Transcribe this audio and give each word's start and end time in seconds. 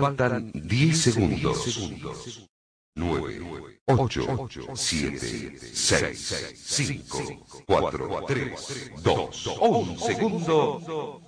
Faltan 0.00 0.50
10 0.52 1.00
segundos. 1.00 2.48
9, 2.94 3.80
8, 3.86 4.48
7, 4.74 5.58
6, 5.72 6.54
5, 6.54 7.64
4, 7.66 8.24
3, 8.26 8.92
2, 9.02 9.46
1 9.60 9.98
segundo. 9.98 11.22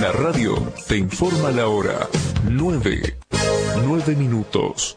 La 0.00 0.12
radio 0.12 0.72
te 0.86 0.96
informa 0.96 1.50
la 1.50 1.68
hora. 1.68 2.08
9, 2.48 3.18
9 3.84 4.14
minutos. 4.16 4.96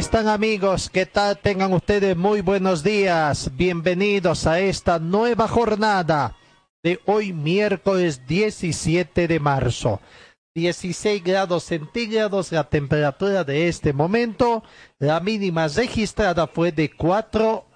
están 0.00 0.28
amigos? 0.28 0.88
¿Qué 0.88 1.04
tal? 1.04 1.36
Tengan 1.36 1.74
ustedes 1.74 2.16
muy 2.16 2.40
buenos 2.40 2.82
días. 2.82 3.50
Bienvenidos 3.54 4.46
a 4.46 4.58
esta 4.58 4.98
nueva 4.98 5.46
jornada 5.46 6.38
de 6.82 6.98
hoy 7.04 7.34
miércoles 7.34 8.26
17 8.26 9.28
de 9.28 9.38
marzo. 9.38 10.00
16 10.54 11.22
grados 11.22 11.64
centígrados 11.64 12.50
la 12.50 12.64
temperatura 12.64 13.44
de 13.44 13.68
este 13.68 13.92
momento. 13.92 14.64
La 14.98 15.20
mínima 15.20 15.68
registrada 15.68 16.46
fue 16.46 16.72
de 16.72 16.90
4 16.96 17.66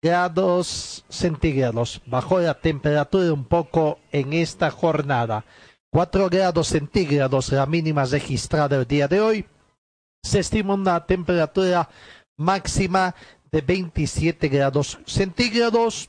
grados 0.00 1.04
centígrados. 1.08 2.00
Bajó 2.06 2.38
la 2.38 2.54
temperatura 2.54 3.32
un 3.32 3.46
poco 3.46 3.98
en 4.12 4.32
esta 4.32 4.70
jornada. 4.70 5.44
4 5.90 6.30
grados 6.30 6.68
centígrados 6.68 7.50
la 7.50 7.66
mínima 7.66 8.04
registrada 8.04 8.76
el 8.76 8.86
día 8.86 9.08
de 9.08 9.20
hoy. 9.20 9.46
Se 10.24 10.38
estima 10.40 10.74
una 10.74 11.04
temperatura 11.04 11.88
máxima 12.38 13.14
de 13.52 13.60
27 13.60 14.48
grados 14.48 14.98
centígrados. 15.06 16.08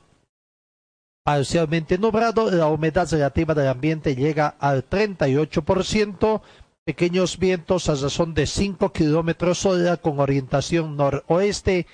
Parcialmente 1.23 1.97
nublado, 1.97 2.49
la 2.49 2.67
humedad 2.67 3.07
relativa 3.11 3.53
del 3.53 3.67
ambiente 3.67 4.15
llega 4.15 4.55
al 4.59 4.89
38%, 4.89 6.41
pequeños 6.85 7.37
vientos 7.37 7.89
a 7.89 7.95
razón 7.95 8.33
de 8.33 8.47
5 8.47 8.91
kilómetros 8.93 9.65
hora 9.65 9.97
con 9.97 10.19
orientación 10.19 10.95
noroeste, 10.95 11.85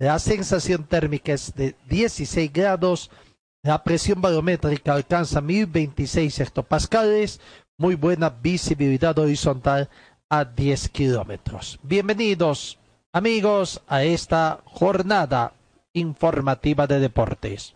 la 0.00 0.18
sensación 0.18 0.84
térmica 0.84 1.32
es 1.32 1.54
de 1.54 1.76
16 1.88 2.52
grados, 2.52 3.10
la 3.62 3.84
presión 3.84 4.20
barométrica 4.20 4.94
alcanza 4.94 5.40
1026 5.40 6.40
hectopascales, 6.40 7.40
muy 7.78 7.94
buena 7.94 8.30
visibilidad 8.30 9.16
horizontal 9.18 9.88
a 10.30 10.44
10 10.44 10.90
kilómetros. 10.90 11.78
Bienvenidos, 11.82 12.78
amigos, 13.12 13.80
a 13.86 14.02
esta 14.02 14.60
jornada 14.64 15.52
informativa 15.94 16.86
de 16.86 17.00
deportes. 17.00 17.74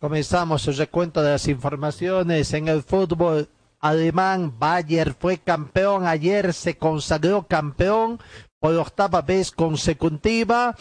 Comenzamos 0.00 0.66
el 0.68 0.76
recuento 0.76 1.22
de 1.22 1.32
las 1.32 1.48
informaciones 1.48 2.52
en 2.52 2.68
el 2.68 2.82
fútbol 2.82 3.48
alemán. 3.80 4.54
Bayer 4.58 5.12
fue 5.12 5.38
campeón 5.38 6.06
ayer, 6.06 6.52
se 6.52 6.76
consagró 6.76 7.46
campeón 7.46 8.20
por 8.60 8.74
octava 8.74 9.22
vez 9.22 9.50
consecutiva. 9.50 10.76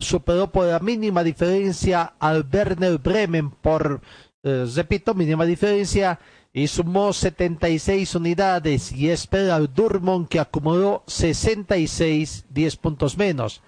Superó 0.00 0.50
por 0.50 0.66
la 0.66 0.78
mínima 0.78 1.24
diferencia 1.24 2.14
al 2.18 2.46
Werner 2.52 2.98
Bremen 2.98 3.50
por, 3.50 4.00
eh, 4.44 4.66
repito, 4.74 5.14
mínima 5.14 5.44
diferencia 5.44 6.20
y 6.52 6.68
sumó 6.68 7.12
76 7.12 8.14
unidades 8.14 8.92
y 8.92 9.10
espera 9.10 9.56
al 9.56 9.72
Dortmund 9.72 10.28
que 10.28 10.40
acumuló 10.40 11.02
66, 11.06 12.46
10 12.48 12.76
puntos 12.76 13.18
menos. 13.18 13.60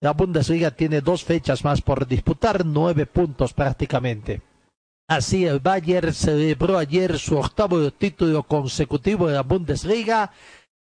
La 0.00 0.12
Bundesliga 0.12 0.72
tiene 0.72 1.00
dos 1.00 1.24
fechas 1.24 1.64
más 1.64 1.80
por 1.80 2.06
disputar, 2.06 2.66
nueve 2.66 3.06
puntos 3.06 3.52
prácticamente. 3.54 4.42
Así 5.08 5.44
el 5.46 5.60
Bayern 5.60 6.12
celebró 6.12 6.78
ayer 6.78 7.18
su 7.18 7.38
octavo 7.38 7.92
título 7.92 8.42
consecutivo 8.42 9.28
de 9.28 9.34
la 9.34 9.42
Bundesliga 9.42 10.32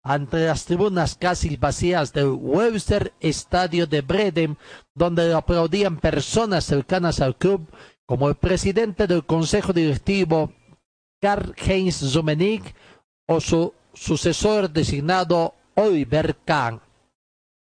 ante 0.05 0.45
las 0.45 0.65
tribunas 0.65 1.15
casi 1.15 1.57
vacías 1.57 2.13
del 2.13 2.29
Webster 2.29 3.11
Estadio 3.19 3.87
de 3.87 4.01
Breden, 4.01 4.55
donde 4.93 5.27
lo 5.27 5.37
aplaudían 5.37 5.97
personas 5.97 6.63
cercanas 6.63 7.21
al 7.21 7.35
club, 7.35 7.67
como 8.05 8.29
el 8.29 8.35
presidente 8.35 9.07
del 9.07 9.25
consejo 9.25 9.73
directivo 9.73 10.53
Karl-Heinz 11.23 12.13
Rummenigge 12.13 12.75
o 13.27 13.41
su 13.41 13.73
sucesor 13.95 14.69
designado 14.69 15.55
Oliver 15.73 16.35
Kahn. 16.45 16.81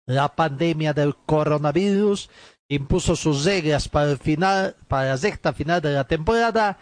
La 0.06 0.36
pandemia 0.36 0.92
del 0.92 1.16
coronavirus 1.16 2.28
impuso 2.68 3.16
sus 3.16 3.46
reglas 3.46 3.88
para 3.88 4.10
el 4.10 4.18
final, 4.18 4.76
para 4.86 5.08
la 5.08 5.16
sexta 5.16 5.54
final 5.54 5.80
de 5.80 5.94
la 5.94 6.04
temporada 6.04 6.76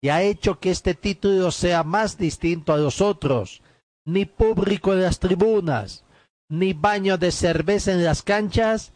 y 0.00 0.10
ha 0.10 0.22
hecho 0.22 0.60
que 0.60 0.70
este 0.70 0.94
título 0.94 1.50
sea 1.50 1.82
más 1.82 2.16
distinto 2.16 2.72
a 2.72 2.76
los 2.76 3.00
otros. 3.00 3.62
Ni 4.08 4.24
público 4.24 4.92
en 4.94 5.02
las 5.02 5.18
tribunas, 5.18 6.02
ni 6.48 6.72
baño 6.72 7.18
de 7.18 7.30
cerveza 7.30 7.92
en 7.92 8.04
las 8.04 8.22
canchas 8.22 8.92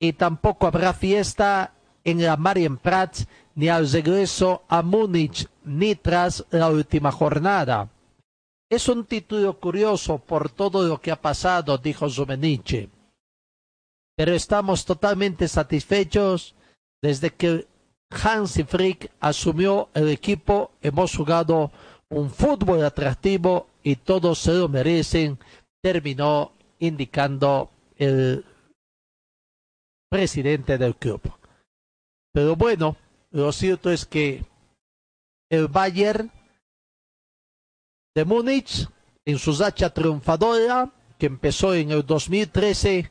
y 0.00 0.12
tampoco 0.12 0.66
habrá 0.66 0.92
fiesta 0.92 1.74
en 2.02 2.22
la 2.22 2.36
Marienplatz 2.36 3.26
ni 3.54 3.68
al 3.68 3.90
regreso 3.90 4.62
a 4.68 4.82
Múnich 4.82 5.48
ni 5.64 5.94
tras 5.94 6.44
la 6.50 6.70
última 6.70 7.12
jornada. 7.12 7.88
Es 8.70 8.88
un 8.88 9.04
título 9.04 9.58
curioso 9.60 10.18
por 10.18 10.50
todo 10.50 10.82
lo 10.82 11.00
que 11.00 11.12
ha 11.12 11.20
pasado, 11.20 11.78
dijo 11.78 12.10
Zumeniche 12.10 12.90
pero 14.18 14.34
estamos 14.34 14.84
totalmente 14.84 15.46
satisfechos 15.46 16.56
desde 17.00 17.30
que 17.30 17.68
Hansi 18.10 18.64
Frick 18.64 19.12
asumió 19.20 19.90
el 19.94 20.08
equipo. 20.08 20.72
Hemos 20.82 21.14
jugado 21.14 21.70
un 22.08 22.28
fútbol 22.28 22.84
atractivo 22.84 23.68
y 23.88 23.96
todos 23.96 24.38
se 24.38 24.52
lo 24.52 24.68
merecen, 24.68 25.38
terminó 25.82 26.52
indicando 26.78 27.70
el 27.96 28.44
presidente 30.10 30.76
del 30.76 30.94
club. 30.94 31.22
Pero 32.30 32.54
bueno, 32.54 32.98
lo 33.30 33.50
cierto 33.50 33.90
es 33.90 34.04
que 34.04 34.44
el 35.50 35.68
Bayern 35.68 36.30
de 38.14 38.26
Múnich, 38.26 38.86
en 39.24 39.38
su 39.38 39.54
racha 39.54 39.88
triunfadora, 39.88 40.92
que 41.18 41.24
empezó 41.24 41.72
en 41.72 41.90
el 41.90 42.04
2013, 42.04 43.10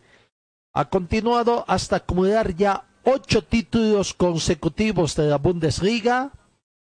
ha 0.76 0.90
continuado 0.90 1.66
hasta 1.68 1.96
acumular 1.96 2.56
ya 2.56 2.86
ocho 3.04 3.44
títulos 3.44 4.14
consecutivos 4.14 5.16
de 5.16 5.26
la 5.26 5.40
Bundesliga 5.40 6.32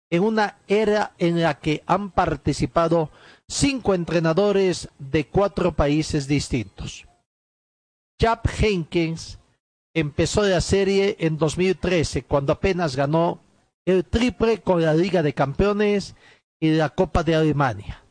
en 0.10 0.24
una 0.24 0.58
era 0.68 1.14
en 1.18 1.42
la 1.42 1.58
que 1.58 1.84
han 1.86 2.12
participado 2.12 3.12
cinco 3.50 3.94
entrenadores 3.94 4.90
de 5.00 5.28
cuatro 5.28 5.74
países 5.74 6.28
distintos. 6.28 7.06
Chap 8.20 8.48
Henkens 8.60 9.40
empezó 9.94 10.44
la 10.44 10.62
serie 10.62 11.16
en 11.20 11.38
2013 11.38 12.24
cuando 12.24 12.54
apenas 12.54 12.96
ganó 12.96 13.42
el 13.86 14.06
triple 14.06 14.60
con 14.60 14.82
la 14.82 14.94
Liga 14.94 15.24
de 15.24 15.34
Campeones 15.34 16.16
y 16.60 16.72
la 16.72 16.90
Copa 16.90 17.24
de 17.24 17.36
Alemania. 17.36 18.04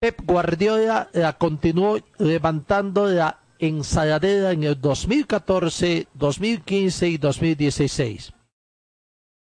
Pep 0.00 0.20
Guardiola 0.24 1.08
la 1.12 1.34
continuó 1.34 1.98
levantando 2.18 3.06
la 3.06 3.40
ensaladera 3.58 4.52
en 4.52 4.64
el 4.64 4.80
2014, 4.80 6.06
2015 6.14 7.08
y 7.08 7.18
2016. 7.18 8.32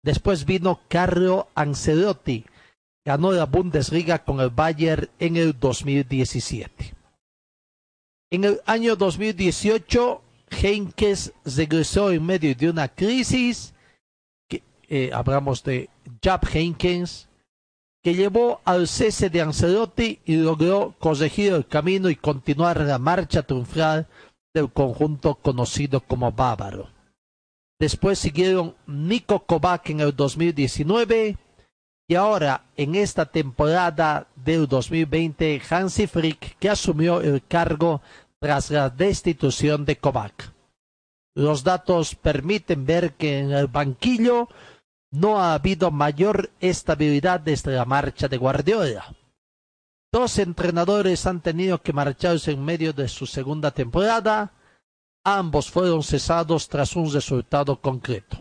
Después 0.04 0.46
vino 0.46 0.82
Carlo 0.88 1.50
Ancelotti, 1.56 2.46
ganó 3.06 3.32
la 3.32 3.46
Bundesliga 3.46 4.24
con 4.24 4.40
el 4.40 4.50
Bayern 4.50 5.10
en 5.20 5.38
el 5.38 5.58
2017. 5.58 6.94
En 8.32 8.44
el 8.44 8.62
año 8.66 8.96
2018, 8.96 10.22
Heinkes 10.50 11.32
regresó 11.46 12.12
en 12.12 12.26
medio 12.26 12.56
de 12.56 12.70
una 12.70 12.88
crisis, 12.88 13.74
eh, 14.90 15.12
hablamos 15.14 15.64
de 15.64 15.90
Jab 16.22 16.42
Heinkes, 16.52 17.30
que 18.04 18.16
llevó 18.16 18.62
al 18.66 18.88
cese 18.88 19.30
de 19.30 19.42
Ancelotti 19.42 20.20
y 20.26 20.36
logró 20.38 20.96
corregir 21.00 21.54
el 21.54 21.68
camino 21.68 22.10
y 22.10 22.16
continuar 22.16 22.82
la 22.82 23.00
marcha 23.00 23.44
triunfal 23.44 24.08
del 24.54 24.72
conjunto 24.72 25.36
conocido 25.36 26.02
como 26.02 26.32
Bávaro. 26.32 26.90
Después 27.80 28.20
siguieron 28.20 28.76
Nico 28.88 29.40
Kovac 29.46 29.90
en 29.90 30.00
el 30.00 30.16
2019 30.16 31.38
y 32.08 32.16
ahora 32.16 32.66
en 32.78 32.96
esta 32.96 33.26
temporada 33.26 34.28
del 34.36 34.68
2020 34.68 35.62
Hansi 35.70 36.08
Frick 36.08 36.58
que 36.60 36.70
asumió 36.70 37.22
el 37.22 37.44
cargo 37.46 38.02
tras 38.40 38.70
la 38.70 38.90
destitución 38.90 39.86
de 39.86 39.98
Kovac. 39.98 40.54
Los 41.36 41.64
datos 41.64 42.16
permiten 42.16 42.86
ver 42.86 43.14
que 43.14 43.40
en 43.40 43.52
el 43.52 43.68
banquillo 43.68 44.48
no 45.12 45.40
ha 45.40 45.54
habido 45.54 45.92
mayor 45.92 46.52
estabilidad 46.60 47.40
desde 47.40 47.74
la 47.74 47.86
marcha 47.86 48.28
de 48.28 48.38
Guardiola. 48.38 49.16
Dos 50.12 50.38
entrenadores 50.40 51.26
han 51.26 51.42
tenido 51.42 51.82
que 51.82 51.92
marcharse 51.92 52.52
en 52.52 52.64
medio 52.64 52.94
de 52.94 53.08
su 53.08 53.26
segunda 53.26 53.72
temporada. 53.72 54.54
Ambos 55.26 55.70
fueron 55.70 56.04
cesados 56.04 56.70
tras 56.70 56.96
un 56.96 57.12
resultado 57.12 57.82
concreto. 57.82 58.38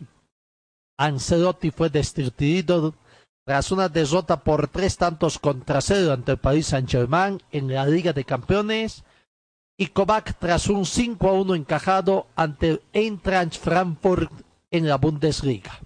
Ancelotti 0.97 1.71
fue 1.71 1.91
destituido 1.91 2.95
tras 3.45 3.71
una 3.71 3.89
derrota 3.89 4.43
por 4.43 4.69
tres 4.69 4.97
tantos 4.97 5.39
contra 5.39 5.81
cero 5.81 6.13
ante 6.13 6.33
el 6.33 6.39
Paris 6.39 6.69
Saint-Germain 6.69 7.43
en 7.53 7.73
la 7.73 7.87
Liga 7.87 8.13
de 8.13 8.25
Campeones 8.25 9.05
y 9.77 9.89
Kovac 9.89 10.39
tras 10.39 10.69
un 10.69 10.87
5 10.87 11.29
a 11.29 11.33
1 11.33 11.55
encajado 11.55 12.27
ante 12.37 12.71
el 12.71 12.83
Eintracht 12.93 13.59
Frankfurt 13.59 14.33
en 14.71 14.89
la 14.89 14.97
Bundesliga. 14.97 15.81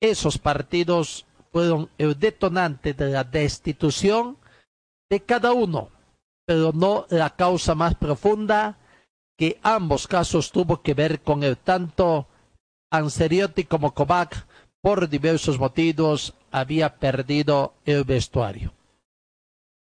Esos 0.00 0.38
partidos 0.38 1.26
fueron 1.52 1.90
el 1.98 2.18
detonante 2.18 2.94
de 2.94 3.10
la 3.10 3.24
destitución 3.24 4.38
de 5.10 5.20
cada 5.20 5.52
uno, 5.52 5.90
pero 6.46 6.72
no 6.72 7.06
la 7.10 7.30
causa 7.30 7.74
más 7.74 7.94
profunda 7.94 8.78
que 9.38 9.58
ambos 9.62 10.06
casos 10.06 10.50
tuvo 10.50 10.80
que 10.80 10.94
ver 10.94 11.20
con 11.20 11.42
el 11.42 11.58
tanto 11.58 12.26
Anseriotti 12.90 13.64
como 13.64 13.92
Kovac 13.92 14.46
por 14.80 15.08
diversos 15.08 15.58
motivos 15.58 16.34
había 16.56 16.96
perdido 16.96 17.74
el 17.84 18.04
vestuario. 18.04 18.72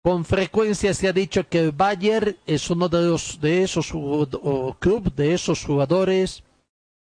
Con 0.03 0.25
frecuencia 0.25 0.93
se 0.93 1.07
ha 1.07 1.13
dicho 1.13 1.49
que 1.49 1.61
el 1.61 1.71
Bayern 1.71 2.37
es 2.47 2.69
uno 2.69 2.89
de 2.89 3.03
los 3.03 3.41
de 3.41 3.63
esos 3.63 3.93
clubes 4.81 5.15
de 5.15 5.35
esos 5.35 5.65
jugadores 5.65 6.43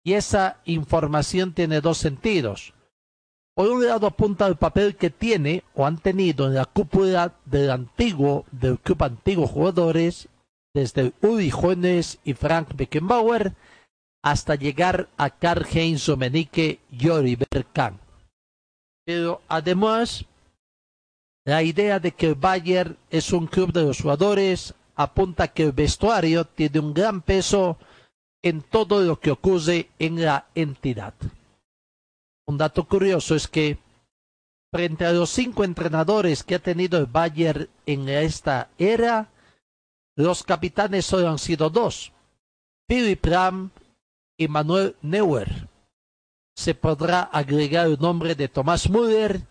y 0.05 0.13
esa 0.13 0.61
información 0.67 1.55
tiene 1.55 1.81
dos 1.81 1.97
sentidos. 1.97 2.75
Por 3.55 3.71
un 3.71 3.87
lado 3.87 4.07
apunta 4.07 4.45
al 4.45 4.59
papel 4.59 4.95
que 4.95 5.09
tiene 5.09 5.65
o 5.75 5.87
han 5.87 5.97
tenido 5.97 6.47
en 6.47 6.55
la 6.55 6.67
cúpula 6.67 7.33
del 7.47 7.71
antiguo, 7.71 8.45
del 8.53 8.79
club 8.79 9.03
antiguo 9.05 9.47
jugadores, 9.47 10.29
desde 10.75 11.15
Uri 11.23 11.51
Jones 11.51 12.19
y 12.25 12.35
Frank 12.35 12.77
Beckenbauer, 12.77 13.55
hasta 14.23 14.55
llegar 14.55 15.09
a 15.17 15.31
Karl-Heinz 15.31 16.07
Rummenigge 16.09 16.81
y 16.91 17.09
Oliver. 17.09 17.49
Pero 19.07 19.41
además, 19.47 20.25
la 21.45 21.63
idea 21.63 22.01
de 22.01 22.11
que 22.11 22.27
el 22.27 22.35
Bayern 22.35 22.99
es 23.09 23.33
un 23.33 23.47
club 23.47 23.73
de 23.73 23.85
los 23.85 24.01
jugadores 24.01 24.75
apunta 24.97 25.47
que 25.47 25.63
el 25.63 25.73
vestuario 25.73 26.45
tiene 26.45 26.81
un 26.81 26.93
gran 26.93 27.23
peso 27.23 27.79
en 28.43 28.63
todo 28.63 29.01
lo 29.03 29.21
que 29.21 29.31
ocurre 29.31 29.91
en 30.01 30.25
la 30.25 30.47
entidad. 30.57 31.15
Un 32.47 32.59
dato 32.59 32.89
curioso 32.89 33.37
es 33.37 33.47
que 33.47 33.79
frente 34.73 35.07
a 35.07 35.13
los 35.13 35.31
cinco 35.31 35.63
entrenadores 35.63 36.43
que 36.43 36.57
ha 36.57 36.59
tenido 36.59 36.99
el 36.99 37.07
Bayern 37.07 37.69
en 37.87 38.09
esta 38.09 38.71
era, 38.77 39.31
los 40.17 40.43
capitanes 40.43 41.07
solo 41.07 41.29
han 41.29 41.39
sido 41.39 41.71
dos, 41.71 42.13
Philip 42.89 43.25
Ram 43.25 43.71
y 44.37 44.49
Manuel 44.49 44.97
Neuer. 45.01 45.69
Se 46.57 46.75
podrá 46.75 47.21
agregar 47.23 47.87
el 47.87 47.99
nombre 48.01 48.35
de 48.35 48.49
Tomás 48.49 48.89
Müller, 48.89 49.43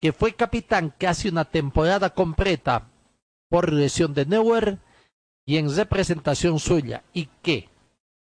que 0.00 0.12
fue 0.12 0.34
capitán 0.34 0.94
casi 0.96 1.28
una 1.28 1.44
temporada 1.44 2.10
completa 2.10 2.88
por 3.50 3.72
lesión 3.72 4.14
de 4.14 4.24
Neuer 4.24 4.78
y 5.44 5.56
en 5.56 5.74
representación 5.74 6.60
suya, 6.60 7.02
y 7.12 7.26
que, 7.42 7.68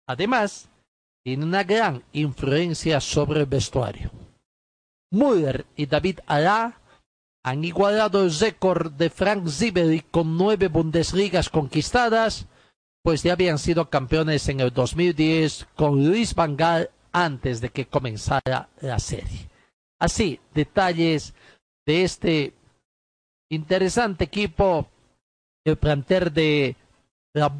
además, 0.08 0.68
tiene 1.22 1.44
una 1.44 1.62
gran 1.62 2.02
influencia 2.12 3.00
sobre 3.00 3.40
el 3.40 3.46
vestuario. 3.46 4.10
Müller 5.12 5.66
y 5.76 5.86
David 5.86 6.20
Alá 6.26 6.80
han 7.44 7.64
igualado 7.64 8.22
el 8.22 8.36
récord 8.36 8.92
de 8.92 9.10
Frank 9.10 9.48
Zibeli 9.48 10.00
con 10.00 10.36
nueve 10.36 10.68
Bundesligas 10.68 11.48
conquistadas, 11.48 12.46
pues 13.02 13.22
ya 13.22 13.32
habían 13.32 13.58
sido 13.58 13.88
campeones 13.88 14.48
en 14.48 14.60
el 14.60 14.72
2010 14.72 15.68
con 15.74 16.06
Luis 16.06 16.34
Van 16.34 16.56
Gaal 16.56 16.90
antes 17.12 17.60
de 17.60 17.70
que 17.70 17.86
comenzara 17.86 18.68
la 18.80 18.98
serie. 18.98 19.48
Así, 19.98 20.40
detalles 20.54 21.34
de 21.86 22.04
este 22.04 22.54
interesante 23.50 24.24
equipo, 24.24 24.88
el 25.64 25.76
planter 25.76 26.32
de 26.32 26.76
la 27.34 27.52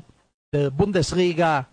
Bundesliga 0.73 1.69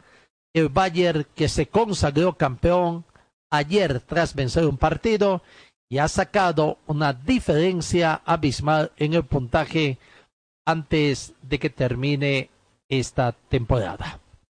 el 0.53 0.69
Bayern 0.69 1.25
que 1.35 1.47
se 1.47 1.67
consagró 1.67 2.33
campeón 2.35 3.05
ayer 3.49 4.01
tras 4.01 4.33
vencer 4.33 4.65
un 4.65 4.77
partido 4.77 5.43
y 5.89 5.99
ha 5.99 6.07
sacado 6.07 6.79
una 6.87 7.13
diferencia 7.13 8.21
abismal 8.25 8.91
en 8.97 9.13
el 9.13 9.23
puntaje 9.23 9.97
antes 10.65 11.33
de 11.43 11.59
que 11.59 11.69
termine 11.69 12.49
esta 12.89 13.31
temporada. 13.31 14.19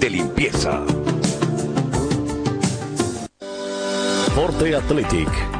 de 0.00 0.10
limpieza! 0.10 0.82
Forte 4.34 4.74
Athletic 4.74 5.59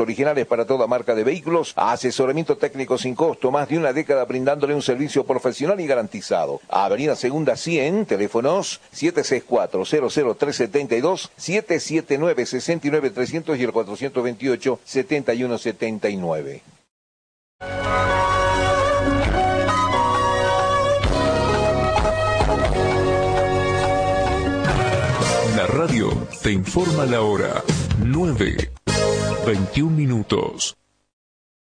originales 0.00 0.46
para 0.46 0.64
toda 0.64 0.86
marca 0.86 1.14
de 1.14 1.24
vehículos, 1.24 1.74
asesoramiento 1.76 2.56
técnico 2.56 2.96
sin 2.98 3.14
costo, 3.14 3.50
más 3.50 3.68
de 3.68 3.76
una 3.78 3.92
década 3.92 4.24
brindándole 4.24 4.74
un 4.74 4.80
servicio 4.82 5.24
profesional 5.24 5.80
y 5.80 5.86
garantizado. 5.86 6.60
Avenida 6.68 7.14
Segunda 7.14 7.56
100, 7.56 8.06
teléfonos 8.06 8.80
764-00372, 8.94 11.30
779-69300 11.38 13.58
y 13.58 13.62
el 13.62 13.72
428-7179. 13.72 16.60
La 25.56 25.66
radio 25.66 26.08
te 26.42 26.52
informa 26.52 27.04
la 27.04 27.20
hora 27.20 27.62
9, 28.02 28.70
21 29.46 29.96
minutos. 29.96 30.76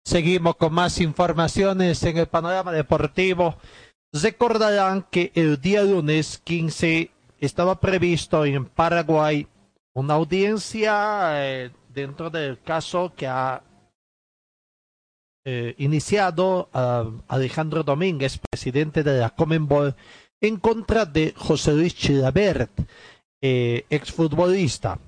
Seguimos 0.04 0.56
con 0.56 0.74
más 0.74 1.00
informaciones 1.00 2.02
en 2.02 2.18
el 2.18 2.26
panorama 2.26 2.72
deportivo. 2.72 3.56
Recordarán 4.12 5.06
que 5.10 5.30
el 5.34 5.60
día 5.60 5.82
lunes 5.82 6.40
15 6.44 7.10
estaba 7.38 7.78
previsto 7.78 8.44
en 8.44 8.66
Paraguay 8.66 9.46
una 9.94 10.14
audiencia 10.14 11.44
eh, 11.44 11.70
dentro 11.88 12.30
del 12.30 12.60
caso 12.60 13.12
que 13.16 13.26
ha 13.26 13.62
eh, 15.44 15.74
iniciado 15.78 16.68
uh, 16.72 17.20
Alejandro 17.28 17.82
Domínguez, 17.82 18.38
presidente 18.38 19.02
de 19.02 19.18
la 19.18 19.30
Comenbol, 19.30 19.94
en 20.40 20.56
contra 20.56 21.04
de 21.04 21.34
José 21.36 21.72
Luis 21.72 21.94
Chilabert, 21.94 22.70
eh, 23.40 23.84
exfutbolista. 23.90 24.98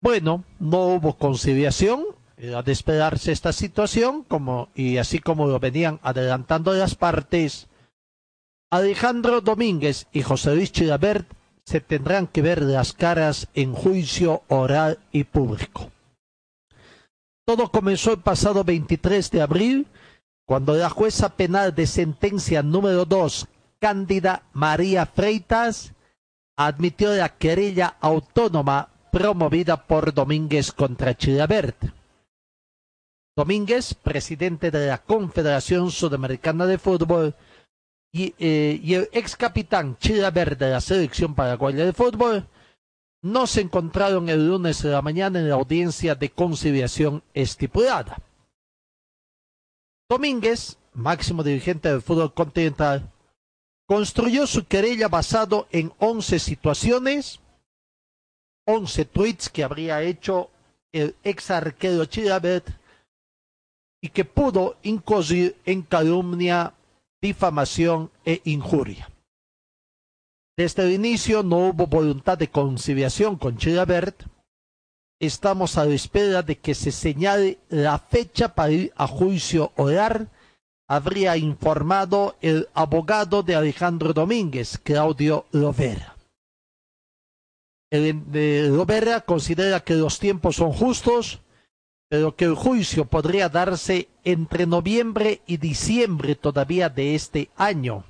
Bueno, 0.00 0.44
no 0.60 0.86
hubo 0.86 1.16
conciliación, 1.16 2.04
era 2.36 2.62
de 2.62 2.70
esperarse 2.70 3.32
esta 3.32 3.52
situación, 3.52 4.22
como, 4.22 4.68
y 4.74 4.98
así 4.98 5.18
como 5.18 5.48
lo 5.48 5.58
venían 5.58 5.98
adelantando 6.02 6.72
las 6.72 6.94
partes, 6.94 7.66
Alejandro 8.70 9.40
Domínguez 9.40 10.06
y 10.12 10.22
José 10.22 10.54
Luis 10.54 10.70
Chilabert 10.70 11.26
se 11.64 11.80
tendrán 11.80 12.28
que 12.28 12.42
ver 12.42 12.62
las 12.62 12.92
caras 12.92 13.48
en 13.54 13.72
juicio 13.72 14.42
oral 14.48 15.00
y 15.10 15.24
público. 15.24 15.90
Todo 17.44 17.70
comenzó 17.70 18.12
el 18.12 18.20
pasado 18.20 18.62
23 18.62 19.30
de 19.30 19.42
abril, 19.42 19.86
cuando 20.46 20.74
la 20.74 20.90
jueza 20.90 21.30
penal 21.30 21.74
de 21.74 21.86
sentencia 21.86 22.62
número 22.62 23.04
2, 23.04 23.48
Cándida 23.80 24.42
María 24.52 25.06
Freitas, 25.06 25.92
admitió 26.56 27.14
la 27.14 27.36
querella 27.36 27.96
autónoma 28.00 28.90
promovida 29.10 29.86
por 29.86 30.12
Domínguez 30.12 30.72
contra 30.72 31.16
Chilabert. 31.16 31.76
Domínguez, 33.36 33.94
presidente 33.94 34.70
de 34.70 34.88
la 34.88 34.98
Confederación 34.98 35.90
Sudamericana 35.90 36.66
de 36.66 36.78
Fútbol, 36.78 37.34
y, 38.12 38.34
eh, 38.38 38.80
el 38.84 39.08
ex 39.12 39.36
capitán 39.36 39.96
Chilabert 39.98 40.58
de 40.58 40.70
la 40.70 40.80
Selección 40.80 41.34
Paraguaya 41.34 41.84
de 41.84 41.92
Fútbol, 41.92 42.48
no 43.22 43.46
se 43.46 43.60
encontraron 43.60 44.28
el 44.28 44.48
lunes 44.48 44.82
de 44.82 44.90
la 44.90 45.02
mañana 45.02 45.38
en 45.38 45.48
la 45.48 45.56
audiencia 45.56 46.14
de 46.14 46.30
conciliación 46.30 47.22
estipulada. 47.34 48.18
Domínguez, 50.08 50.78
máximo 50.94 51.42
dirigente 51.42 51.90
del 51.90 52.00
fútbol 52.00 52.32
continental, 52.32 53.10
construyó 53.86 54.46
su 54.46 54.66
querella 54.66 55.08
basado 55.08 55.66
en 55.70 55.92
11 55.98 56.38
situaciones, 56.38 57.40
11 58.70 59.06
tweets 59.06 59.48
que 59.48 59.64
habría 59.64 60.02
hecho 60.02 60.50
el 60.92 61.16
ex 61.24 61.50
arquero 61.50 62.04
Chilabert 62.04 62.68
y 64.02 64.10
que 64.10 64.26
pudo 64.26 64.76
incurrir 64.82 65.56
en 65.64 65.80
calumnia, 65.80 66.74
difamación 67.22 68.10
e 68.26 68.42
injuria. 68.44 69.10
Desde 70.54 70.84
el 70.84 70.92
inicio 70.92 71.42
no 71.42 71.68
hubo 71.68 71.86
voluntad 71.86 72.36
de 72.36 72.50
conciliación 72.50 73.36
con 73.36 73.56
Chilabert. 73.56 74.24
Estamos 75.18 75.78
a 75.78 75.86
la 75.86 75.94
espera 75.94 76.42
de 76.42 76.58
que 76.58 76.74
se 76.74 76.92
señale 76.92 77.58
la 77.70 77.98
fecha 77.98 78.54
para 78.54 78.70
ir 78.70 78.92
a 78.96 79.06
juicio 79.06 79.72
oral, 79.76 80.28
habría 80.86 81.38
informado 81.38 82.36
el 82.42 82.68
abogado 82.74 83.42
de 83.42 83.54
Alejandro 83.54 84.12
Domínguez, 84.12 84.76
Claudio 84.76 85.46
Lovera. 85.52 86.17
De 87.90 88.68
Lovera 88.70 89.22
considera 89.22 89.80
que 89.80 89.94
los 89.94 90.18
tiempos 90.18 90.56
son 90.56 90.72
justos 90.72 91.40
pero 92.08 92.34
que 92.34 92.46
el 92.46 92.54
juicio 92.54 93.04
podría 93.04 93.48
darse 93.48 94.08
entre 94.24 94.66
noviembre 94.66 95.42
y 95.46 95.58
diciembre 95.58 96.34
todavía 96.34 96.88
de 96.88 97.14
este 97.14 97.50
año. 97.56 98.04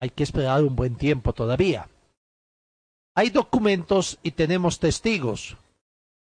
Hay 0.00 0.10
que 0.10 0.24
esperar 0.24 0.62
un 0.64 0.74
buen 0.74 0.96
tiempo 0.96 1.32
todavía. 1.32 1.88
Hay 3.14 3.30
documentos 3.30 4.18
y 4.24 4.32
tenemos 4.32 4.80
testigos. 4.80 5.56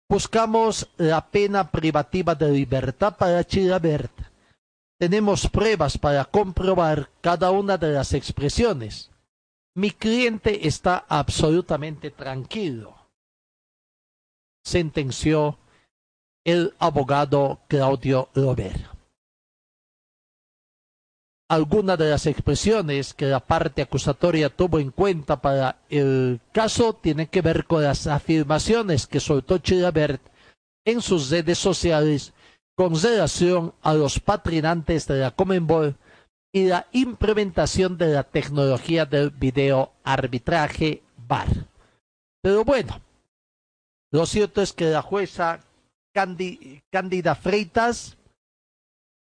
Buscamos 0.10 0.90
la 0.98 1.30
pena 1.30 1.70
privativa 1.70 2.34
de 2.34 2.52
libertad 2.52 3.16
para 3.16 3.44
Chilabert. 3.44 4.12
Tenemos 4.98 5.48
pruebas 5.48 6.00
para 6.00 6.26
comprobar 6.26 7.12
cada 7.22 7.52
una 7.52 7.78
de 7.78 7.90
las 7.90 8.14
expresiones. 8.14 9.12
Mi 9.76 9.92
cliente 9.92 10.68
está 10.68 11.06
absolutamente 11.08 12.10
tranquilo. 12.10 12.99
Sentenció 14.64 15.58
el 16.46 16.74
abogado 16.80 17.60
Claudio 17.68 18.30
Robert. 18.34 18.80
Algunas 21.50 21.98
de 21.98 22.12
las 22.12 22.28
expresiones 22.28 23.14
que 23.16 23.26
la 23.26 23.40
parte 23.40 23.82
acusatoria 23.82 24.50
tuvo 24.50 24.80
en 24.80 24.92
cuenta 24.92 25.42
para 25.42 25.80
el 25.90 26.40
caso 26.52 26.94
tienen 26.94 27.28
que 27.28 27.42
ver 27.42 27.66
con 27.66 27.84
las 27.84 28.06
afirmaciones 28.06 29.08
que 29.08 29.20
soltó 29.20 29.58
Chilabert 29.58 30.22
en 30.86 31.02
sus 31.02 31.32
redes 31.32 31.58
sociales 31.58 32.34
con 32.76 32.96
relación 33.02 33.74
a 33.82 33.94
los 33.94 34.20
patrinantes 34.20 35.08
de 35.08 35.20
la 35.20 35.32
Comenbol 35.32 35.96
y 36.54 36.68
la 36.68 36.88
implementación 36.92 37.98
de 37.98 38.14
la 38.14 38.24
tecnología 38.24 39.06
del 39.06 39.32
video 39.32 39.92
arbitraje 40.04 41.02
VAR. 41.28 41.48
Pero 42.42 42.64
bueno, 42.64 43.02
lo 44.12 44.26
cierto 44.26 44.62
es 44.62 44.74
que 44.74 44.86
la 44.86 45.02
jueza 45.02 45.62
Cándida 46.14 47.36
Freitas 47.36 48.18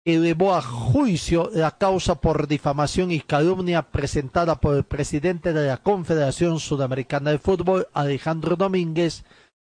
elevó 0.06 0.54
a 0.54 0.62
juicio 0.62 1.50
la 1.54 1.78
causa 1.78 2.16
por 2.22 2.48
difamación 2.48 3.12
y 3.12 3.22
calumnia 3.22 3.82
presentada 3.82 4.60
por 4.60 4.76
el 4.76 4.84
presidente 4.84 5.52
de 5.52 5.68
la 5.68 5.78
Confederación 5.78 6.60
Sudamericana 6.60 7.32
de 7.32 7.40
Fútbol, 7.40 7.88
Alejandro 7.94 8.56
Domínguez, 8.56 9.24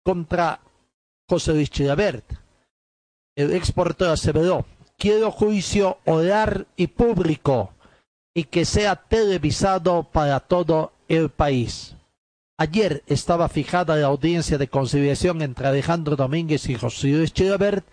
contra 0.05 0.61
José 1.29 1.55
Luis. 1.55 1.71
El 3.37 3.53
exportador 3.53 4.15
aseveró, 4.15 4.67
quiero 4.99 5.31
juicio 5.31 5.99
oral 6.05 6.67
y 6.77 6.89
público 6.89 7.73
y 8.35 8.45
que 8.45 8.65
sea 8.65 8.97
televisado 8.97 10.05
para 10.05 10.41
todo 10.41 10.93
el 11.09 11.31
país. 11.31 11.96
Ayer 12.59 13.03
estaba 13.07 13.49
fijada 13.51 13.97
la 13.97 14.07
audiencia 14.07 14.57
de 14.57 14.69
conciliación 14.69 15.43
entre 15.43 15.67
Alejandro 15.67 16.17
Domínguez 16.17 16.69
y 16.71 16.75
José 16.75 17.09
Luis 17.09 17.33
Chilabert 17.33 17.87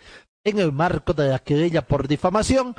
en 0.46 0.60
el 0.60 0.72
marco 0.72 1.14
de 1.14 1.28
la 1.28 1.40
querella 1.40 1.86
por 1.86 2.08
difamación 2.08 2.76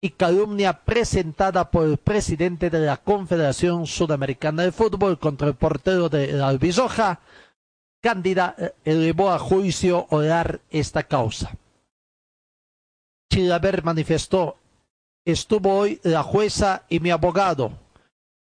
y 0.00 0.10
calumnia 0.10 0.80
presentada 0.84 1.70
por 1.70 1.86
el 1.86 1.98
presidente 1.98 2.70
de 2.70 2.80
la 2.80 2.96
Confederación 2.96 3.86
Sudamericana 3.86 4.62
de 4.62 4.72
Fútbol 4.72 5.18
contra 5.18 5.48
el 5.48 5.54
portero 5.54 6.08
de 6.08 6.32
la 6.32 6.48
Albizoja, 6.48 7.20
Cándida 8.02 8.54
eh, 8.56 8.72
elevó 8.86 9.30
a 9.30 9.38
juicio 9.38 10.06
orar 10.08 10.60
esta 10.70 11.02
causa. 11.02 11.52
Chilaber 13.30 13.84
manifestó, 13.84 14.56
estuvo 15.26 15.80
hoy 15.80 16.00
la 16.02 16.22
jueza 16.22 16.84
y 16.88 16.98
mi 17.00 17.10
abogado. 17.10 17.72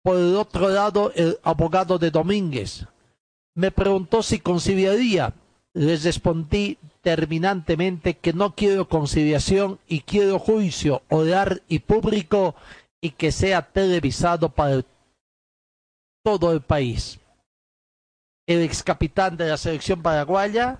Por 0.07 0.19
el 0.19 0.37
otro 0.37 0.69
lado, 0.69 1.11
el 1.17 1.37
abogado 1.43 1.99
de 1.99 2.13
Domínguez. 2.13 2.87
Me 3.57 3.73
preguntó 3.73 4.23
si 4.23 4.39
conciliaría. 4.39 5.35
Les 5.75 6.05
respondí 6.05 6.79
terminantemente 7.01 8.17
que 8.17 8.33
no 8.33 8.55
quiero 8.55 8.89
conciliación 8.89 9.81
y 9.89 10.03
quiero 10.03 10.39
juicio 10.39 11.03
oral 11.09 11.65
y 11.67 11.81
público 11.81 12.55
y 13.01 13.11
que 13.11 13.33
sea 13.33 13.63
televisado 13.63 14.49
para 14.49 14.85
todo 16.23 16.53
el 16.53 16.61
país. 16.61 17.19
El 18.47 18.63
ex 18.63 18.85
capitán 18.85 19.37
de 19.37 19.49
la 19.49 19.57
selección 19.57 20.03
paraguaya 20.03 20.79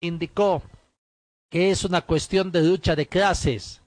indicó 0.00 0.62
que 1.50 1.70
es 1.70 1.84
una 1.84 2.00
cuestión 2.00 2.50
de 2.50 2.62
lucha 2.62 2.96
de 2.96 3.06
clases. 3.06 3.82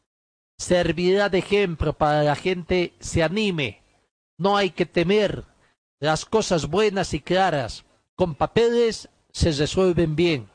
Servirá 0.60 1.30
de 1.30 1.40
ejemplo 1.40 1.94
para 1.94 2.22
la 2.22 2.36
gente 2.36 2.94
se 3.00 3.24
anime. 3.24 3.87
No 4.38 4.58
hay 4.58 4.70
que 4.72 4.86
temer. 4.86 5.44
Las 6.00 6.26
cosas 6.26 6.68
buenas 6.68 7.14
y 7.14 7.22
claras, 7.22 7.86
con 8.16 8.36
papeles, 8.36 9.10
se 9.32 9.52
resuelven 9.52 10.16
bien. 10.16 10.50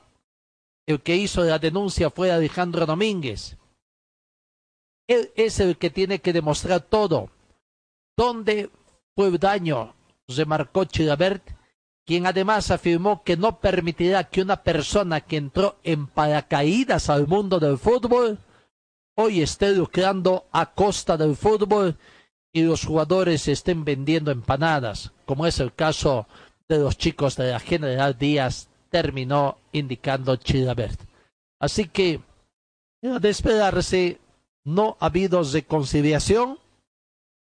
El 0.86 1.00
que 1.00 1.16
hizo 1.16 1.42
la 1.42 1.58
denuncia 1.58 2.10
fue 2.10 2.30
Alejandro 2.30 2.86
Domínguez. 2.86 3.56
Él 5.08 5.32
es 5.34 5.58
el 5.60 5.76
que 5.76 5.90
tiene 5.90 6.20
que 6.20 6.32
demostrar 6.32 6.80
todo. 6.80 7.30
¿Dónde 8.16 8.70
fue 9.14 9.28
el 9.28 9.38
daño? 9.38 9.94
Remarcó 10.28 10.84
Chilabert 10.84 11.42
quien 12.04 12.26
además 12.26 12.70
afirmó 12.70 13.22
que 13.22 13.36
no 13.36 13.60
permitirá 13.60 14.24
que 14.24 14.42
una 14.42 14.62
persona 14.62 15.20
que 15.20 15.36
entró 15.36 15.76
en 15.84 16.06
paracaídas 16.06 17.08
al 17.08 17.26
mundo 17.26 17.60
del 17.60 17.78
fútbol 17.78 18.38
hoy 19.14 19.42
esté 19.42 19.72
lucrando 19.72 20.46
a 20.52 20.72
costa 20.72 21.16
del 21.16 21.36
fútbol 21.36 21.96
y 22.52 22.62
los 22.62 22.84
jugadores 22.84 23.48
estén 23.48 23.84
vendiendo 23.84 24.30
empanadas, 24.30 25.12
como 25.24 25.46
es 25.46 25.58
el 25.60 25.72
caso 25.74 26.26
de 26.68 26.78
los 26.78 26.98
chicos 26.98 27.36
de 27.36 27.50
la 27.50 27.60
General 27.60 28.16
Díaz, 28.18 28.68
terminó 28.90 29.58
indicando 29.72 30.36
Chilabert. 30.36 31.00
Así 31.58 31.86
que, 31.88 32.20
de 33.00 33.28
esperarse, 33.28 34.20
no 34.64 34.96
ha 35.00 35.06
habido 35.06 35.42
reconciliación 35.42 36.58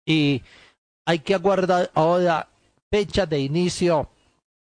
y 0.07 0.43
hay 1.05 1.19
que 1.19 1.35
aguardar 1.35 1.91
ahora 1.95 2.49
fecha 2.91 3.27
de 3.27 3.41
inicio 3.41 4.09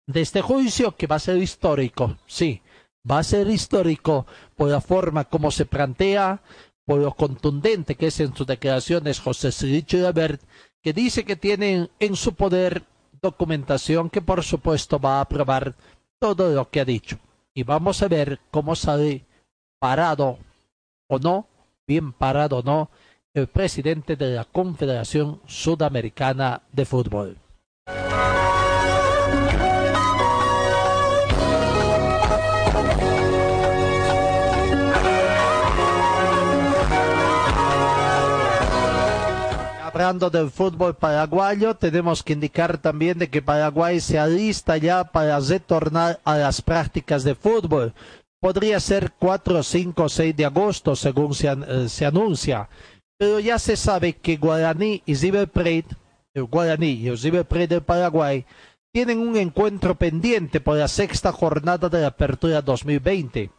de 0.07 0.21
este 0.21 0.41
juicio 0.41 0.95
que 0.95 1.07
va 1.07 1.17
a 1.17 1.19
ser 1.19 1.37
histórico, 1.37 2.17
sí, 2.27 2.61
va 3.09 3.19
a 3.19 3.23
ser 3.23 3.49
histórico 3.49 4.25
por 4.55 4.69
la 4.69 4.81
forma 4.81 5.25
como 5.25 5.51
se 5.51 5.65
plantea, 5.65 6.41
por 6.89 6.99
lo 6.99 7.13
contundente 7.13 7.93
que 7.93 8.07
es 8.07 8.19
en 8.19 8.35
sus 8.35 8.47
declaraciones 8.47 9.19
José 9.19 9.51
Siricho 9.51 10.07
Albert, 10.07 10.41
que 10.81 10.91
dice 10.91 11.23
que 11.23 11.35
tienen 11.35 11.91
en 11.99 12.15
su 12.15 12.33
poder 12.33 12.81
documentación 13.21 14.09
que 14.09 14.23
por 14.23 14.43
supuesto 14.43 14.97
va 14.97 15.19
a 15.19 15.21
aprobar 15.21 15.75
todo 16.17 16.51
lo 16.51 16.67
que 16.71 16.79
ha 16.79 16.85
dicho. 16.85 17.19
Y 17.53 17.61
vamos 17.61 18.01
a 18.01 18.07
ver 18.07 18.39
cómo 18.49 18.75
sale 18.75 19.23
parado 19.77 20.39
o 21.07 21.19
no, 21.19 21.45
bien 21.85 22.11
parado 22.11 22.57
o 22.57 22.63
no, 22.63 22.89
el 23.35 23.45
presidente 23.45 24.15
de 24.15 24.33
la 24.33 24.45
Confederación 24.45 25.41
Sudamericana 25.45 26.63
de 26.71 26.85
Fútbol. 26.85 27.37
Hablando 39.99 40.29
del 40.29 40.49
fútbol 40.49 40.95
paraguayo, 40.95 41.75
tenemos 41.75 42.23
que 42.23 42.31
indicar 42.31 42.77
también 42.77 43.19
de 43.19 43.29
que 43.29 43.41
Paraguay 43.41 43.99
se 43.99 44.17
alista 44.17 44.77
ya 44.77 45.03
para 45.03 45.37
retornar 45.41 46.21
a 46.23 46.37
las 46.37 46.61
prácticas 46.61 47.25
de 47.25 47.35
fútbol. 47.35 47.93
Podría 48.39 48.79
ser 48.79 49.11
4, 49.19 49.61
5, 49.61 50.07
6 50.07 50.37
de 50.37 50.45
agosto, 50.45 50.95
según 50.95 51.35
se, 51.35 51.49
eh, 51.49 52.05
anuncia. 52.05 52.69
Pero 53.17 53.41
ya 53.41 53.59
se 53.59 53.75
sabe 53.75 54.13
que 54.13 54.37
Guaraní 54.37 55.03
y 55.05 55.15
River 55.15 55.51
el 56.33 56.43
Guaraní 56.45 56.91
y 56.91 57.09
el 57.09 57.19
River 57.19 57.67
del 57.67 57.81
Paraguay, 57.81 58.45
tienen 58.93 59.19
un 59.19 59.35
encuentro 59.35 59.95
pendiente 59.95 60.61
por 60.61 60.77
la 60.77 60.87
sexta 60.87 61.33
jornada 61.33 61.89
de 61.89 61.99
la 61.99 62.07
Apertura 62.07 62.61
2020. 62.61 63.51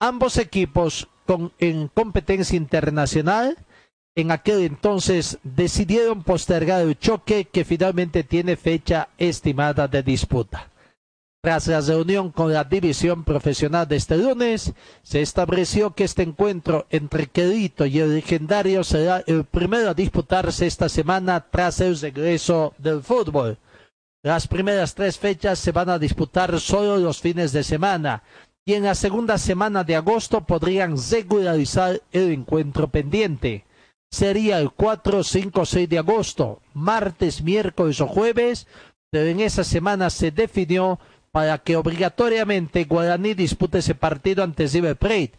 Ambos 0.00 0.38
equipos 0.38 1.08
con, 1.26 1.52
en 1.58 1.88
competencia 1.88 2.56
internacional 2.56 3.58
en 4.18 4.32
aquel 4.32 4.62
entonces 4.62 5.38
decidieron 5.44 6.24
postergar 6.24 6.82
el 6.82 6.98
choque 6.98 7.44
que 7.44 7.64
finalmente 7.64 8.24
tiene 8.24 8.56
fecha 8.56 9.10
estimada 9.16 9.86
de 9.86 10.02
disputa. 10.02 10.70
Tras 11.40 11.68
la 11.68 11.80
reunión 11.80 12.32
con 12.32 12.52
la 12.52 12.64
división 12.64 13.22
profesional 13.22 13.86
de 13.86 13.94
este 13.94 14.16
lunes, 14.16 14.72
se 15.04 15.22
estableció 15.22 15.94
que 15.94 16.02
este 16.02 16.24
encuentro 16.24 16.88
entre 16.90 17.28
Querito 17.28 17.86
y 17.86 18.00
el 18.00 18.16
legendario 18.16 18.82
será 18.82 19.22
el 19.24 19.44
primero 19.44 19.90
a 19.90 19.94
disputarse 19.94 20.66
esta 20.66 20.88
semana 20.88 21.46
tras 21.48 21.80
el 21.80 21.96
regreso 21.96 22.74
del 22.76 23.04
fútbol. 23.04 23.56
Las 24.24 24.48
primeras 24.48 24.96
tres 24.96 25.16
fechas 25.16 25.60
se 25.60 25.70
van 25.70 25.90
a 25.90 25.98
disputar 26.00 26.58
solo 26.58 26.96
los 26.96 27.20
fines 27.20 27.52
de 27.52 27.62
semana 27.62 28.24
y 28.66 28.74
en 28.74 28.82
la 28.82 28.96
segunda 28.96 29.38
semana 29.38 29.84
de 29.84 29.94
agosto 29.94 30.40
podrían 30.40 30.96
regularizar 31.08 32.02
el 32.10 32.32
encuentro 32.32 32.88
pendiente 32.88 33.64
sería 34.10 34.58
el 34.58 34.70
4, 34.70 35.22
5, 35.22 35.64
6 35.64 35.88
de 35.88 35.98
agosto, 35.98 36.60
martes, 36.74 37.42
miércoles 37.42 38.00
o 38.00 38.06
jueves, 38.06 38.66
pero 39.10 39.26
en 39.26 39.40
esa 39.40 39.64
semana 39.64 40.10
se 40.10 40.30
definió 40.30 40.98
para 41.30 41.58
que 41.58 41.76
obligatoriamente 41.76 42.84
Guaraní 42.84 43.34
dispute 43.34 43.78
ese 43.78 43.94
partido 43.94 44.42
ante 44.42 44.66
River 44.66 44.96
Plate 44.96 45.32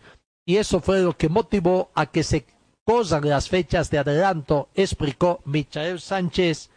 y 0.46 0.58
eso 0.58 0.80
fue 0.80 1.02
lo 1.02 1.16
que 1.16 1.30
motivó 1.30 1.92
a 1.94 2.08
que 2.08 2.24
se 2.24 2.46
cosan 2.86 3.30
las 3.30 3.50
fechas 3.50 3.92
de 3.92 4.00
adelanto, 4.00 4.70
explicó 4.74 5.42
Michael 5.46 6.00
Sánchez 6.00 6.72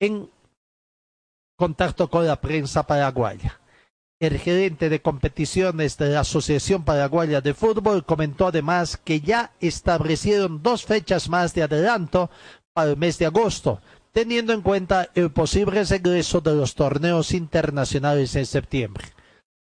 en 0.00 0.28
contacto 1.56 2.10
con 2.10 2.26
la 2.26 2.40
prensa 2.40 2.82
paraguaya. 2.84 3.60
El 4.24 4.38
gerente 4.38 4.88
de 4.88 5.02
competiciones 5.02 5.98
de 5.98 6.08
la 6.08 6.20
Asociación 6.20 6.82
Paraguaya 6.82 7.42
de 7.42 7.52
Fútbol 7.52 8.06
comentó 8.06 8.46
además 8.46 8.96
que 8.96 9.20
ya 9.20 9.52
establecieron 9.60 10.62
dos 10.62 10.86
fechas 10.86 11.28
más 11.28 11.52
de 11.52 11.62
adelanto 11.62 12.30
para 12.72 12.92
el 12.92 12.96
mes 12.96 13.18
de 13.18 13.26
agosto, 13.26 13.82
teniendo 14.12 14.54
en 14.54 14.62
cuenta 14.62 15.10
el 15.14 15.30
posible 15.30 15.84
regreso 15.84 16.40
de 16.40 16.54
los 16.54 16.74
torneos 16.74 17.32
internacionales 17.32 18.34
en 18.34 18.46
septiembre. 18.46 19.04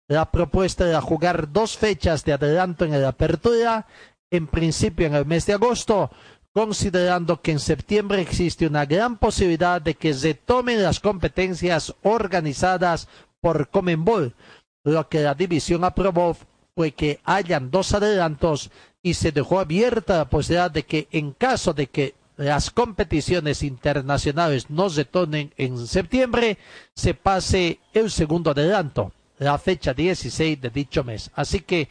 La 0.09 0.31
propuesta 0.31 0.89
era 0.89 1.03
jugar 1.03 1.53
dos 1.53 1.77
fechas 1.77 2.25
de 2.25 2.33
adelanto 2.33 2.87
en 2.87 2.99
la 3.03 3.09
apertura, 3.09 3.87
en 4.31 4.47
principio 4.47 5.07
en 5.07 5.17
el 5.17 5.27
mes 5.27 5.45
de 5.45 5.53
agosto, 5.53 6.11
considerando 6.55 7.43
que 7.43 7.53
en 7.53 7.61
septiembre 7.61 8.23
existe 8.23 8.67
una 8.67 8.87
gran 8.87 9.19
posibilidad 9.19 9.83
de 9.83 9.97
que 9.97 10.15
se 10.15 10.33
tomen 10.33 10.83
las 10.83 11.01
competencias 11.01 11.95
organizadas 12.03 13.09
por 13.47 13.69
Comenbol. 13.69 14.35
Lo 14.83 15.09
que 15.09 15.21
la 15.21 15.37
división 15.37 15.85
aprobó 15.85 16.37
fue 16.75 16.91
que 16.91 17.21
hayan 17.23 17.71
dos 17.71 17.95
adelantos 17.95 18.73
y 19.05 19.15
se 19.15 19.31
dejó 19.31 19.61
abierta 19.61 20.19
la 20.19 20.29
posibilidad 20.29 20.69
de 20.69 20.85
que 20.85 21.07
en 21.13 21.31
caso 21.31 21.73
de 21.73 21.87
que 21.87 22.17
las 22.37 22.73
competiciones 22.73 23.63
internacionales 23.63 24.69
no 24.69 24.91
se 24.91 25.05
tomen 25.05 25.53
en 25.57 25.87
septiembre, 25.87 26.59
se 26.97 27.15
pase 27.15 27.79
el 27.93 28.11
segundo 28.11 28.51
adelanto, 28.51 29.13
la 29.39 29.59
fecha 29.59 29.95
16 29.95 30.61
de 30.61 30.71
dicho 30.71 31.05
mes. 31.05 31.31
Así 31.37 31.61
que 31.61 31.89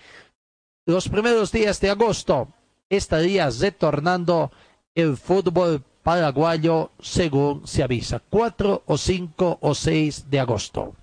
los 0.86 1.08
primeros 1.08 1.54
días 1.54 1.80
de 1.80 1.90
agosto 1.90 2.50
estaría 2.90 3.50
retornando 3.50 4.52
el 4.94 5.16
fútbol 5.16 5.82
paraguayo 6.04 6.92
según 7.00 7.66
se 7.66 7.82
avisa, 7.82 8.22
4 8.30 8.84
o 8.86 8.98
5 8.98 9.60
o 9.62 9.74
6 9.74 10.30
de 10.30 10.40
agosto. 10.42 10.96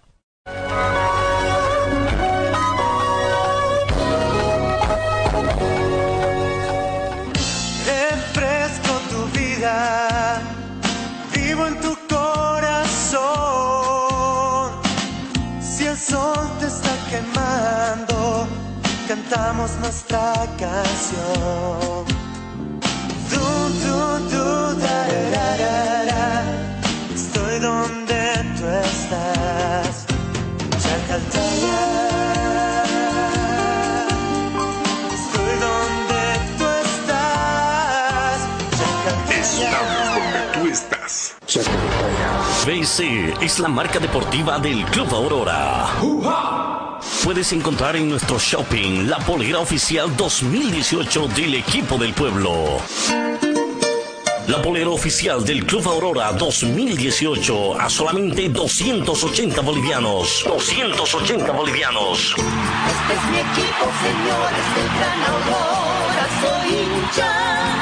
Refresco 7.87 8.93
tu 9.11 9.21
vida, 9.39 10.41
vivo 11.33 11.67
en 11.69 11.81
tu 11.81 11.97
corazón. 12.09 13.23
Si 15.61 15.87
el 15.87 15.97
sol 15.97 16.51
te 16.59 16.67
está 16.67 16.91
quemando, 17.09 18.49
cantamos 19.07 19.77
nuestra 19.79 20.33
canción. 20.59 22.05
Du, 23.31 23.45
du, 23.85 24.19
du, 24.29 24.45
da, 24.81 25.07
da, 25.35 25.57
da, 25.57 25.92
BC 42.65 43.35
es 43.43 43.59
la 43.59 43.69
marca 43.69 43.99
deportiva 43.99 44.59
del 44.59 44.85
Club 44.87 45.15
Aurora. 45.15 45.91
Puedes 47.25 47.53
encontrar 47.53 47.97
en 47.97 48.09
nuestro 48.09 48.39
shopping 48.39 49.07
la 49.07 49.19
polera 49.19 49.59
oficial 49.59 50.17
2018 50.17 51.29
del 51.29 51.57
equipo 51.57 51.99
del 51.99 52.15
pueblo. 52.15 52.81
La 54.49 54.61
polera 54.61 54.91
oficial 54.91 55.45
del 55.45 55.65
Club 55.65 55.87
Aurora 55.87 56.33
2018 56.33 57.79
a 57.79 57.89
solamente 57.89 58.49
280 58.49 59.61
bolivianos. 59.61 60.43
280 60.45 61.53
bolivianos. 61.53 62.35
Este 62.37 63.15
es 63.15 63.25
mi 63.31 63.39
equipo, 63.39 63.85
señores 64.03 64.67
del 64.75 64.89
Gran 64.99 65.23
Aurora, 65.33 66.27
soy 66.41 66.69
hincha. 66.75 67.82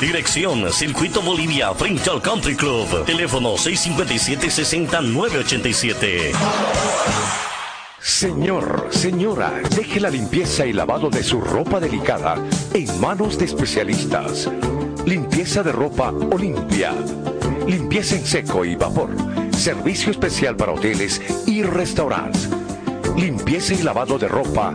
Dirección 0.00 0.72
Circuito 0.72 1.22
Bolivia 1.22 1.72
frente 1.72 2.10
al 2.10 2.20
Country 2.20 2.56
Club. 2.56 3.04
Teléfono 3.06 3.54
657-60987. 3.54 6.32
Señor, 8.00 8.88
señora, 8.90 9.52
deje 9.74 10.00
la 10.00 10.10
limpieza 10.10 10.66
y 10.66 10.72
lavado 10.72 11.10
de 11.10 11.22
su 11.22 11.40
ropa 11.40 11.78
delicada 11.78 12.34
en 12.74 13.00
manos 13.00 13.38
de 13.38 13.44
especialistas. 13.44 14.50
Limpieza 15.06 15.62
de 15.62 15.70
ropa 15.70 16.10
Olimpia. 16.10 16.92
Limpieza 17.66 18.16
en 18.16 18.26
seco 18.26 18.64
y 18.64 18.74
vapor. 18.74 19.10
Servicio 19.56 20.10
especial 20.10 20.56
para 20.56 20.72
hoteles 20.72 21.22
y 21.46 21.62
restaurantes. 21.62 22.50
Limpieza 23.16 23.74
y 23.74 23.82
lavado 23.82 24.18
de 24.18 24.26
ropa 24.26 24.74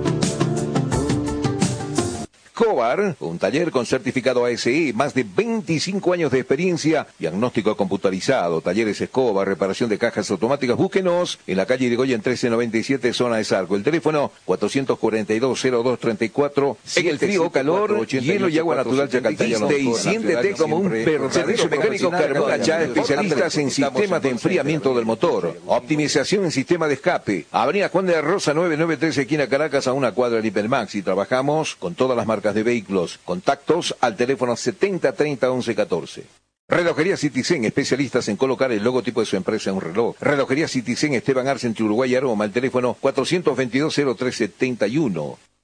Escobar, 2.61 3.15
un 3.21 3.39
taller 3.39 3.71
con 3.71 3.87
certificado 3.87 4.45
ASE, 4.45 4.93
más 4.93 5.15
de 5.15 5.23
25 5.23 6.13
años 6.13 6.31
de 6.31 6.37
experiencia, 6.37 7.07
diagnóstico 7.17 7.75
computarizado, 7.75 8.61
talleres 8.61 9.01
Escobar, 9.01 9.47
reparación 9.47 9.89
de 9.89 9.97
cajas 9.97 10.29
automáticas. 10.29 10.77
Búsquenos 10.77 11.39
en 11.47 11.57
la 11.57 11.65
calle 11.65 11.87
Irigoyen 11.87 12.19
1397, 12.19 13.13
zona 13.13 13.37
de 13.37 13.45
Sarco. 13.45 13.75
El 13.75 13.81
teléfono 13.81 14.31
442-0234. 14.45 16.77
En 16.97 17.07
el 17.07 17.17
frío, 17.17 17.49
calor, 17.49 18.05
hielo 18.05 18.47
y 18.47 18.59
agua 18.59 18.75
natural 18.75 19.09
Chacaltaya. 19.09 19.57
y 19.79 19.93
siéntete 19.95 20.53
como 20.53 20.75
un 20.75 20.91
verdadero 20.91 21.31
Servicio 21.31 21.67
mecánico 21.67 22.11
Carmona 22.11 22.57
especialistas 22.57 23.57
en 23.57 23.71
sistemas 23.71 24.21
de 24.21 24.29
enfriamiento 24.29 24.93
del 24.93 25.05
motor, 25.05 25.59
optimización 25.65 26.45
en 26.45 26.51
sistema 26.51 26.87
de 26.87 26.93
escape. 26.93 27.47
Avenida 27.51 27.89
Juan 27.89 28.05
de 28.05 28.13
la 28.13 28.21
Rosa 28.21 28.53
9913, 28.53 29.21
esquina 29.21 29.47
Caracas, 29.47 29.87
a 29.87 29.93
una 29.93 30.11
cuadra 30.11 30.37
del 30.37 30.45
Hipermax. 30.45 30.93
Y 30.93 31.01
trabajamos 31.01 31.75
con 31.75 31.95
todas 31.95 32.15
las 32.15 32.27
marcas 32.27 32.50
de 32.53 32.63
vehículos. 32.63 33.19
Contactos 33.25 33.95
al 33.99 34.15
teléfono 34.15 34.55
70 34.55 35.13
30 35.13 35.51
11 35.51 35.75
14. 35.75 36.23
Relojería 36.67 37.17
Citizen, 37.17 37.65
especialistas 37.65 38.29
en 38.29 38.37
colocar 38.37 38.71
el 38.71 38.81
logotipo 38.81 39.19
de 39.19 39.25
su 39.25 39.35
empresa 39.35 39.69
en 39.69 39.75
un 39.75 39.81
reloj. 39.81 40.15
Relojería 40.21 40.69
Citizen, 40.69 41.13
Esteban 41.13 41.47
Arce, 41.49 41.67
Uruguay 41.79 42.15
Aroma, 42.15 42.45
el 42.45 42.51
teléfono 42.51 42.95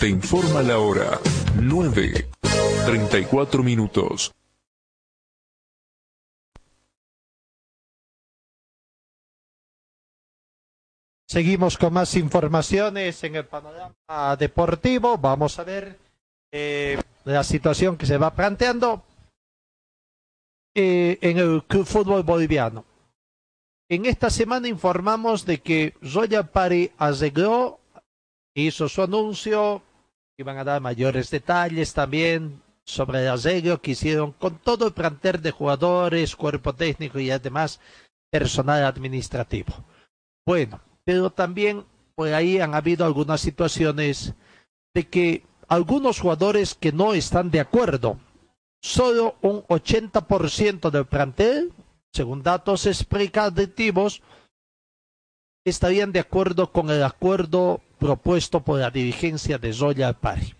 Te 0.00 0.08
informa 0.08 0.60
la 0.60 0.78
hora 0.78 1.20
9, 1.60 2.28
34 2.84 3.62
minutos. 3.62 4.34
Seguimos 11.28 11.78
con 11.78 11.92
más 11.92 12.16
informaciones 12.16 13.22
en 13.22 13.36
el 13.36 13.44
panorama 13.44 14.36
deportivo. 14.36 15.16
Vamos 15.16 15.58
a 15.60 15.64
ver 15.64 15.96
eh, 16.50 17.00
la 17.24 17.44
situación 17.44 17.96
que 17.96 18.06
se 18.06 18.18
va 18.18 18.34
planteando 18.34 19.04
eh, 20.74 21.18
en 21.20 21.38
el 21.38 21.62
Fútbol 21.84 22.24
Boliviano. 22.24 22.84
En 23.88 24.06
esta 24.06 24.28
semana 24.28 24.66
informamos 24.66 25.46
de 25.46 25.60
que 25.60 25.94
Royal 26.02 26.48
Party 26.48 26.90
arregló, 26.98 27.78
hizo 28.62 28.88
su 28.88 29.02
anuncio, 29.02 29.82
iban 30.38 30.58
a 30.58 30.64
dar 30.64 30.80
mayores 30.80 31.30
detalles 31.30 31.92
también 31.92 32.62
sobre 32.84 33.20
el 33.20 33.28
arreglo 33.28 33.80
que 33.80 33.92
hicieron 33.92 34.32
con 34.32 34.58
todo 34.58 34.86
el 34.86 34.92
plantel 34.92 35.42
de 35.42 35.50
jugadores, 35.50 36.36
cuerpo 36.36 36.74
técnico 36.74 37.18
y 37.18 37.30
además 37.30 37.80
personal 38.30 38.84
administrativo. 38.84 39.74
Bueno, 40.46 40.80
pero 41.04 41.30
también 41.30 41.84
por 42.14 42.32
ahí 42.32 42.60
han 42.60 42.74
habido 42.74 43.04
algunas 43.04 43.40
situaciones 43.40 44.34
de 44.94 45.08
que 45.08 45.44
algunos 45.68 46.20
jugadores 46.20 46.74
que 46.74 46.92
no 46.92 47.12
están 47.12 47.50
de 47.50 47.60
acuerdo, 47.60 48.18
solo 48.80 49.36
un 49.42 49.62
80% 49.64 50.90
del 50.90 51.06
plantel, 51.06 51.72
según 52.12 52.42
datos 52.42 52.86
explicativos, 52.86 54.22
estarían 55.64 56.12
de 56.12 56.20
acuerdo 56.20 56.72
con 56.72 56.90
el 56.90 57.02
acuerdo 57.02 57.82
propuesto 57.98 58.60
por 58.60 58.78
la 58.78 58.90
dirigencia 58.90 59.58
de 59.58 59.72
Royal 59.72 60.16
Party. 60.16 60.54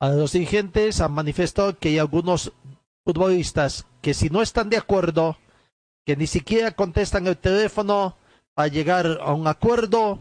A 0.00 0.10
los 0.10 0.32
dirigentes 0.32 1.00
han 1.00 1.12
manifestado 1.12 1.78
que 1.78 1.88
hay 1.88 1.98
algunos 1.98 2.52
futbolistas 3.04 3.86
que 4.00 4.14
si 4.14 4.30
no 4.30 4.42
están 4.42 4.70
de 4.70 4.76
acuerdo, 4.76 5.36
que 6.06 6.16
ni 6.16 6.26
siquiera 6.26 6.70
contestan 6.70 7.26
el 7.26 7.36
teléfono, 7.36 8.16
a 8.56 8.66
llegar 8.66 9.18
a 9.22 9.32
un 9.34 9.46
acuerdo, 9.46 10.18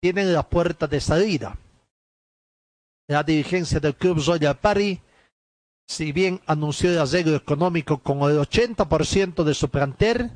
tienen 0.00 0.32
la 0.32 0.48
puerta 0.48 0.88
de 0.88 1.00
salida. 1.00 1.58
La 3.08 3.22
dirigencia 3.22 3.78
del 3.78 3.94
Club 3.94 4.22
Royal 4.26 4.58
Party, 4.58 5.00
si 5.86 6.12
bien 6.12 6.40
anunció 6.46 6.90
el 6.90 6.98
arreglo 6.98 7.36
económico 7.36 7.98
con 7.98 8.18
el 8.22 8.38
80% 8.38 9.44
de 9.44 9.54
su 9.54 9.68
plantel, 9.68 10.32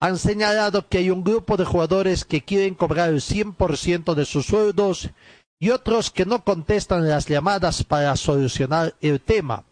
han 0.00 0.18
señalado 0.18 0.88
que 0.88 0.98
hay 0.98 1.10
un 1.10 1.24
grupo 1.24 1.56
de 1.56 1.64
jugadores 1.64 2.24
que 2.24 2.42
quieren 2.42 2.74
cobrar 2.74 3.08
el 3.08 3.20
100% 3.20 4.14
de 4.14 4.24
sus 4.24 4.46
sueldos 4.46 5.10
y 5.58 5.70
otros 5.70 6.10
que 6.10 6.26
no 6.26 6.44
contestan 6.44 7.08
las 7.08 7.26
llamadas 7.26 7.84
para 7.84 8.14
solucionar 8.16 8.94
el 9.00 9.20
tema. 9.20 9.64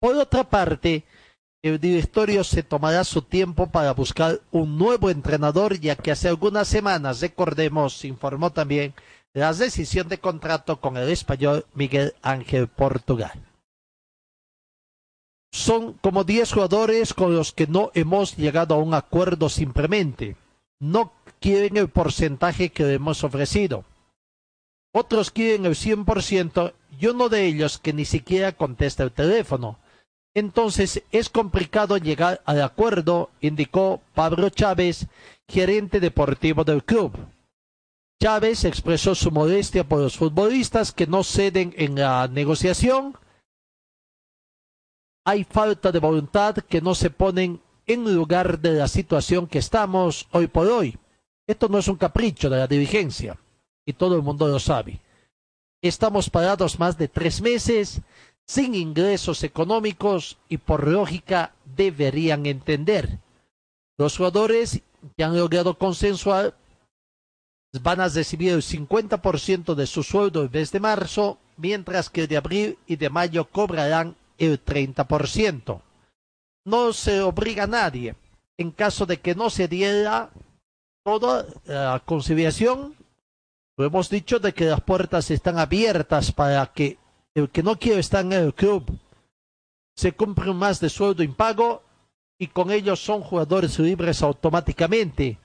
Por 0.00 0.16
otra 0.16 0.44
parte, 0.44 1.04
el 1.62 1.80
directorio 1.80 2.44
se 2.44 2.62
tomará 2.62 3.02
su 3.02 3.22
tiempo 3.22 3.68
para 3.68 3.92
buscar 3.92 4.40
un 4.50 4.78
nuevo 4.78 5.10
entrenador, 5.10 5.80
ya 5.80 5.96
que 5.96 6.12
hace 6.12 6.28
algunas 6.28 6.68
semanas, 6.68 7.20
recordemos, 7.20 8.04
informó 8.04 8.52
también 8.52 8.94
la 9.32 9.52
decisión 9.52 10.08
de 10.08 10.18
contrato 10.18 10.80
con 10.80 10.96
el 10.96 11.08
español 11.08 11.66
Miguel 11.74 12.14
Ángel 12.22 12.68
Portugal. 12.68 13.45
Son 15.56 15.94
como 15.94 16.24
10 16.24 16.52
jugadores 16.52 17.14
con 17.14 17.34
los 17.34 17.52
que 17.52 17.66
no 17.66 17.90
hemos 17.94 18.36
llegado 18.36 18.74
a 18.74 18.78
un 18.78 18.94
acuerdo 18.94 19.48
simplemente. 19.48 20.36
No 20.78 21.12
quieren 21.40 21.76
el 21.76 21.88
porcentaje 21.88 22.70
que 22.70 22.92
hemos 22.92 23.24
ofrecido. 23.24 23.84
Otros 24.92 25.30
quieren 25.30 25.66
el 25.66 25.74
100% 25.74 26.72
y 27.00 27.06
uno 27.06 27.28
de 27.28 27.46
ellos 27.46 27.78
que 27.78 27.92
ni 27.92 28.04
siquiera 28.04 28.52
contesta 28.52 29.02
el 29.02 29.12
teléfono 29.12 29.78
entonces 30.36 31.02
es 31.12 31.30
complicado 31.30 31.96
llegar 31.96 32.42
al 32.44 32.60
acuerdo, 32.60 33.30
indicó 33.40 34.02
Pablo 34.14 34.50
Chávez, 34.50 35.06
gerente 35.48 35.98
deportivo 35.98 36.62
del 36.62 36.84
club. 36.84 37.12
Chávez 38.22 38.64
expresó 38.64 39.14
su 39.14 39.30
modestia 39.30 39.84
por 39.84 40.00
los 40.00 40.18
futbolistas 40.18 40.92
que 40.92 41.06
no 41.06 41.24
ceden 41.24 41.72
en 41.78 41.94
la 41.94 42.28
negociación. 42.28 43.16
Hay 45.28 45.42
falta 45.42 45.90
de 45.90 45.98
voluntad 45.98 46.54
que 46.54 46.80
no 46.80 46.94
se 46.94 47.10
ponen 47.10 47.60
en 47.84 48.14
lugar 48.14 48.60
de 48.60 48.74
la 48.74 48.86
situación 48.86 49.48
que 49.48 49.58
estamos 49.58 50.28
hoy 50.30 50.46
por 50.46 50.68
hoy. 50.68 50.96
Esto 51.48 51.68
no 51.68 51.78
es 51.78 51.88
un 51.88 51.96
capricho 51.96 52.48
de 52.48 52.58
la 52.58 52.68
dirigencia 52.68 53.36
y 53.84 53.92
todo 53.92 54.14
el 54.14 54.22
mundo 54.22 54.46
lo 54.46 54.60
sabe. 54.60 55.00
Estamos 55.82 56.30
parados 56.30 56.78
más 56.78 56.96
de 56.96 57.08
tres 57.08 57.40
meses 57.40 58.02
sin 58.46 58.76
ingresos 58.76 59.42
económicos 59.42 60.38
y 60.48 60.58
por 60.58 60.86
lógica 60.86 61.52
deberían 61.76 62.46
entender. 62.46 63.18
Los 63.98 64.16
jugadores 64.16 64.80
que 65.16 65.24
han 65.24 65.36
logrado 65.36 65.76
consensuar 65.76 66.54
van 67.82 68.00
a 68.00 68.08
recibir 68.08 68.52
el 68.52 68.62
50% 68.62 69.74
de 69.74 69.88
su 69.88 70.04
sueldo 70.04 70.42
el 70.42 70.50
mes 70.50 70.70
de 70.70 70.78
marzo, 70.78 71.38
mientras 71.56 72.10
que 72.10 72.28
de 72.28 72.36
abril 72.36 72.78
y 72.86 72.94
de 72.94 73.10
mayo 73.10 73.48
cobrarán 73.50 74.14
el 74.38 74.64
30%. 74.64 75.80
No 76.64 76.92
se 76.92 77.20
obliga 77.20 77.64
a 77.64 77.68
nadie. 77.68 78.14
En 78.58 78.70
caso 78.70 79.06
de 79.06 79.18
que 79.20 79.34
no 79.34 79.50
se 79.50 79.68
diera 79.68 80.30
toda 81.04 81.46
la 81.66 82.02
conciliación, 82.04 82.94
lo 83.76 83.84
hemos 83.84 84.08
dicho 84.08 84.38
de 84.38 84.54
que 84.54 84.64
las 84.64 84.80
puertas 84.80 85.30
están 85.30 85.58
abiertas 85.58 86.32
para 86.32 86.66
que 86.72 86.98
el 87.34 87.50
que 87.50 87.62
no 87.62 87.78
quiere 87.78 88.00
estar 88.00 88.24
en 88.24 88.32
el 88.32 88.54
club 88.54 88.98
se 89.96 90.12
cumple 90.12 90.52
más 90.52 90.80
de 90.80 90.90
sueldo 90.90 91.22
impago 91.22 91.82
y 92.38 92.48
con 92.48 92.70
ellos 92.70 93.00
son 93.00 93.22
jugadores 93.22 93.78
libres 93.78 94.22
automáticamente. 94.22 95.38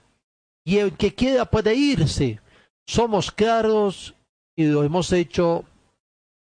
Y 0.65 0.77
el 0.77 0.95
que 0.97 1.15
quiera 1.15 1.45
puede 1.45 1.73
irse. 1.73 2.39
Somos 2.85 3.31
claros 3.31 4.13
y 4.55 4.65
lo 4.65 4.83
hemos 4.83 5.11
hecho 5.13 5.63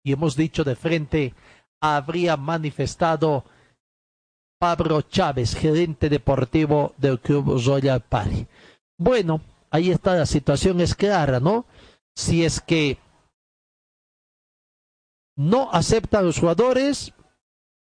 y 0.04 0.12
hemos 0.12 0.36
dicho 0.36 0.64
de 0.64 0.76
frente, 0.76 1.34
habría 1.84 2.38
manifestado 2.38 3.44
Pablo 4.58 5.02
Chávez, 5.02 5.54
gerente 5.54 6.08
deportivo 6.08 6.94
del 6.96 7.20
Club 7.20 7.60
Royal 7.62 8.00
Party. 8.00 8.46
Bueno, 8.96 9.42
ahí 9.70 9.90
está 9.90 10.14
la 10.14 10.24
situación, 10.24 10.80
es 10.80 10.94
clara, 10.94 11.40
¿no? 11.40 11.66
Si 12.16 12.42
es 12.42 12.62
que 12.62 12.96
no 15.36 15.70
aceptan 15.72 16.24
los 16.24 16.38
jugadores, 16.38 17.12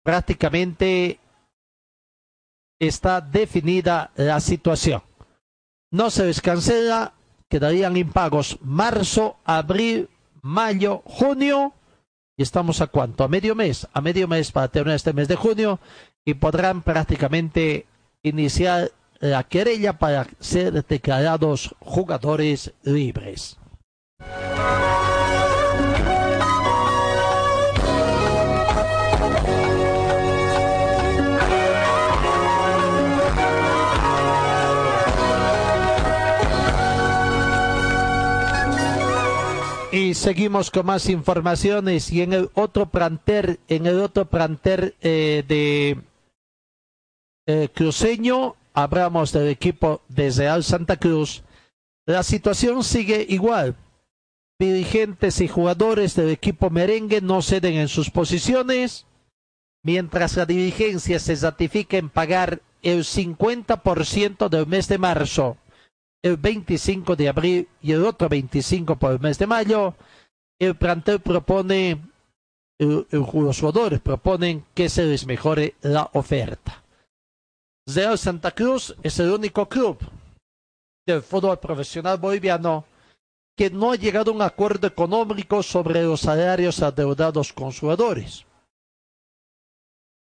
prácticamente 0.03 1.19
está 2.79 3.21
definida 3.21 4.11
la 4.15 4.39
situación. 4.39 5.01
No 5.91 6.11
se 6.11 6.25
les 6.25 6.41
cancela, 6.41 7.13
quedarían 7.49 7.97
impagos 7.97 8.59
marzo, 8.61 9.37
abril, 9.45 10.09
mayo, 10.43 11.01
junio, 11.05 11.73
y 12.39 12.41
estamos 12.41 12.79
a 12.79 12.87
cuánto? 12.87 13.25
A 13.25 13.27
medio 13.27 13.53
mes, 13.53 13.85
a 13.91 13.99
medio 13.99 14.25
mes 14.25 14.53
para 14.53 14.69
terminar 14.69 14.95
este 14.95 15.11
mes 15.11 15.27
de 15.27 15.35
junio, 15.35 15.81
y 16.23 16.35
podrán 16.35 16.83
prácticamente 16.83 17.85
iniciar 18.23 18.91
la 19.19 19.43
querella 19.43 19.99
para 19.99 20.25
ser 20.39 20.85
declarados 20.85 21.75
jugadores 21.81 22.71
libres. 22.83 23.57
Y 39.91 40.13
seguimos 40.13 40.69
con 40.69 40.85
más 40.85 41.09
informaciones 41.09 42.11
y 42.11 42.21
en 42.21 42.33
el 42.33 42.51
otro 42.53 42.85
planter, 42.85 43.59
en 43.67 43.87
el 43.87 43.99
otro 44.01 44.25
planter 44.25 44.95
eh, 45.01 45.43
de 45.47 45.97
eh, 47.47 47.69
cruceño, 47.73 48.55
hablamos 48.75 49.31
del 49.31 49.47
equipo 49.47 50.01
de 50.07 50.29
Real 50.29 50.63
Santa 50.63 50.97
Cruz. 50.97 51.41
La 52.05 52.21
situación 52.21 52.83
sigue 52.83 53.25
igual. 53.27 53.75
dirigentes 54.59 55.41
y 55.41 55.47
jugadores 55.47 56.15
del 56.15 56.29
equipo 56.29 56.69
merengue 56.69 57.21
no 57.21 57.41
ceden 57.41 57.75
en 57.75 57.87
sus 57.87 58.11
posiciones, 58.11 59.07
mientras 59.83 60.35
la 60.35 60.45
dirigencia 60.45 61.17
se 61.17 61.35
ratifica 61.35 61.97
en 61.97 62.09
pagar 62.09 62.61
el 62.83 63.05
50% 63.05 64.49
del 64.49 64.67
mes 64.67 64.87
de 64.87 64.97
marzo, 64.97 65.57
el 66.21 66.37
25 66.37 67.15
de 67.15 67.29
abril 67.29 67.67
y 67.81 67.91
el 67.93 68.05
otro 68.05 68.27
25 68.27 68.97
por 68.97 69.13
el 69.13 69.19
mes 69.19 69.37
de 69.39 69.47
mayo, 69.47 69.95
el 70.59 70.75
plantel 70.75 71.19
propone, 71.21 72.01
el- 72.79 73.07
el- 73.09 73.19
los 73.33 73.59
jugadores 73.59 73.99
proponen 74.01 74.65
que 74.73 74.89
se 74.89 75.05
les 75.05 75.25
mejore 75.25 75.75
la 75.81 76.09
oferta. 76.13 76.83
Real 77.87 78.17
Santa 78.17 78.51
Cruz 78.51 78.95
es 79.01 79.19
el 79.19 79.31
único 79.31 79.67
club 79.67 79.97
del 81.07 81.21
fútbol 81.23 81.57
profesional 81.59 82.17
boliviano 82.17 82.85
que 83.57 83.69
no 83.69 83.91
ha 83.91 83.95
llegado 83.95 84.31
a 84.31 84.35
un 84.35 84.41
acuerdo 84.41 84.87
económico 84.87 85.63
sobre 85.63 86.03
los 86.03 86.21
salarios 86.21 86.81
adeudados 86.81 87.51
con 87.51 87.71
jugadores. 87.71 88.45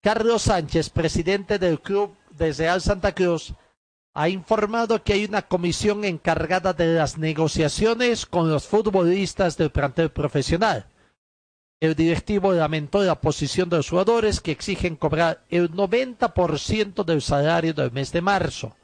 Carlos 0.03 0.43
Sánchez, 0.43 0.89
presidente 0.91 1.59
del 1.59 1.81
club 1.81 2.15
de 2.31 2.53
Real 2.53 2.81
Santa 2.81 3.15
Cruz, 3.15 3.53
ha 4.15 4.29
informado 4.29 5.03
que 5.03 5.13
hay 5.13 5.25
una 5.25 5.43
comisión 5.43 6.05
encargada 6.05 6.73
de 6.73 6.95
las 6.95 7.19
negociaciones 7.19 8.27
con 8.27 8.51
los 8.51 8.67
futbolistas 8.67 9.57
del 9.57 9.71
plantel 9.71 10.11
profesional. 10.11 10.87
El 11.81 11.95
directivo 11.95 12.53
lamentó 12.53 13.03
la 13.03 13.21
posición 13.21 13.71
de 13.71 13.79
los 13.79 13.89
jugadores 13.89 14.41
que 14.41 14.51
exigen 14.51 14.97
cobrar 14.97 15.45
el 15.49 15.71
90% 15.71 17.05
del 17.05 17.23
salario 17.23 17.73
del 17.73 17.93
mes 17.93 18.13
de 18.13 18.21
marzo 18.21 18.77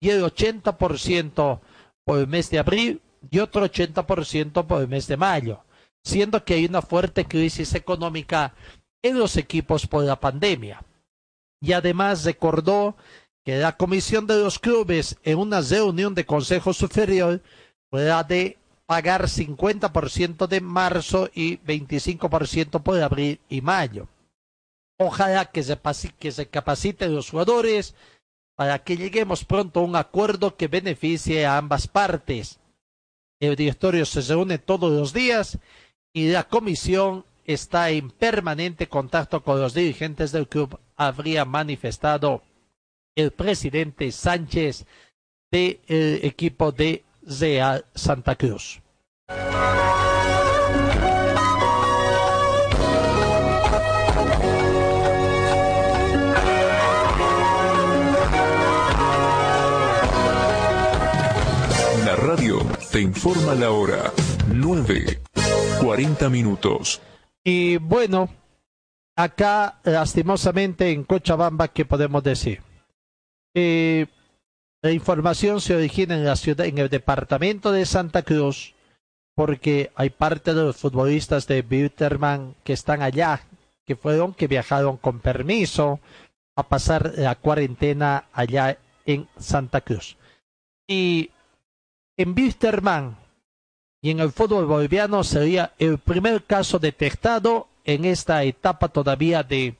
y 0.00 0.10
el 0.10 0.22
80% 0.22 1.60
por 2.04 2.18
el 2.18 2.26
mes 2.26 2.50
de 2.50 2.58
abril 2.58 3.00
y 3.30 3.38
otro 3.38 3.64
80% 3.64 4.66
por 4.66 4.80
el 4.80 4.88
mes 4.88 5.06
de 5.06 5.16
mayo, 5.16 5.64
siendo 6.02 6.44
que 6.44 6.54
hay 6.54 6.64
una 6.64 6.82
fuerte 6.82 7.26
crisis 7.26 7.74
económica 7.74 8.54
en 9.02 9.18
los 9.18 9.36
equipos 9.36 9.86
por 9.86 10.02
la 10.02 10.18
pandemia. 10.18 10.82
Y 11.60 11.72
además 11.74 12.24
recordó 12.24 12.96
que 13.44 13.56
la 13.56 13.76
comisión 13.76 14.26
de 14.26 14.38
los 14.38 14.58
clubes 14.58 15.16
en 15.24 15.38
una 15.38 15.60
reunión 15.60 16.14
de 16.14 16.26
Consejo 16.26 16.72
Superior 16.72 17.42
podrá 17.90 18.22
de 18.22 18.58
pagar 18.86 19.22
50% 19.22 20.46
de 20.46 20.60
marzo 20.60 21.28
y 21.34 21.58
25% 21.58 22.82
por 22.82 23.00
abril 23.00 23.40
y 23.48 23.60
mayo. 23.60 24.08
Ojalá 24.98 25.46
que 25.46 25.62
se, 25.62 25.78
que 26.18 26.30
se 26.30 26.46
capaciten 26.46 27.14
los 27.14 27.30
jugadores 27.30 27.94
para 28.54 28.78
que 28.78 28.96
lleguemos 28.96 29.44
pronto 29.44 29.80
a 29.80 29.84
un 29.84 29.96
acuerdo 29.96 30.56
que 30.56 30.68
beneficie 30.68 31.46
a 31.46 31.56
ambas 31.56 31.88
partes. 31.88 32.60
El 33.40 33.56
directorio 33.56 34.04
se 34.04 34.20
reúne 34.20 34.58
todos 34.58 34.92
los 34.92 35.12
días 35.12 35.58
y 36.12 36.30
la 36.30 36.44
comisión 36.44 37.24
está 37.44 37.90
en 37.90 38.10
permanente 38.10 38.88
contacto 38.88 39.42
con 39.42 39.60
los 39.60 39.74
dirigentes 39.74 40.30
del 40.30 40.48
club, 40.48 40.78
habría 40.96 41.44
manifestado 41.44 42.42
el 43.14 43.30
presidente 43.30 44.10
Sánchez 44.12 44.86
del 45.50 45.78
equipo 46.22 46.72
de 46.72 47.04
Real 47.22 47.84
Santa 47.94 48.36
Cruz. 48.36 48.80
La 62.04 62.16
radio 62.16 62.58
te 62.90 63.00
informa 63.00 63.54
la 63.54 63.70
hora 63.70 64.12
9, 64.52 65.20
40 65.80 66.28
minutos. 66.30 67.00
Y 67.44 67.76
bueno, 67.76 68.28
acá 69.16 69.80
lastimosamente 69.84 70.90
en 70.90 71.04
Cochabamba, 71.04 71.68
¿qué 71.68 71.84
podemos 71.84 72.22
decir? 72.22 72.71
Eh, 73.54 74.06
la 74.82 74.90
información 74.90 75.60
se 75.60 75.76
origina 75.76 76.14
en 76.14 76.24
la 76.24 76.36
ciudad, 76.36 76.66
en 76.66 76.78
el 76.78 76.88
departamento 76.88 77.70
de 77.72 77.86
Santa 77.86 78.22
Cruz, 78.22 78.74
porque 79.34 79.90
hay 79.94 80.10
parte 80.10 80.54
de 80.54 80.62
los 80.62 80.76
futbolistas 80.76 81.46
de 81.46 81.62
Bitterman 81.62 82.54
que 82.64 82.72
están 82.72 83.02
allá, 83.02 83.42
que 83.86 83.96
fueron, 83.96 84.34
que 84.34 84.48
viajaron 84.48 84.96
con 84.96 85.20
permiso 85.20 86.00
a 86.56 86.68
pasar 86.68 87.12
la 87.16 87.34
cuarentena 87.36 88.24
allá 88.32 88.78
en 89.06 89.28
Santa 89.38 89.80
Cruz. 89.80 90.16
Y 90.86 91.30
en 92.16 92.34
Bitterman 92.34 93.16
y 94.02 94.10
en 94.10 94.20
el 94.20 94.32
fútbol 94.32 94.66
boliviano 94.66 95.22
sería 95.22 95.72
el 95.78 95.98
primer 95.98 96.44
caso 96.44 96.78
detectado 96.78 97.68
en 97.84 98.04
esta 98.04 98.42
etapa 98.42 98.88
todavía 98.88 99.42
de 99.42 99.76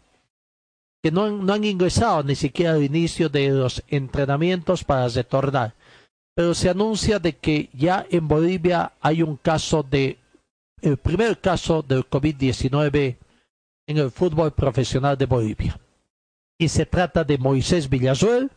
que 1.02 1.10
no, 1.10 1.24
han- 1.52 1.64
ingresado 1.64 2.22
ni 2.22 2.34
siquiera 2.34 2.72
al 2.72 2.82
inicio 2.82 3.28
de 3.28 3.50
los 3.50 3.82
entrenamientos 3.88 4.84
para 4.84 5.08
retornar. 5.08 5.74
Pero 6.34 6.54
se 6.54 6.70
anuncia 6.70 7.18
de 7.18 7.36
que 7.36 7.68
ya 7.74 8.06
en 8.10 8.28
Bolivia 8.28 8.92
hay 9.00 9.22
un 9.22 9.36
caso 9.36 9.82
de, 9.82 10.18
el 10.80 10.96
primer 10.96 11.40
caso 11.40 11.82
del 11.82 12.08
COVID-19 12.08 13.16
en 13.88 13.98
el 13.98 14.10
fútbol 14.10 14.52
profesional 14.52 15.18
de 15.18 15.26
Bolivia. 15.26 15.78
Y 16.58 16.68
se 16.68 16.86
trata 16.86 17.24
de 17.24 17.36
Moisés 17.36 17.88
Villasuel, 17.90 18.50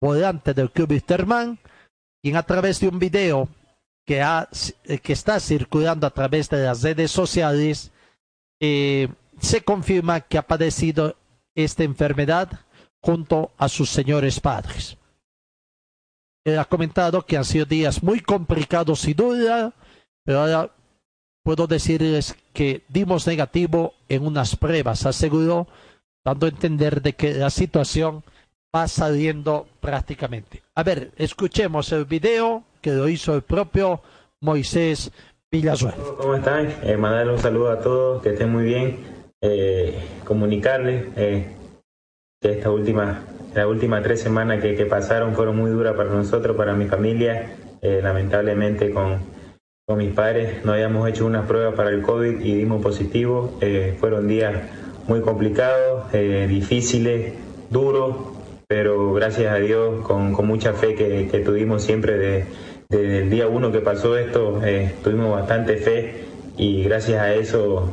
volante 0.00 0.54
del 0.54 0.70
club 0.70 0.92
Wisterman, 0.92 1.58
quien 2.22 2.36
a 2.36 2.42
través 2.44 2.80
de 2.80 2.88
un 2.88 2.98
video 2.98 3.48
que, 4.06 4.22
ha, 4.22 4.48
que 5.02 5.12
está 5.12 5.40
circulando 5.40 6.06
a 6.06 6.10
través 6.10 6.48
de 6.48 6.62
las 6.64 6.82
redes 6.82 7.10
sociales, 7.10 7.90
eh, 8.60 9.08
se 9.40 9.62
confirma 9.62 10.20
que 10.20 10.38
ha 10.38 10.46
padecido 10.46 11.16
esta 11.54 11.84
enfermedad 11.84 12.50
junto 13.00 13.52
a 13.58 13.68
sus 13.68 13.90
señores 13.90 14.40
padres. 14.40 14.96
Él 16.44 16.58
ha 16.58 16.64
comentado 16.64 17.24
que 17.24 17.36
han 17.36 17.44
sido 17.44 17.64
días 17.64 18.02
muy 18.02 18.20
complicados 18.20 19.00
sin 19.00 19.16
duda, 19.16 19.72
pero 20.24 20.40
ahora 20.40 20.70
puedo 21.42 21.66
decirles 21.66 22.36
que 22.52 22.84
dimos 22.88 23.26
negativo 23.26 23.94
en 24.08 24.26
unas 24.26 24.56
pruebas, 24.56 25.06
aseguró, 25.06 25.66
dando 26.24 26.46
a 26.46 26.50
entender 26.50 27.02
de 27.02 27.14
que 27.14 27.34
la 27.34 27.50
situación 27.50 28.24
va 28.74 28.88
saliendo 28.88 29.66
prácticamente. 29.80 30.62
A 30.74 30.82
ver, 30.82 31.12
escuchemos 31.16 31.92
el 31.92 32.06
video 32.06 32.64
que 32.80 32.92
lo 32.92 33.08
hizo 33.08 33.34
el 33.34 33.42
propio 33.42 34.02
Moisés 34.40 35.12
Villasuel. 35.50 35.94
¿Cómo 36.18 36.34
están? 36.34 36.74
Eh, 36.82 36.96
mandarle 36.96 37.34
un 37.34 37.38
saludo 37.38 37.70
a 37.70 37.80
todos, 37.80 38.22
que 38.22 38.30
estén 38.30 38.50
muy 38.50 38.64
bien. 38.64 39.13
Eh, 39.46 39.92
comunicarles 40.24 41.04
eh, 41.16 41.44
que 42.40 42.52
esta 42.52 42.70
última, 42.70 43.24
las 43.54 43.66
últimas 43.66 44.02
tres 44.02 44.22
semanas 44.22 44.62
que, 44.62 44.86
pasaron 44.86 45.34
fueron 45.34 45.58
muy 45.58 45.70
duras 45.70 45.94
para 45.96 46.08
nosotros, 46.08 46.56
para 46.56 46.72
mi 46.72 46.86
familia. 46.86 47.50
Eh, 47.82 48.00
lamentablemente 48.02 48.90
con, 48.90 49.18
con 49.86 49.98
mis 49.98 50.14
padres 50.14 50.64
no 50.64 50.72
habíamos 50.72 51.06
hecho 51.10 51.26
una 51.26 51.46
prueba 51.46 51.74
para 51.74 51.90
el 51.90 52.00
COVID 52.00 52.40
y 52.40 52.54
dimos 52.54 52.82
positivo. 52.82 53.58
Fueron 54.00 54.28
días 54.28 54.54
muy 55.06 55.20
complicados, 55.20 56.10
difíciles, 56.48 57.34
duros, 57.68 58.16
pero 58.66 59.12
gracias 59.12 59.52
a 59.52 59.56
Dios, 59.56 60.00
con, 60.06 60.32
mucha 60.46 60.72
fe 60.72 60.94
que, 60.94 61.42
tuvimos 61.44 61.82
siempre 61.82 62.16
de, 62.16 62.44
desde 62.88 63.18
el 63.18 63.28
día 63.28 63.46
uno 63.46 63.70
que 63.70 63.80
pasó 63.80 64.16
esto, 64.16 64.62
tuvimos 65.02 65.32
bastante 65.32 65.76
fe 65.76 66.24
y 66.56 66.84
gracias 66.84 67.20
a 67.20 67.34
eso 67.34 67.92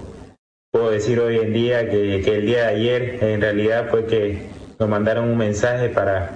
decir 0.89 1.19
hoy 1.19 1.37
en 1.37 1.53
día 1.53 1.89
que, 1.89 2.17
el 2.17 2.45
día 2.45 2.67
de 2.67 2.75
ayer 2.75 3.17
en 3.21 3.41
realidad 3.41 3.87
fue 3.89 4.05
que 4.05 4.43
nos 4.79 4.89
mandaron 4.89 5.29
un 5.29 5.37
mensaje 5.37 5.89
para, 5.89 6.31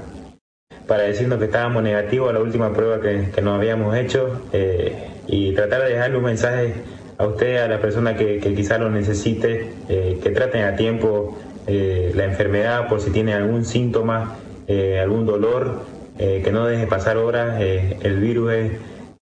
para 0.87 1.03
decirnos 1.03 1.39
que 1.39 1.45
estábamos 1.45 1.83
negativos 1.83 2.29
a 2.29 2.33
la 2.33 2.39
última 2.39 2.73
prueba 2.73 3.01
que, 3.01 3.29
que 3.33 3.41
nos 3.41 3.57
habíamos 3.57 3.95
hecho 3.95 4.41
eh, 4.53 5.09
y 5.27 5.53
tratar 5.53 5.83
de 5.83 5.93
dejarle 5.93 6.17
un 6.17 6.23
mensaje 6.23 6.73
a 7.17 7.25
usted, 7.25 7.57
a 7.57 7.67
la 7.67 7.79
persona 7.79 8.15
que, 8.15 8.39
que 8.39 8.53
quizá 8.53 8.77
lo 8.77 8.89
necesite, 8.89 9.71
eh, 9.89 10.19
que 10.21 10.29
traten 10.31 10.63
a 10.63 10.75
tiempo 10.75 11.37
eh, 11.65 12.11
la 12.15 12.25
enfermedad 12.25 12.87
por 12.87 13.01
si 13.01 13.11
tiene 13.11 13.33
algún 13.33 13.65
síntoma, 13.65 14.37
algún 14.67 15.25
dolor, 15.25 15.83
que 16.17 16.49
no 16.51 16.65
deje 16.65 16.87
pasar 16.87 17.17
horas, 17.17 17.61
el 17.61 18.19
virus 18.19 18.51
es, 18.53 18.71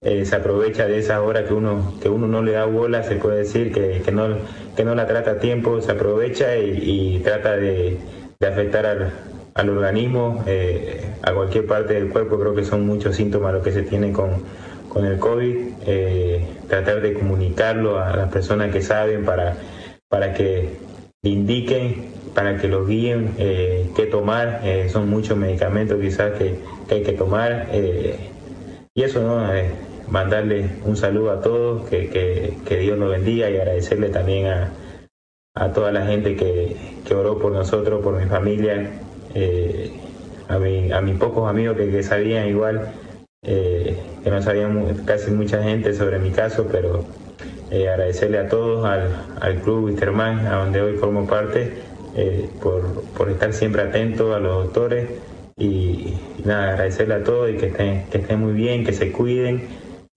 eh, 0.03 0.25
se 0.25 0.35
aprovecha 0.35 0.87
de 0.87 0.97
esas 0.97 1.19
horas 1.19 1.43
que 1.47 1.53
uno, 1.53 1.93
que 2.01 2.09
uno 2.09 2.27
no 2.27 2.41
le 2.41 2.53
da 2.53 2.65
bola, 2.65 3.03
se 3.03 3.17
puede 3.17 3.39
decir, 3.39 3.71
que, 3.71 4.01
que, 4.03 4.11
no, 4.11 4.29
que 4.75 4.83
no 4.83 4.95
la 4.95 5.05
trata 5.05 5.31
a 5.31 5.39
tiempo, 5.39 5.79
se 5.79 5.91
aprovecha 5.91 6.57
y, 6.57 7.19
trata 7.23 7.55
de, 7.55 7.99
afectar 8.41 8.87
al, 8.87 9.11
al 9.53 9.69
organismo, 9.69 10.43
eh, 10.47 11.05
a 11.21 11.33
cualquier 11.33 11.67
parte 11.67 11.93
del 11.93 12.09
cuerpo, 12.09 12.39
creo 12.39 12.55
que 12.55 12.63
son 12.63 12.87
muchos 12.87 13.15
síntomas 13.15 13.53
los 13.53 13.63
que 13.63 13.71
se 13.71 13.83
tienen 13.83 14.11
con, 14.11 14.43
con 14.89 15.05
el 15.05 15.19
COVID, 15.19 15.55
eh, 15.85 16.47
tratar 16.67 17.01
de 17.01 17.13
comunicarlo 17.13 17.99
a 17.99 18.15
las 18.17 18.31
personas 18.31 18.71
que 18.71 18.81
saben 18.81 19.23
para, 19.23 19.55
para 20.09 20.33
que 20.33 20.77
indiquen, 21.21 22.10
para 22.33 22.58
que 22.58 22.67
los 22.67 22.87
guíen 22.87 23.35
qué 23.37 24.08
tomar, 24.10 24.62
son 24.89 25.10
muchos 25.10 25.37
medicamentos 25.37 25.99
quizás 26.02 26.31
que, 26.39 26.56
que 26.87 26.95
hay 26.95 27.04
que 27.04 27.12
tomar, 27.12 27.67
y 28.93 29.04
eso 29.04 29.21
no, 29.21 29.47
mandarle 30.12 30.69
un 30.85 30.97
saludo 30.97 31.31
a 31.31 31.41
todos, 31.41 31.89
que, 31.89 32.09
que, 32.09 32.57
que 32.65 32.77
Dios 32.77 32.99
nos 32.99 33.09
bendiga 33.09 33.49
y 33.49 33.55
agradecerle 33.55 34.09
también 34.09 34.47
a, 34.47 34.71
a 35.55 35.71
toda 35.71 35.91
la 35.91 36.05
gente 36.05 36.35
que, 36.35 36.75
que 37.05 37.15
oró 37.15 37.39
por 37.39 37.53
nosotros, 37.53 38.03
por 38.03 38.21
mi 38.21 38.27
familia, 38.27 38.91
eh, 39.33 39.91
a, 40.49 40.59
mi, 40.59 40.91
a 40.91 40.99
mis 40.99 41.17
pocos 41.17 41.49
amigos 41.49 41.77
que, 41.77 41.89
que 41.89 42.03
sabían 42.03 42.47
igual, 42.49 42.91
eh, 43.43 43.97
que 44.21 44.29
no 44.29 44.41
sabían 44.41 45.03
casi 45.05 45.31
mucha 45.31 45.63
gente 45.63 45.93
sobre 45.93 46.19
mi 46.19 46.31
caso, 46.31 46.67
pero 46.69 47.05
eh, 47.71 47.87
agradecerle 47.87 48.39
a 48.39 48.49
todos, 48.49 48.85
al, 48.85 49.15
al 49.39 49.62
club 49.62 49.85
Wisterman, 49.85 50.45
a 50.45 50.57
donde 50.57 50.81
hoy 50.81 50.97
formo 50.97 51.25
parte, 51.25 51.89
por, 52.62 53.03
por 53.17 53.29
estar 53.29 53.53
siempre 53.53 53.83
atentos 53.83 54.35
a 54.35 54.39
los 54.39 54.65
doctores 54.65 55.07
y, 55.57 56.13
y 56.37 56.43
nada, 56.43 56.71
agradecerle 56.71 57.13
a 57.13 57.23
todos 57.23 57.49
y 57.49 57.53
que 57.53 57.67
estén, 57.67 58.03
que 58.07 58.17
estén 58.17 58.41
muy 58.41 58.51
bien, 58.51 58.83
que 58.83 58.91
se 58.91 59.13
cuiden 59.13 59.62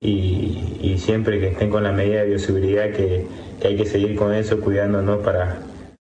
y, 0.04 0.76
y 0.82 0.98
siempre 0.98 1.40
que 1.40 1.48
estén 1.48 1.70
con 1.70 1.82
la 1.82 1.90
medida 1.90 2.20
de 2.20 2.28
bioseguridad 2.28 2.92
que, 2.92 3.26
que 3.58 3.68
hay 3.68 3.76
que 3.76 3.86
seguir 3.86 4.14
con 4.16 4.34
eso, 4.34 4.60
cuidándonos 4.60 5.24
para, 5.24 5.62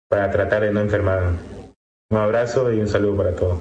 para 0.09 0.31
tratar 0.31 0.63
de 0.63 0.73
no 0.73 0.81
enfermarnos. 0.81 1.39
Un 2.09 2.17
abrazo 2.17 2.73
y 2.73 2.79
un 2.79 2.87
saludo 2.87 3.17
para 3.17 3.35
todos. 3.35 3.59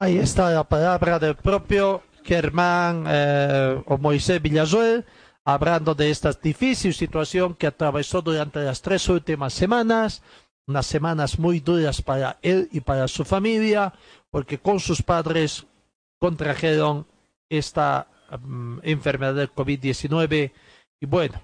Ahí 0.00 0.18
está 0.18 0.50
la 0.50 0.64
palabra 0.64 1.20
del 1.20 1.36
propio 1.36 2.02
Germán 2.24 3.04
eh, 3.06 3.80
o 3.86 3.96
Moisés 3.98 4.42
Villasuel, 4.42 5.04
hablando 5.44 5.94
de 5.94 6.10
esta 6.10 6.32
difícil 6.32 6.92
situación 6.92 7.54
que 7.54 7.68
atravesó 7.68 8.20
durante 8.22 8.58
las 8.58 8.82
tres 8.82 9.08
últimas 9.08 9.52
semanas, 9.52 10.22
unas 10.66 10.86
semanas 10.86 11.38
muy 11.38 11.60
duras 11.60 12.02
para 12.02 12.36
él 12.42 12.68
y 12.72 12.80
para 12.80 13.06
su 13.06 13.24
familia, 13.24 13.92
porque 14.28 14.58
con 14.58 14.80
sus 14.80 15.02
padres 15.02 15.64
contrajeron 16.18 17.06
esta 17.48 18.08
mm, 18.40 18.80
enfermedad 18.82 19.34
del 19.34 19.52
COVID-19 19.52 20.52
y 21.00 21.06
bueno, 21.06 21.40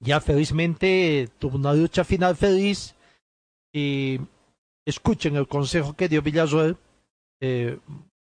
ya 0.00 0.20
felizmente 0.20 1.28
tuvo 1.38 1.56
una 1.56 1.72
lucha 1.72 2.04
final 2.04 2.36
feliz. 2.36 2.94
Y 3.72 4.20
escuchen 4.86 5.36
el 5.36 5.48
consejo 5.48 5.94
que 5.94 6.08
dio 6.08 6.22
Villasuel 6.22 6.76
eh, 7.40 7.78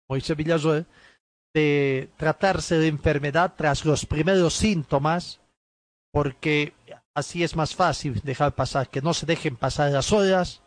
Moisés 0.09 0.37
Villasuel, 0.37 0.87
de 1.55 2.11
tratarse 2.17 2.79
de 2.79 2.89
enfermedad 2.89 3.55
tras 3.57 3.85
los 3.85 4.07
primeros 4.07 4.55
síntomas, 4.55 5.41
porque 6.13 6.73
así 7.15 7.43
es 7.43 7.57
más 7.57 7.75
fácil 7.75 8.21
dejar 8.23 8.55
pasar, 8.55 8.89
que 8.89 9.03
no 9.03 9.15
se 9.15 9.27
dejen 9.27 9.57
pasar 9.57 9.91
las 9.93 10.13
horas, 10.13 10.63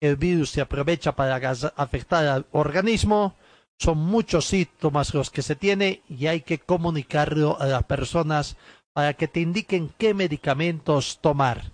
el 0.00 0.16
virus 0.16 0.50
se 0.50 0.60
aprovecha 0.60 1.16
para 1.16 1.36
afectar 1.76 2.26
al 2.26 2.46
organismo, 2.52 3.36
son 3.78 3.98
muchos 3.98 4.46
síntomas 4.46 5.14
los 5.14 5.30
que 5.30 5.42
se 5.42 5.56
tiene 5.56 6.02
y 6.08 6.26
hay 6.26 6.42
que 6.42 6.58
comunicarlo 6.58 7.60
a 7.60 7.66
las 7.66 7.84
personas 7.84 8.56
para 8.92 9.14
que 9.14 9.28
te 9.28 9.40
indiquen 9.40 9.92
qué 9.98 10.14
medicamentos 10.14 11.18
tomar. 11.20 11.72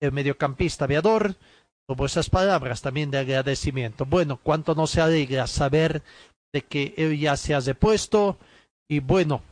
El 0.00 0.12
mediocampista 0.12 0.84
aviador 0.84 1.36
tuvo 1.86 2.06
esas 2.06 2.28
palabras 2.28 2.82
también 2.82 3.10
de 3.10 3.18
agradecimiento. 3.18 4.04
Bueno, 4.04 4.38
cuánto 4.42 4.74
no 4.74 4.86
se 4.86 5.00
alegra 5.00 5.46
saber 5.46 6.02
de 6.52 6.62
que 6.62 6.94
él 6.96 7.18
ya 7.18 7.36
se 7.36 7.54
ha 7.54 7.60
depuesto 7.60 8.38
y 8.88 9.00
bueno, 9.00 9.42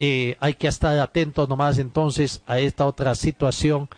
eh, 0.00 0.36
hay 0.40 0.54
que 0.54 0.68
estar 0.68 0.98
atento 0.98 1.46
nomás 1.46 1.78
entonces 1.78 2.42
a 2.46 2.58
esta 2.58 2.86
otra 2.86 3.14
situación 3.14 3.88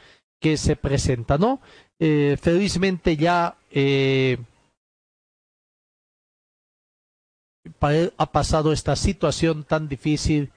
que 0.40 0.56
se 0.56 0.76
presenta, 0.76 1.38
¿no? 1.38 1.60
Eh, 1.98 2.36
felizmente 2.40 3.16
ya 3.16 3.56
eh, 3.70 4.38
ha 8.16 8.26
pasado 8.32 8.72
esta 8.72 8.96
situación 8.96 9.64
tan 9.64 9.88
difícil 9.88 10.50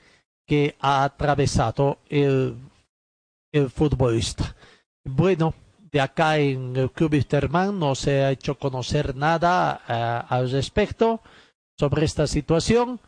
que 0.48 0.76
ha 0.80 1.04
atravesado 1.04 2.00
el, 2.10 2.58
futbolista. 3.74 4.56
Bueno, 5.04 5.54
de 5.92 6.02
acá 6.02 6.38
en 6.38 6.76
el 6.76 6.92
Club 6.92 7.14
Wisterman 7.14 7.80
no 7.80 7.96
se 7.96 8.24
ha 8.24 8.32
hecho 8.32 8.60
conocer 8.60 9.16
nada 9.16 9.82
eh, 9.88 10.26
al 10.30 10.52
respecto 10.52 11.22
sobre 11.78 12.06
esta 12.06 12.28
situación 12.28 13.00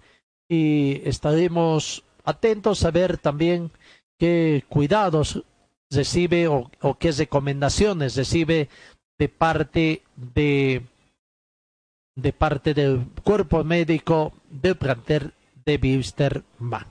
y 0.49 1.01
estaremos 1.07 2.03
atentos 2.23 2.83
a 2.85 2.91
ver 2.91 3.19
también 3.19 3.71
qué 4.17 4.63
cuidados 4.67 5.43
recibe 5.91 6.47
o 6.47 6.69
qué 6.97 7.11
recomendaciones 7.11 8.15
recibe 8.15 8.69
de 9.19 9.29
parte 9.29 10.01
de 10.15 10.81
de 12.21 12.33
parte 12.33 12.73
del 12.73 13.05
cuerpo 13.23 13.63
médico 13.63 14.33
del 14.49 14.75
plantel 14.75 15.33
de 15.65 15.79
Wisterman. 15.81 16.90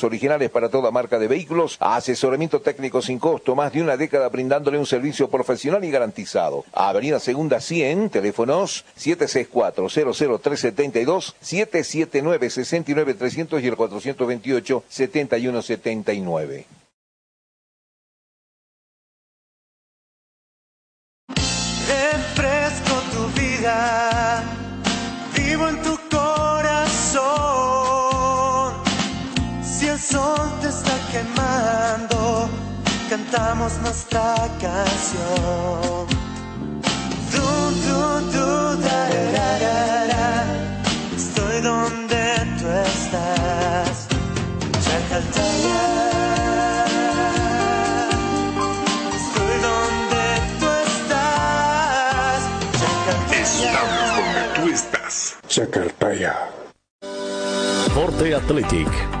originales 0.03 0.49
para 0.49 0.69
toda 0.69 0.91
marca 0.91 1.19
de 1.19 1.27
vehículos, 1.27 1.77
asesoramiento 1.79 2.61
técnico 2.61 3.01
sin 3.01 3.19
costo, 3.19 3.55
más 3.55 3.73
de 3.73 3.81
una 3.81 3.97
década 3.97 4.29
brindándole 4.29 4.77
un 4.77 4.85
servicio 4.85 5.29
profesional 5.29 5.83
y 5.83 5.91
garantizado. 5.91 6.63
Avenida 6.73 7.19
Segunda 7.19 7.59
100, 7.59 8.09
teléfonos 8.09 8.85
764-00372, 8.99 11.33
779-69300 11.41 13.63
y 13.63 13.67
el 13.67 13.77
428-7179. 13.77 16.65
refresco 21.91 22.95
tu 23.13 23.23
vida, 23.39 24.10
cantamos 33.11 33.77
nuestra 33.81 34.35
canción. 34.61 36.07
Du, 37.33 37.47
du, 37.85 37.99
du, 38.31 38.47
da, 38.81 39.01
da, 39.35 39.49
da, 39.65 40.07
da. 40.11 40.29
Estoy 41.13 41.59
donde 41.61 42.23
tú 42.57 42.67
estás. 42.87 44.07
Chacaltaya. 44.85 45.81
Estoy 49.19 49.55
donde 49.67 50.25
tú 50.61 50.69
estás. 50.95 52.39
Estamos 53.33 54.07
donde 54.15 54.43
tú 54.55 54.63
estás. 54.73 55.35
Chacartaya. 55.49 56.33
Forte 57.93 58.35
Athletic 58.35 59.20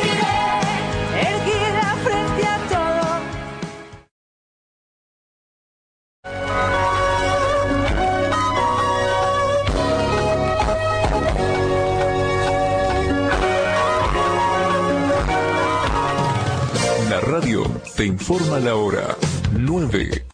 Te 18.01 18.07
informa 18.07 18.57
la 18.59 18.75
hora 18.77 19.15
9. 19.51 20.25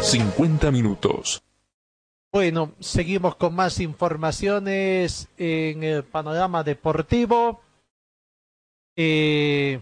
50 0.00 0.70
minutos. 0.70 1.42
Bueno, 2.32 2.72
seguimos 2.80 3.36
con 3.36 3.54
más 3.54 3.80
informaciones 3.80 5.28
en 5.36 5.82
el 5.82 6.04
panorama 6.04 6.64
deportivo. 6.64 7.60
Eh, 8.96 9.78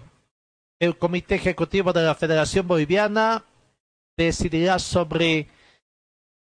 el 0.81 0.99
Comité 0.99 1.37
Ejecutivo 1.37 1.93
de 1.93 2.03
la 2.03 2.17
Federación 2.17 2.67
Boliviana 2.67 3.45
decidirá 4.17 4.81
sobre 4.81 5.47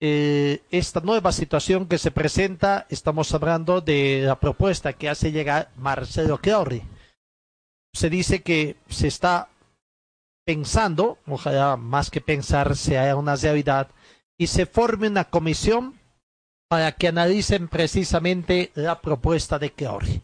eh, 0.00 0.60
esta 0.72 0.98
nueva 0.98 1.30
situación 1.30 1.86
que 1.86 1.98
se 1.98 2.10
presenta. 2.10 2.88
Estamos 2.88 3.32
hablando 3.32 3.80
de 3.80 4.22
la 4.26 4.40
propuesta 4.40 4.92
que 4.92 5.08
hace 5.08 5.30
llegar 5.30 5.70
Marcelo 5.76 6.38
Clauri. 6.38 6.82
Se 7.94 8.10
dice 8.10 8.42
que 8.42 8.74
se 8.88 9.06
está 9.06 9.49
pensando, 10.44 11.18
ojalá 11.26 11.76
más 11.76 12.10
que 12.10 12.20
pensar 12.20 12.76
sea 12.76 13.16
una 13.16 13.36
realidad, 13.36 13.88
y 14.38 14.46
se 14.46 14.66
forme 14.66 15.08
una 15.08 15.24
comisión 15.24 15.98
para 16.68 16.92
que 16.92 17.08
analicen 17.08 17.68
precisamente 17.68 18.70
la 18.74 19.00
propuesta 19.00 19.58
de 19.58 19.70
Clauri. 19.70 20.22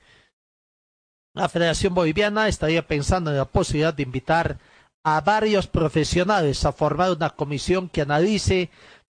La 1.34 1.48
Federación 1.48 1.92
Boliviana 1.92 2.48
estaría 2.48 2.86
pensando 2.86 3.30
en 3.30 3.36
la 3.36 3.44
posibilidad 3.44 3.92
de 3.92 4.04
invitar 4.04 4.58
a 5.04 5.20
varios 5.20 5.66
profesionales 5.66 6.64
a 6.64 6.72
formar 6.72 7.12
una 7.12 7.30
comisión 7.30 7.88
que 7.88 8.00
analice 8.00 8.70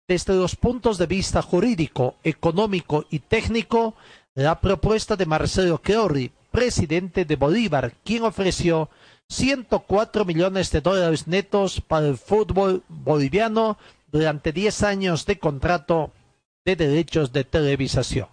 desde 0.07 0.35
los 0.35 0.57
puntos 0.57 0.99
de 0.99 1.07
vista 1.07 1.43
jurídico, 1.43 2.17
económico 2.23 3.07
y 3.11 3.19
técnico 3.19 3.95
la 4.35 4.61
propuesta 4.61 5.17
de 5.17 5.27
Marcelo 5.27 5.79
Clauri, 5.79 6.33
presidente 6.51 7.25
de 7.25 7.37
Bolívar, 7.37 7.93
quien 8.05 8.23
ofreció 8.23 8.89
104 9.33 10.25
millones 10.25 10.71
de 10.71 10.81
dólares 10.81 11.27
netos 11.27 11.81
para 11.81 12.07
el 12.07 12.19
fútbol 12.19 12.83
boliviano 12.89 13.79
durante 14.11 14.53
10 14.53 14.83
años 14.83 15.27
de 15.27 15.39
contrato 15.39 16.13
de 16.65 16.77
derechos 16.77 17.33
de 17.33 17.45
televisación. 17.45 18.29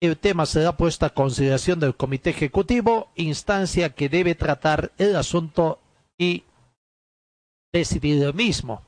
El 0.00 0.16
tema 0.16 0.46
será 0.46 0.76
puesto 0.76 1.06
a 1.06 1.10
consideración 1.10 1.78
del 1.80 1.96
Comité 1.96 2.30
Ejecutivo, 2.30 3.10
instancia 3.14 3.90
que 3.90 4.08
debe 4.08 4.34
tratar 4.34 4.92
el 4.98 5.16
asunto 5.16 5.80
y 6.18 6.44
decidir 7.72 8.22
el 8.22 8.34
mismo. 8.34 8.82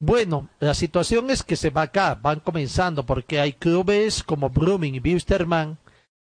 Bueno, 0.00 0.48
la 0.60 0.74
situación 0.74 1.30
es 1.30 1.42
que 1.42 1.56
se 1.56 1.70
va 1.70 1.82
acá, 1.82 2.14
van 2.14 2.40
comenzando 2.40 3.04
porque 3.04 3.40
hay 3.40 3.52
clubes 3.52 4.22
como 4.22 4.50
Brumming 4.50 4.94
y 4.94 5.00
Wilstermann 5.00 5.78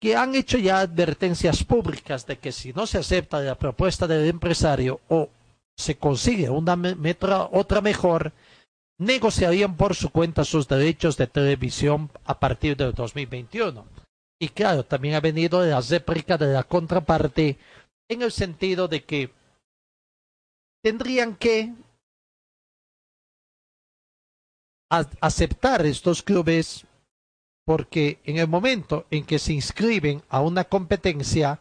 que 0.03 0.17
han 0.17 0.35
hecho 0.35 0.57
ya 0.57 0.81
advertencias 0.81 1.63
públicas 1.63 2.27
de 2.27 2.37
que 2.37 2.51
si 2.51 2.73
no 2.73 2.85
se 2.85 2.97
acepta 2.97 3.39
la 3.39 3.55
propuesta 3.55 4.05
del 4.05 4.27
empresario 4.27 4.99
o 5.07 5.29
se 5.77 5.95
consigue 5.95 6.49
una 6.49 6.75
metra, 6.75 7.43
otra 7.45 7.79
mejor, 7.79 8.33
negociarían 8.99 9.77
por 9.77 9.95
su 9.95 10.09
cuenta 10.09 10.43
sus 10.43 10.67
derechos 10.67 11.15
de 11.15 11.27
televisión 11.27 12.11
a 12.25 12.37
partir 12.37 12.75
del 12.75 12.91
2021. 12.91 13.85
Y 14.41 14.49
claro, 14.49 14.83
también 14.83 15.15
ha 15.15 15.21
venido 15.21 15.65
la 15.65 15.79
réplica 15.79 16.37
de 16.37 16.47
la 16.47 16.63
contraparte 16.63 17.57
en 18.09 18.23
el 18.23 18.31
sentido 18.33 18.89
de 18.89 19.05
que 19.05 19.31
tendrían 20.83 21.37
que 21.37 21.71
aceptar 25.21 25.85
estos 25.85 26.21
clubes 26.21 26.85
porque 27.65 28.19
en 28.25 28.37
el 28.37 28.47
momento 28.47 29.05
en 29.11 29.25
que 29.25 29.39
se 29.39 29.53
inscriben 29.53 30.21
a 30.29 30.41
una 30.41 30.65
competencia, 30.65 31.59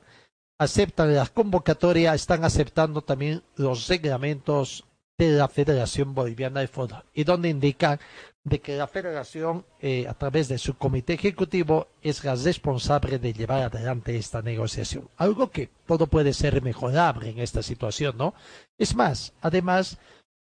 aceptan 0.59 1.15
la 1.15 1.27
convocatoria, 1.27 2.15
están 2.15 2.45
aceptando 2.45 3.03
también 3.03 3.43
los 3.57 3.89
reglamentos 3.89 4.85
de 5.19 5.31
la 5.31 5.49
Federación 5.49 6.15
Boliviana 6.15 6.61
de 6.61 6.69
Fútbol 6.69 7.05
y 7.15 7.25
donde 7.25 7.49
indican 7.49 8.01
de 8.45 8.61
que 8.61 8.77
la 8.77 8.89
Federación, 8.89 9.65
eh, 9.81 10.07
a 10.09 10.15
través 10.15 10.49
de 10.49 10.59
su 10.59 10.77
comité 10.77 11.13
ejecutivo, 11.13 11.87
es 12.03 12.25
la 12.25 12.35
responsable 12.35 13.19
de 13.19 13.33
llevar 13.33 13.63
adelante 13.63 14.17
esta 14.17 14.43
negociación. 14.43 15.09
Algo 15.17 15.51
que 15.51 15.71
todo 15.87 16.09
puede 16.09 16.33
ser 16.33 16.61
mejorable 16.61 17.31
en 17.31 17.39
esta 17.39 17.63
situación, 17.63 18.17
¿no? 18.19 18.35
Es 18.79 18.97
más, 18.97 19.33
además, 19.43 19.99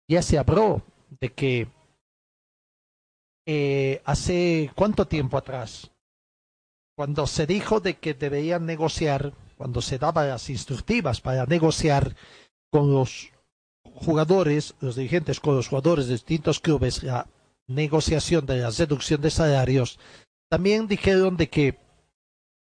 ya 0.09 0.21
se 0.21 0.37
habló 0.37 0.83
de 1.21 1.33
que 1.33 1.69
eh, 3.47 4.03
hace 4.05 4.71
cuánto 4.75 5.07
tiempo 5.07 5.39
atrás, 5.39 5.91
cuando 6.97 7.27
se 7.27 7.47
dijo 7.47 7.81
de 7.81 7.95
que 7.95 8.15
deberían 8.15 8.67
negociar, 8.67 9.33
cuando 9.57 9.81
se 9.81 9.99
daban 9.99 10.29
las 10.29 10.51
instructivas 10.51 11.21
para 11.21 11.47
negociar 11.47 12.17
con 12.71 12.93
los 12.93 13.31
jugadores, 13.85 14.75
los 14.81 14.97
dirigentes 14.97 15.41
con 15.41 15.55
los 15.55 15.69
jugadores 15.69 16.07
de 16.07 16.15
distintos 16.15 16.59
clubes, 16.61 17.03
la 17.03 17.29
negociación 17.69 18.47
de 18.47 18.57
la 18.59 18.71
reducción 18.71 19.21
de 19.21 19.31
salarios, 19.31 19.99
también 20.51 20.89
dijeron 20.89 21.37
de 21.37 21.49
que 21.49 21.79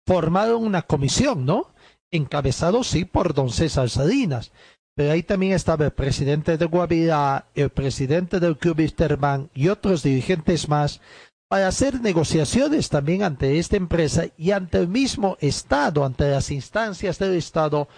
formaron 0.06 0.64
una 0.64 0.82
comisión, 0.82 1.44
¿no? 1.44 1.72
Encabezado 2.10 2.84
sí 2.84 3.04
por 3.04 3.34
don 3.34 3.50
César 3.50 3.88
Salinas, 3.88 4.52
pero 4.94 5.12
ahí 5.12 5.22
también 5.22 5.52
estaba 5.52 5.86
el 5.86 5.92
presidente 5.92 6.58
de 6.58 6.66
Guavirá, 6.66 7.46
el 7.54 7.70
presidente 7.70 8.40
del 8.40 8.58
Club 8.58 8.78
Wisterman 8.78 9.50
y 9.54 9.68
otros 9.68 10.02
dirigentes 10.02 10.68
más 10.68 11.00
para 11.48 11.68
hacer 11.68 12.00
negociaciones 12.00 12.88
también 12.88 13.22
ante 13.22 13.58
esta 13.58 13.76
empresa 13.76 14.24
y 14.38 14.52
ante 14.52 14.78
el 14.78 14.88
mismo 14.88 15.36
Estado, 15.40 16.04
ante 16.04 16.30
las 16.30 16.50
instancias 16.50 17.18
del 17.18 17.34
Estado, 17.34 17.88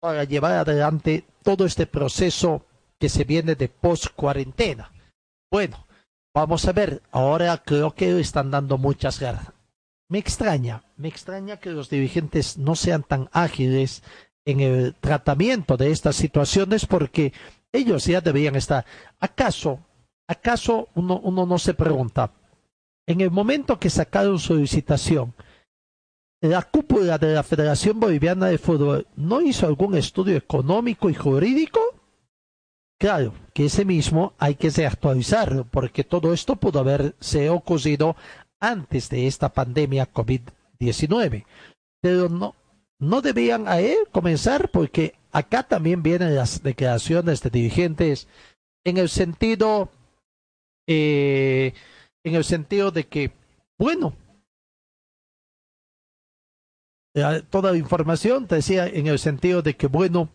para 0.00 0.24
llevar 0.24 0.52
adelante 0.52 1.24
todo 1.42 1.66
este 1.66 1.86
proceso 1.86 2.64
que 3.00 3.08
se 3.08 3.24
viene 3.24 3.54
de 3.54 3.68
post-cuarentena. 3.68 4.92
Bueno, 5.50 5.86
vamos 6.32 6.66
a 6.66 6.72
ver, 6.72 7.02
ahora 7.10 7.60
creo 7.64 7.94
que 7.94 8.20
están 8.20 8.50
dando 8.50 8.78
muchas 8.78 9.18
ganas. 9.18 9.48
me 10.08 10.18
extraña, 10.18 10.84
me 10.96 11.08
extraña 11.08 11.58
que 11.58 11.70
los 11.70 11.90
dirigentes 11.90 12.58
no 12.58 12.76
sean 12.76 13.02
tan 13.02 13.28
ágiles 13.32 14.02
en 14.44 14.60
el 14.60 14.94
tratamiento 14.94 15.76
de 15.76 15.90
estas 15.90 16.16
situaciones 16.16 16.86
porque 16.86 17.32
ellos 17.72 18.06
ya 18.06 18.20
deberían 18.20 18.56
estar. 18.56 18.84
¿Acaso, 19.18 19.80
acaso 20.26 20.88
uno, 20.94 21.20
uno 21.22 21.46
no 21.46 21.58
se 21.58 21.74
pregunta, 21.74 22.32
en 23.06 23.20
el 23.20 23.30
momento 23.30 23.78
que 23.78 23.90
sacaron 23.90 24.38
su 24.38 24.54
licitación, 24.54 25.34
la 26.40 26.62
cúpula 26.62 27.18
de 27.18 27.34
la 27.34 27.42
Federación 27.42 28.00
Boliviana 28.00 28.46
de 28.46 28.58
Fútbol 28.58 29.06
no 29.16 29.40
hizo 29.40 29.66
algún 29.66 29.96
estudio 29.96 30.36
económico 30.36 31.10
y 31.10 31.14
jurídico? 31.14 31.80
Claro, 32.98 33.34
que 33.54 33.66
ese 33.66 33.84
mismo 33.84 34.34
hay 34.38 34.54
que 34.54 34.68
actualizarlo, 34.86 35.64
porque 35.64 36.04
todo 36.04 36.32
esto 36.32 36.56
pudo 36.56 36.80
haberse 36.80 37.50
ocurrido 37.50 38.16
antes 38.60 39.08
de 39.08 39.26
esta 39.26 39.48
pandemia 39.48 40.12
COVID-19. 40.12 41.44
Pero 42.02 42.28
no, 42.28 42.54
no 43.00 43.20
debían 43.22 43.66
a 43.66 43.80
él 43.80 43.98
comenzar 44.12 44.70
porque 44.70 45.14
acá 45.32 45.62
también 45.62 46.02
vienen 46.02 46.34
las 46.34 46.62
declaraciones 46.62 47.42
de 47.42 47.50
dirigentes 47.50 48.28
en 48.84 48.98
el 48.98 49.08
sentido 49.08 49.90
eh, 50.86 51.72
en 52.24 52.34
el 52.34 52.44
sentido 52.44 52.90
de 52.90 53.06
que 53.06 53.32
bueno 53.78 54.14
eh, 57.14 57.42
toda 57.50 57.72
la 57.72 57.78
información 57.78 58.46
te 58.46 58.56
decía 58.56 58.86
en 58.86 59.06
el 59.06 59.18
sentido 59.18 59.62
de 59.62 59.76
que 59.76 59.86
bueno 59.86 60.28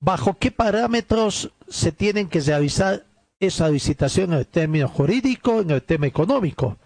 bajo 0.00 0.34
qué 0.38 0.50
parámetros 0.50 1.52
se 1.68 1.92
tienen 1.92 2.28
que 2.28 2.40
realizar 2.40 3.04
esa 3.40 3.68
licitación 3.68 4.32
en 4.32 4.40
el 4.40 4.46
término 4.46 4.88
jurídico, 4.88 5.60
en 5.60 5.70
el 5.70 5.82
tema 5.82 6.06
económico. 6.06 6.76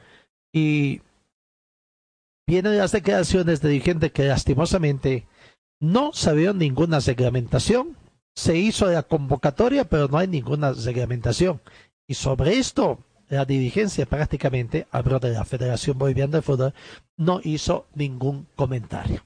Y 0.53 1.01
vienen 2.47 2.79
las 2.79 2.93
declaraciones 2.93 3.61
de 3.61 3.69
dirigentes 3.69 4.13
que 4.13 4.25
lastimosamente 4.25 5.27
no 5.81 6.13
sabían 6.13 6.59
ninguna 6.59 7.01
reglamentación. 7.01 7.97
Se 8.35 8.57
hizo 8.57 8.87
la 8.91 9.03
convocatoria, 9.03 9.85
pero 9.85 10.09
no 10.09 10.19
hay 10.19 10.29
ninguna 10.29 10.73
reglamentación. 10.73 11.61
Y 12.07 12.15
sobre 12.15 12.59
esto, 12.59 12.99
la 13.29 13.45
dirigencia 13.45 14.07
prácticamente, 14.07 14.87
hablo 14.91 15.19
de 15.19 15.33
la 15.33 15.45
Federación 15.45 15.99
Boliviana 15.99 16.37
de 16.37 16.43
Fútbol, 16.43 16.75
no 17.17 17.41
hizo 17.43 17.87
ningún 17.95 18.47
comentario. 18.57 19.25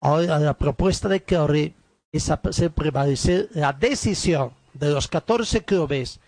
Ahora 0.00 0.38
la 0.38 0.58
propuesta 0.58 1.08
de 1.08 1.22
Kerry 1.22 1.74
es 2.10 2.30
hacer 2.30 2.72
prevalecer 2.72 3.48
la 3.52 3.72
decisión 3.72 4.52
de 4.74 4.90
los 4.90 5.08
14 5.08 5.64
clubes 5.64 6.20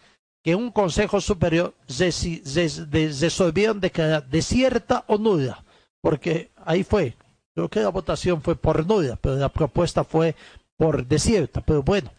que 0.44 0.54
un 0.54 0.70
Consejo 0.70 1.20
Superior 1.20 1.74
resolvieron 1.88 3.80
declarar 3.80 4.28
desierta 4.28 5.04
o 5.08 5.16
nula, 5.16 5.63
porque 6.04 6.50
ahí 6.66 6.84
fue, 6.84 7.16
creo 7.54 7.70
que 7.70 7.80
la 7.80 7.88
votación 7.88 8.42
fue 8.42 8.56
por 8.56 8.86
nula, 8.86 9.16
pero 9.16 9.36
la 9.36 9.48
propuesta 9.48 10.04
fue 10.04 10.36
por 10.76 11.06
desierta, 11.06 11.62
pero 11.62 11.82
bueno, 11.82 12.12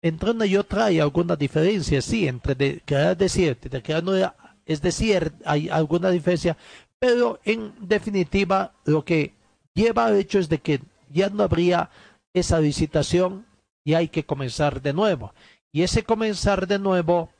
entre 0.00 0.30
una 0.30 0.46
y 0.46 0.56
otra 0.56 0.84
hay 0.84 1.00
alguna 1.00 1.34
diferencia, 1.34 2.00
sí, 2.02 2.28
entre 2.28 2.54
declarar 2.54 3.16
desierta 3.16 3.66
y 3.66 3.70
declarar 3.70 4.04
nula, 4.04 4.36
es 4.64 4.80
decir, 4.80 5.32
hay 5.44 5.68
alguna 5.68 6.10
diferencia, 6.10 6.56
pero 7.00 7.40
en 7.42 7.74
definitiva 7.80 8.74
lo 8.84 9.04
que 9.04 9.34
lleva 9.74 10.06
al 10.06 10.18
hecho 10.18 10.38
es 10.38 10.48
de 10.48 10.58
que 10.58 10.80
ya 11.10 11.28
no 11.28 11.42
habría 11.42 11.90
esa 12.32 12.60
licitación 12.60 13.44
y 13.82 13.94
hay 13.94 14.06
que 14.06 14.24
comenzar 14.24 14.80
de 14.80 14.92
nuevo. 14.92 15.34
Y 15.72 15.82
ese 15.82 16.04
comenzar 16.04 16.68
de 16.68 16.78
nuevo 16.78 17.30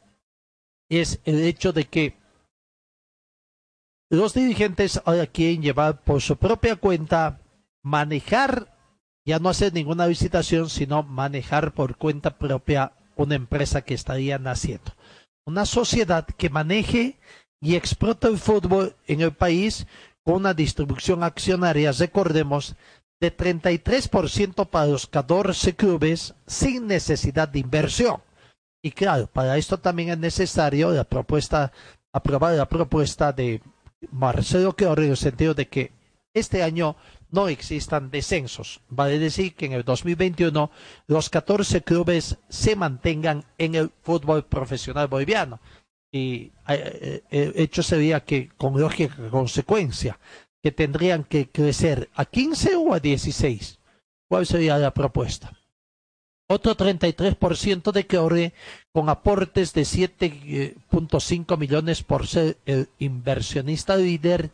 es 0.88 1.20
el 1.24 1.44
hecho 1.44 1.72
de 1.72 1.84
que 1.84 2.16
los 4.12 4.34
dirigentes 4.34 5.00
ahora 5.06 5.26
quieren 5.26 5.62
llevar 5.62 6.02
por 6.02 6.20
su 6.20 6.36
propia 6.36 6.76
cuenta, 6.76 7.40
manejar, 7.82 8.76
ya 9.24 9.38
no 9.38 9.48
hacer 9.48 9.72
ninguna 9.72 10.06
visitación, 10.06 10.68
sino 10.68 11.02
manejar 11.02 11.72
por 11.72 11.96
cuenta 11.96 12.36
propia 12.36 12.92
una 13.16 13.36
empresa 13.36 13.80
que 13.80 13.94
estarían 13.94 14.46
haciendo. 14.46 14.92
Una 15.46 15.64
sociedad 15.64 16.26
que 16.26 16.50
maneje 16.50 17.18
y 17.62 17.74
explota 17.74 18.28
el 18.28 18.36
fútbol 18.36 18.94
en 19.06 19.22
el 19.22 19.32
país 19.32 19.86
con 20.24 20.34
una 20.34 20.52
distribución 20.52 21.24
accionaria, 21.24 21.90
recordemos, 21.92 22.76
de 23.18 23.34
33% 23.34 24.68
para 24.68 24.86
los 24.88 25.06
14 25.06 25.74
clubes 25.74 26.34
sin 26.46 26.86
necesidad 26.86 27.48
de 27.48 27.60
inversión. 27.60 28.20
Y 28.84 28.90
claro, 28.90 29.26
para 29.26 29.56
esto 29.56 29.78
también 29.78 30.10
es 30.10 30.18
necesario 30.18 30.90
la 30.90 31.04
propuesta, 31.04 31.72
aprobar 32.12 32.54
la 32.54 32.68
propuesta 32.68 33.32
de 33.32 33.62
Marcelo 34.10 34.74
Queorre 34.74 35.04
en 35.04 35.10
el 35.12 35.16
sentido 35.16 35.54
de 35.54 35.68
que 35.68 35.92
este 36.34 36.62
año 36.62 36.96
no 37.30 37.48
existan 37.48 38.10
descensos. 38.10 38.80
Vale 38.88 39.18
decir 39.18 39.54
que 39.54 39.66
en 39.66 39.72
el 39.72 39.84
2021 39.84 40.70
los 41.06 41.30
14 41.30 41.82
clubes 41.82 42.38
se 42.48 42.76
mantengan 42.76 43.44
en 43.58 43.74
el 43.74 43.90
fútbol 44.02 44.44
profesional 44.44 45.08
boliviano. 45.08 45.60
Y 46.10 46.52
eh, 46.68 47.22
eh, 47.30 47.52
el 47.52 47.52
hecho 47.56 47.82
sería 47.82 48.20
que, 48.20 48.50
con 48.56 48.78
lógica 48.78 49.30
consecuencia, 49.30 50.18
que 50.62 50.72
tendrían 50.72 51.24
que 51.24 51.48
crecer 51.48 52.10
a 52.14 52.26
15 52.26 52.76
o 52.76 52.94
a 52.94 53.00
16. 53.00 53.78
¿Cuál 54.28 54.46
sería 54.46 54.78
la 54.78 54.92
propuesta? 54.92 55.52
Otro 56.52 56.76
33% 56.76 57.92
de 57.92 58.06
Keore 58.06 58.52
con 58.92 59.08
aportes 59.08 59.72
de 59.72 59.82
7.5 59.82 61.58
millones 61.58 62.02
por 62.02 62.26
ser 62.26 62.56
inversionista 62.98 63.96
líder 63.96 64.50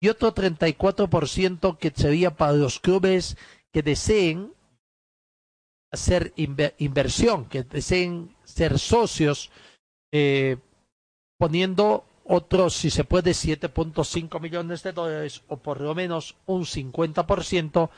y 0.00 0.08
otro 0.08 0.34
34% 0.34 1.78
que 1.78 1.92
sería 1.94 2.34
para 2.34 2.52
los 2.52 2.80
clubes 2.80 3.36
que 3.72 3.82
deseen 3.82 4.52
hacer 5.92 6.32
inversión, 6.36 7.44
que 7.44 7.62
deseen 7.62 8.34
ser 8.44 8.78
socios, 8.78 9.50
eh, 10.12 10.56
poniendo 11.38 12.04
otros, 12.24 12.74
si 12.74 12.90
se 12.90 13.04
puede, 13.04 13.32
7.5 13.32 14.40
millones 14.40 14.82
de 14.82 14.92
dólares 14.92 15.42
o 15.48 15.58
por 15.58 15.80
lo 15.80 15.94
menos 15.94 16.36
un 16.46 16.64
50%, 16.64 17.90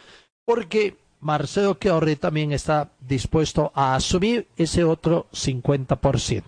porque 0.44 0.96
Marcelo 1.24 1.78
Queorri 1.78 2.16
también 2.16 2.52
está 2.52 2.92
dispuesto 3.00 3.72
a 3.74 3.94
asumir 3.94 4.46
ese 4.58 4.84
otro 4.84 5.26
50%, 5.32 6.44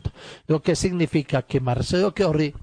lo 0.48 0.60
que 0.60 0.76
significa 0.76 1.40
que 1.40 1.60
Marcelo 1.60 2.12
Queorri 2.12 2.54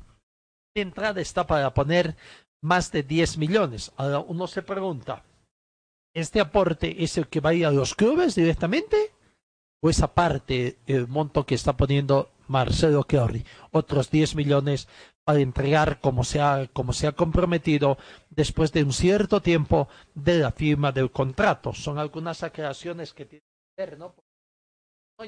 de 0.75 0.81
entrada 0.83 1.21
está 1.21 1.47
para 1.47 1.73
poner 1.73 2.15
más 2.61 2.91
de 2.91 3.01
10 3.01 3.39
millones. 3.39 3.91
Ahora 3.97 4.19
uno 4.19 4.45
se 4.45 4.61
pregunta, 4.61 5.23
¿este 6.13 6.39
aporte 6.39 7.03
es 7.03 7.17
el 7.17 7.27
que 7.27 7.39
va 7.39 7.49
a 7.49 7.55
ir 7.55 7.65
a 7.65 7.71
los 7.71 7.95
clubes 7.95 8.35
directamente? 8.35 9.11
¿O 9.81 9.89
esa 9.89 10.13
parte, 10.13 10.77
el 10.85 11.07
monto 11.07 11.47
que 11.47 11.55
está 11.55 11.75
poniendo 11.75 12.29
Marcelo 12.47 13.05
Queorri, 13.05 13.43
otros 13.71 14.11
10 14.11 14.35
millones 14.35 14.87
para 15.23 15.39
entregar 15.39 15.99
como 15.99 16.23
se, 16.23 16.41
ha, 16.41 16.67
como 16.73 16.93
se 16.93 17.07
ha 17.07 17.13
comprometido 17.13 17.97
después 18.35 18.71
de 18.71 18.83
un 18.83 18.93
cierto 18.93 19.41
tiempo 19.41 19.87
de 20.13 20.39
la 20.39 20.51
firma 20.51 20.91
del 20.91 21.11
contrato. 21.11 21.73
Son 21.73 21.97
algunas 21.97 22.43
aclaraciones 22.43 23.13
que 23.13 23.25
tiene 23.25 23.43
que 23.75 23.83
ver, 23.85 23.97
¿no? 23.97 24.15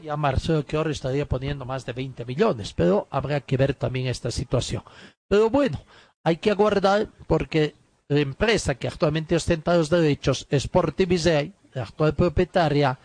Ya 0.01 0.17
Marcelo 0.17 0.65
Queorri 0.65 0.91
estaría 0.91 1.27
poniendo 1.27 1.63
más 1.63 1.85
de 1.85 1.93
20 1.93 2.25
millones, 2.25 2.73
pero 2.73 3.07
habrá 3.11 3.39
que 3.39 3.55
ver 3.55 3.75
también 3.75 4.07
esta 4.07 4.31
situación. 4.31 4.83
Pero 5.27 5.49
bueno, 5.49 5.81
hay 6.23 6.37
que 6.37 6.51
aguardar 6.51 7.07
porque 7.27 7.75
la 8.09 8.19
empresa 8.19 8.75
que 8.75 8.87
actualmente 8.87 9.35
ostenta 9.35 9.77
los 9.77 9.89
derechos, 9.89 10.47
Sportivisei, 10.51 11.53
la 11.73 11.83
actual 11.83 12.13
propietaria, 12.13 12.99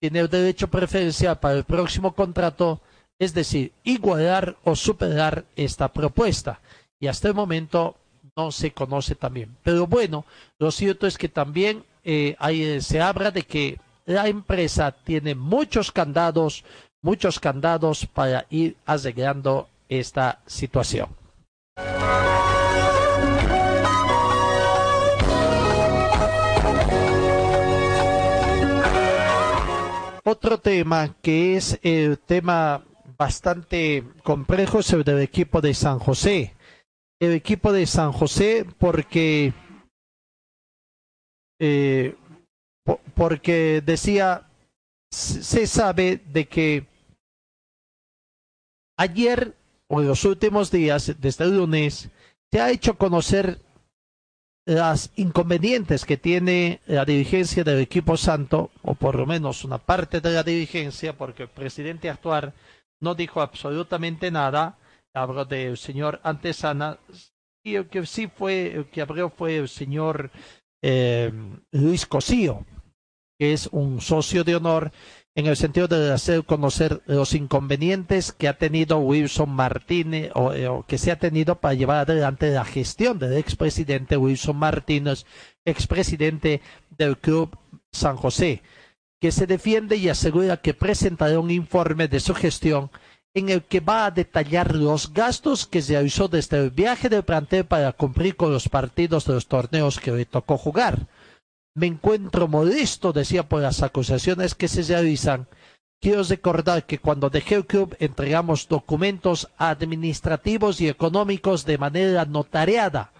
tiene 0.00 0.20
el 0.20 0.28
derecho 0.28 0.68
preferencial 0.68 1.38
para 1.38 1.54
el 1.54 1.64
próximo 1.64 2.14
contrato 2.14 2.80
es 3.22 3.34
decir, 3.34 3.72
igualar 3.84 4.56
o 4.64 4.74
superar 4.74 5.44
esta 5.54 5.92
propuesta. 5.92 6.60
Y 7.00 7.06
hasta 7.06 7.28
el 7.28 7.34
momento 7.34 7.94
no 8.36 8.50
se 8.50 8.72
conoce 8.72 9.14
también. 9.14 9.56
Pero 9.62 9.86
bueno, 9.86 10.24
lo 10.58 10.70
cierto 10.70 11.06
es 11.06 11.18
que 11.18 11.28
también 11.28 11.84
eh, 12.04 12.36
eh, 12.48 12.80
se 12.80 13.00
habla 13.00 13.30
de 13.30 13.42
que 13.42 13.78
la 14.06 14.28
empresa 14.28 14.92
tiene 14.92 15.34
muchos 15.34 15.92
candados, 15.92 16.64
muchos 17.02 17.38
candados 17.38 18.06
para 18.06 18.46
ir 18.50 18.76
arreglando 18.86 19.68
esta 19.88 20.40
situación. 20.46 21.08
Otro 30.24 30.58
tema 30.58 31.16
que 31.20 31.56
es 31.56 31.78
el 31.82 32.18
tema 32.18 32.82
bastante 33.18 34.04
complejo 34.22 34.78
es 34.78 34.92
el 34.92 35.04
del 35.04 35.20
equipo 35.20 35.60
de 35.60 35.74
San 35.74 35.98
José. 35.98 36.54
El 37.22 37.34
equipo 37.34 37.72
de 37.72 37.86
San 37.86 38.10
José 38.10 38.66
porque 38.78 39.52
eh, 41.60 42.16
porque 43.14 43.80
decía 43.80 44.48
se 45.08 45.68
sabe 45.68 46.20
de 46.26 46.48
que 46.48 46.84
ayer 48.98 49.54
o 49.86 50.00
en 50.00 50.08
los 50.08 50.24
últimos 50.24 50.72
días 50.72 51.14
desde 51.20 51.44
el 51.44 51.58
lunes 51.58 52.08
se 52.50 52.60
ha 52.60 52.72
hecho 52.72 52.98
conocer 52.98 53.60
las 54.66 55.12
inconvenientes 55.14 56.04
que 56.04 56.16
tiene 56.16 56.80
la 56.86 57.04
dirigencia 57.04 57.62
del 57.62 57.78
equipo 57.78 58.16
santo, 58.16 58.72
o 58.82 58.96
por 58.96 59.14
lo 59.14 59.26
menos 59.26 59.62
una 59.64 59.78
parte 59.78 60.20
de 60.20 60.32
la 60.32 60.42
dirigencia, 60.42 61.16
porque 61.16 61.44
el 61.44 61.50
presidente 61.50 62.10
actual 62.10 62.52
no 63.00 63.14
dijo 63.14 63.40
absolutamente 63.40 64.32
nada, 64.32 64.76
hablo 65.14 65.44
del 65.44 65.76
señor 65.76 66.20
Antesana, 66.22 66.98
y 67.64 67.76
el 67.76 67.88
que 67.88 68.04
sí 68.06 68.26
fue, 68.26 68.74
el 68.74 68.86
que 68.86 69.02
abrió 69.02 69.30
fue 69.30 69.56
el 69.56 69.68
señor 69.68 70.30
eh, 70.82 71.32
Luis 71.70 72.06
Cosío, 72.06 72.66
que 73.38 73.52
es 73.52 73.68
un 73.68 74.00
socio 74.00 74.44
de 74.44 74.56
honor 74.56 74.92
en 75.34 75.46
el 75.46 75.56
sentido 75.56 75.88
de 75.88 76.12
hacer 76.12 76.44
conocer 76.44 77.02
los 77.06 77.34
inconvenientes 77.34 78.32
que 78.32 78.48
ha 78.48 78.58
tenido 78.58 78.98
Wilson 78.98 79.48
Martínez 79.48 80.30
o, 80.34 80.52
eh, 80.52 80.68
o, 80.68 80.84
que 80.84 80.98
se 80.98 81.10
ha 81.10 81.18
tenido 81.18 81.58
para 81.60 81.74
llevar 81.74 81.98
adelante 81.98 82.50
la 82.50 82.64
gestión 82.64 83.18
del 83.18 83.38
expresidente 83.38 84.16
Wilson 84.16 84.56
Martínez, 84.56 85.24
expresidente 85.64 86.60
del 86.90 87.16
Club 87.16 87.56
San 87.92 88.16
José, 88.16 88.62
que 89.20 89.32
se 89.32 89.46
defiende 89.46 89.96
y 89.96 90.08
asegura 90.08 90.58
que 90.58 90.74
presentará 90.74 91.38
un 91.38 91.50
informe 91.50 92.08
de 92.08 92.20
su 92.20 92.34
gestión 92.34 92.90
en 93.34 93.48
el 93.48 93.62
que 93.62 93.80
va 93.80 94.06
a 94.06 94.10
detallar 94.10 94.74
los 94.74 95.12
gastos 95.12 95.66
que 95.66 95.80
se 95.80 95.94
realizó 95.94 96.28
desde 96.28 96.58
el 96.58 96.70
viaje 96.70 97.08
del 97.08 97.22
plantel 97.22 97.64
para 97.64 97.92
cumplir 97.92 98.36
con 98.36 98.52
los 98.52 98.68
partidos 98.68 99.24
de 99.24 99.34
los 99.34 99.46
torneos 99.46 99.98
que 99.98 100.12
le 100.12 100.26
tocó 100.26 100.58
jugar. 100.58 101.06
Me 101.74 101.86
encuentro 101.86 102.48
modesto, 102.48 103.12
decía, 103.12 103.48
por 103.48 103.62
las 103.62 103.82
acusaciones 103.82 104.54
que 104.54 104.68
se 104.68 104.82
realizan. 104.82 105.46
Quiero 106.02 106.22
recordar 106.24 106.84
que 106.84 106.98
cuando 106.98 107.30
dejé 107.30 107.54
el 107.54 107.66
club 107.66 107.96
entregamos 108.00 108.68
documentos 108.68 109.48
administrativos 109.56 110.80
y 110.80 110.88
económicos 110.88 111.64
de 111.64 111.78
manera 111.78 112.26
notariada. 112.26 113.12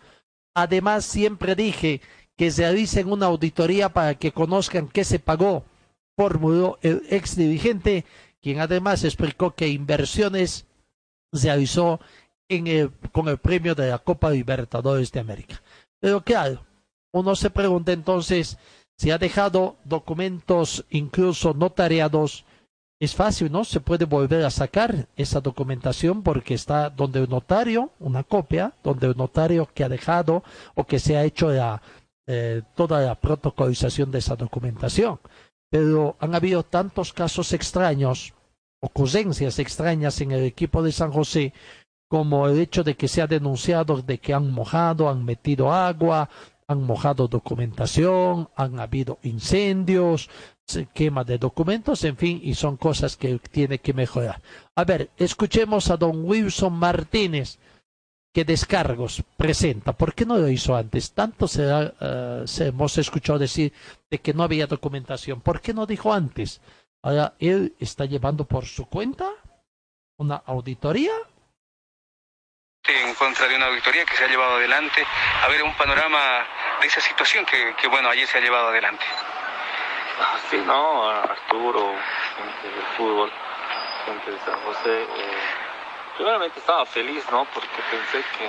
Además, 0.54 1.06
siempre 1.06 1.54
dije 1.54 2.02
que 2.36 2.50
se 2.50 2.62
realicen 2.62 3.10
una 3.10 3.26
auditoría 3.26 3.88
para 3.88 4.16
que 4.16 4.32
conozcan 4.32 4.88
qué 4.88 5.04
se 5.04 5.18
pagó, 5.18 5.64
formuló 6.18 6.78
el 6.82 7.02
ex 7.08 7.36
dirigente, 7.36 8.04
quien 8.42 8.60
además 8.60 9.04
explicó 9.04 9.54
que 9.54 9.68
inversiones 9.68 10.66
se 11.32 11.46
realizó 11.46 12.00
en 12.48 12.66
el, 12.66 12.90
con 13.12 13.28
el 13.28 13.38
premio 13.38 13.74
de 13.74 13.90
la 13.90 13.98
Copa 13.98 14.30
Libertadores 14.30 15.10
de 15.12 15.20
América. 15.20 15.62
Pero 16.00 16.20
claro, 16.22 16.64
uno 17.12 17.36
se 17.36 17.50
pregunta 17.50 17.92
entonces 17.92 18.58
si 18.98 19.10
ha 19.10 19.18
dejado 19.18 19.76
documentos 19.84 20.84
incluso 20.90 21.54
notariados. 21.54 22.44
Es 23.00 23.16
fácil, 23.16 23.50
¿no? 23.50 23.64
Se 23.64 23.80
puede 23.80 24.04
volver 24.04 24.44
a 24.44 24.50
sacar 24.50 25.08
esa 25.16 25.40
documentación 25.40 26.22
porque 26.22 26.54
está 26.54 26.88
donde 26.88 27.20
el 27.20 27.28
notario, 27.28 27.90
una 27.98 28.22
copia, 28.22 28.74
donde 28.84 29.08
el 29.08 29.16
notario 29.16 29.68
que 29.74 29.82
ha 29.82 29.88
dejado 29.88 30.44
o 30.76 30.84
que 30.84 31.00
se 31.00 31.16
ha 31.16 31.24
hecho 31.24 31.50
la, 31.50 31.82
eh, 32.28 32.62
toda 32.76 33.00
la 33.00 33.16
protocolización 33.16 34.12
de 34.12 34.18
esa 34.18 34.36
documentación. 34.36 35.18
Pero 35.72 36.16
han 36.20 36.34
habido 36.34 36.64
tantos 36.64 37.14
casos 37.14 37.54
extraños, 37.54 38.34
ocurrencias 38.82 39.58
extrañas 39.58 40.20
en 40.20 40.32
el 40.32 40.44
equipo 40.44 40.82
de 40.82 40.92
San 40.92 41.10
José, 41.10 41.54
como 42.10 42.46
el 42.46 42.60
hecho 42.60 42.84
de 42.84 42.94
que 42.94 43.08
se 43.08 43.22
ha 43.22 43.26
denunciado 43.26 44.02
de 44.02 44.18
que 44.18 44.34
han 44.34 44.50
mojado, 44.50 45.08
han 45.08 45.24
metido 45.24 45.72
agua, 45.72 46.28
han 46.68 46.82
mojado 46.82 47.26
documentación, 47.26 48.50
han 48.54 48.80
habido 48.80 49.18
incendios, 49.22 50.28
quema 50.92 51.24
de 51.24 51.38
documentos, 51.38 52.04
en 52.04 52.18
fin, 52.18 52.38
y 52.42 52.52
son 52.54 52.76
cosas 52.76 53.16
que 53.16 53.38
tiene 53.38 53.78
que 53.78 53.94
mejorar. 53.94 54.42
A 54.76 54.84
ver, 54.84 55.08
escuchemos 55.16 55.90
a 55.90 55.96
don 55.96 56.22
Wilson 56.26 56.74
Martínez, 56.74 57.58
que 58.32 58.44
descargos 58.44 59.22
presenta. 59.36 59.92
¿Por 59.92 60.14
qué 60.14 60.24
no 60.24 60.38
lo 60.38 60.48
hizo 60.48 60.74
antes? 60.74 61.12
Tanto 61.12 61.46
se, 61.46 61.66
uh, 61.66 62.46
se 62.46 62.68
hemos 62.68 62.96
escuchado 62.98 63.38
decir 63.38 63.72
de 64.10 64.18
que 64.18 64.32
no 64.32 64.42
había 64.42 64.66
documentación. 64.66 65.40
¿Por 65.40 65.60
qué 65.60 65.74
no 65.74 65.86
dijo 65.86 66.12
antes? 66.12 66.60
Ahora, 67.02 67.34
él 67.38 67.74
está 67.78 68.04
llevando 68.04 68.44
por 68.44 68.64
su 68.64 68.86
cuenta 68.86 69.28
una 70.18 70.36
auditoría 70.46 71.12
en 72.88 73.14
contra 73.14 73.46
de 73.46 73.56
una 73.56 73.66
auditoría 73.66 74.04
que 74.04 74.16
se 74.16 74.24
ha 74.24 74.28
llevado 74.28 74.56
adelante, 74.56 75.04
a 75.42 75.48
ver 75.48 75.62
un 75.62 75.74
panorama 75.76 76.44
de 76.80 76.86
esa 76.86 77.00
situación 77.00 77.44
que, 77.46 77.74
que 77.80 77.86
bueno, 77.86 78.08
ayer 78.08 78.26
se 78.26 78.38
ha 78.38 78.40
llevado 78.40 78.68
adelante. 78.68 79.04
Sí, 80.50 80.56
no, 80.66 81.08
Arturo, 81.08 81.94
gente 82.36 82.76
del 82.76 82.86
fútbol, 82.96 83.32
gente 84.04 84.30
de 84.30 84.38
San 84.40 84.60
José, 84.62 85.02
eh, 85.02 85.08
primeramente 86.22 86.60
estaba 86.60 86.86
feliz, 86.86 87.24
¿no? 87.32 87.44
Porque 87.52 87.82
pensé 87.90 88.22
que 88.38 88.46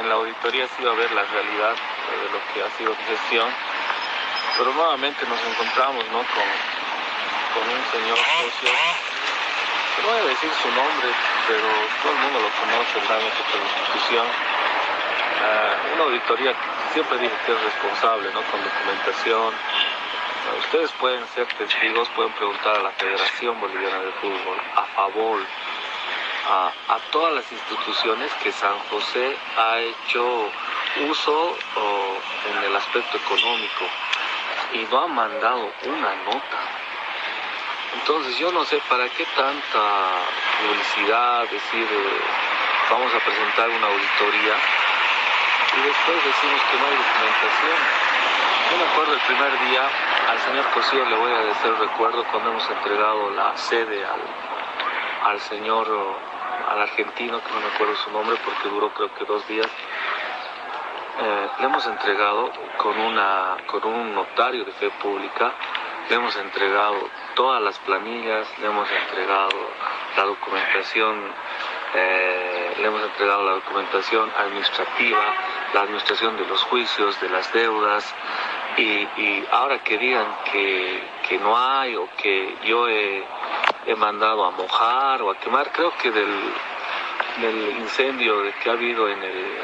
en 0.00 0.08
la 0.08 0.16
auditoría 0.16 0.66
se 0.66 0.82
iba 0.82 0.90
a 0.90 0.96
ver 0.96 1.12
la 1.12 1.22
realidad 1.22 1.74
de 1.78 2.26
lo 2.34 2.40
que 2.50 2.58
ha 2.58 2.70
sido 2.76 2.96
gestión, 3.06 3.48
pero 4.58 4.74
nuevamente 4.74 5.24
nos 5.26 5.38
encontramos, 5.46 6.04
¿no? 6.10 6.18
Con, 6.26 6.48
con 7.54 7.62
un 7.70 7.84
señor 7.86 8.18
socio 8.18 8.70
no 10.02 10.08
voy 10.08 10.18
a 10.18 10.24
decir 10.24 10.50
su 10.60 10.68
nombre, 10.72 11.08
pero 11.46 11.68
todo 12.02 12.12
el 12.12 12.18
mundo 12.18 12.40
lo 12.40 12.50
conoce 12.50 12.98
por 12.98 13.16
la 13.16 13.22
institución. 13.22 14.26
Uh, 14.26 15.94
una 15.94 16.04
auditoría 16.04 16.50
que 16.50 16.92
siempre 16.94 17.18
dije 17.18 17.34
que 17.46 17.52
es 17.52 17.62
responsable, 17.62 18.32
¿no? 18.34 18.42
Con 18.50 18.58
documentación. 18.64 19.54
Uh, 19.54 20.58
ustedes 20.58 20.90
pueden 20.98 21.24
ser 21.28 21.46
testigos, 21.46 22.08
pueden 22.16 22.32
preguntar 22.32 22.74
a 22.74 22.82
la 22.82 22.90
Federación 22.90 23.60
Boliviana 23.60 24.00
de 24.00 24.10
Fútbol, 24.18 24.58
a 24.74 24.82
favor, 24.96 25.38
a, 26.52 26.98
todas 27.10 27.34
las 27.34 27.52
instituciones 27.52 28.32
que 28.42 28.52
San 28.52 28.78
José 28.90 29.36
ha 29.56 29.78
hecho 29.80 30.50
uso 31.08 31.56
en 32.50 32.64
el 32.64 32.76
aspecto 32.76 33.16
económico 33.16 33.84
y 34.72 34.78
no 34.90 34.98
ha 35.00 35.06
mandado 35.08 35.70
una 35.84 36.14
nota 36.24 36.82
entonces 37.94 38.38
yo 38.38 38.50
no 38.50 38.64
sé 38.64 38.80
para 38.88 39.08
qué 39.10 39.24
tanta 39.36 39.82
publicidad, 40.58 41.42
decir 41.42 41.86
eh, 41.90 42.20
vamos 42.90 43.12
a 43.14 43.18
presentar 43.18 43.68
una 43.68 43.86
auditoría 43.86 44.54
y 45.76 45.80
después 45.86 46.16
decimos 46.24 46.60
que 46.70 46.78
no 46.78 46.86
hay 46.86 46.96
documentación. 46.96 47.78
Yo 48.70 48.76
me 48.78 48.84
acuerdo 48.90 49.12
el 49.14 49.20
primer 49.20 49.68
día, 49.68 49.82
al 50.28 50.38
señor 50.40 50.64
Cosío 50.72 51.04
le 51.04 51.16
voy 51.16 51.32
a 51.32 51.40
decir 51.40 51.74
recuerdo 51.78 52.24
cuando 52.32 52.50
hemos 52.50 52.70
entregado 52.70 53.30
la 53.30 53.56
sede 53.56 54.04
al, 54.04 55.30
al 55.30 55.40
señor, 55.40 55.86
al 56.72 56.82
argentino, 56.82 57.40
que 57.42 57.52
no 57.52 57.60
me 57.60 57.74
acuerdo 57.74 57.96
su 57.96 58.10
nombre 58.10 58.36
porque 58.44 58.68
duró 58.68 58.92
creo 58.94 59.14
que 59.14 59.24
dos 59.24 59.46
días. 59.48 59.68
Eh, 61.20 61.48
le 61.60 61.66
hemos 61.66 61.86
entregado 61.86 62.50
con, 62.78 62.98
una, 62.98 63.56
con 63.66 63.84
un 63.84 64.14
notario 64.14 64.64
de 64.64 64.72
fe 64.72 64.90
pública 65.02 65.52
le 66.08 66.16
hemos 66.16 66.36
entregado 66.36 67.08
todas 67.34 67.62
las 67.62 67.78
planillas, 67.80 68.46
le 68.58 68.66
hemos 68.66 68.88
entregado 68.90 69.50
la 70.16 70.24
documentación, 70.24 71.22
eh, 71.94 72.74
le 72.78 72.86
hemos 72.86 73.02
entregado 73.02 73.44
la 73.44 73.52
documentación 73.52 74.30
administrativa, 74.38 75.24
la 75.74 75.80
administración 75.82 76.36
de 76.36 76.46
los 76.46 76.62
juicios, 76.64 77.20
de 77.20 77.30
las 77.30 77.52
deudas, 77.52 78.14
y, 78.76 78.82
y 78.82 79.48
ahora 79.50 79.78
que 79.82 79.98
digan 79.98 80.26
que, 80.50 81.02
que, 81.28 81.38
no 81.38 81.56
hay 81.56 81.94
o 81.96 82.08
que 82.16 82.56
yo 82.64 82.88
he, 82.88 83.24
he, 83.86 83.94
mandado 83.96 84.44
a 84.44 84.50
mojar 84.50 85.22
o 85.22 85.30
a 85.30 85.38
quemar, 85.38 85.70
creo 85.72 85.92
que 85.98 86.10
del, 86.10 86.52
del 87.40 87.76
incendio 87.78 88.42
que 88.62 88.70
ha 88.70 88.72
habido 88.72 89.08
en 89.08 89.22
el, 89.22 89.58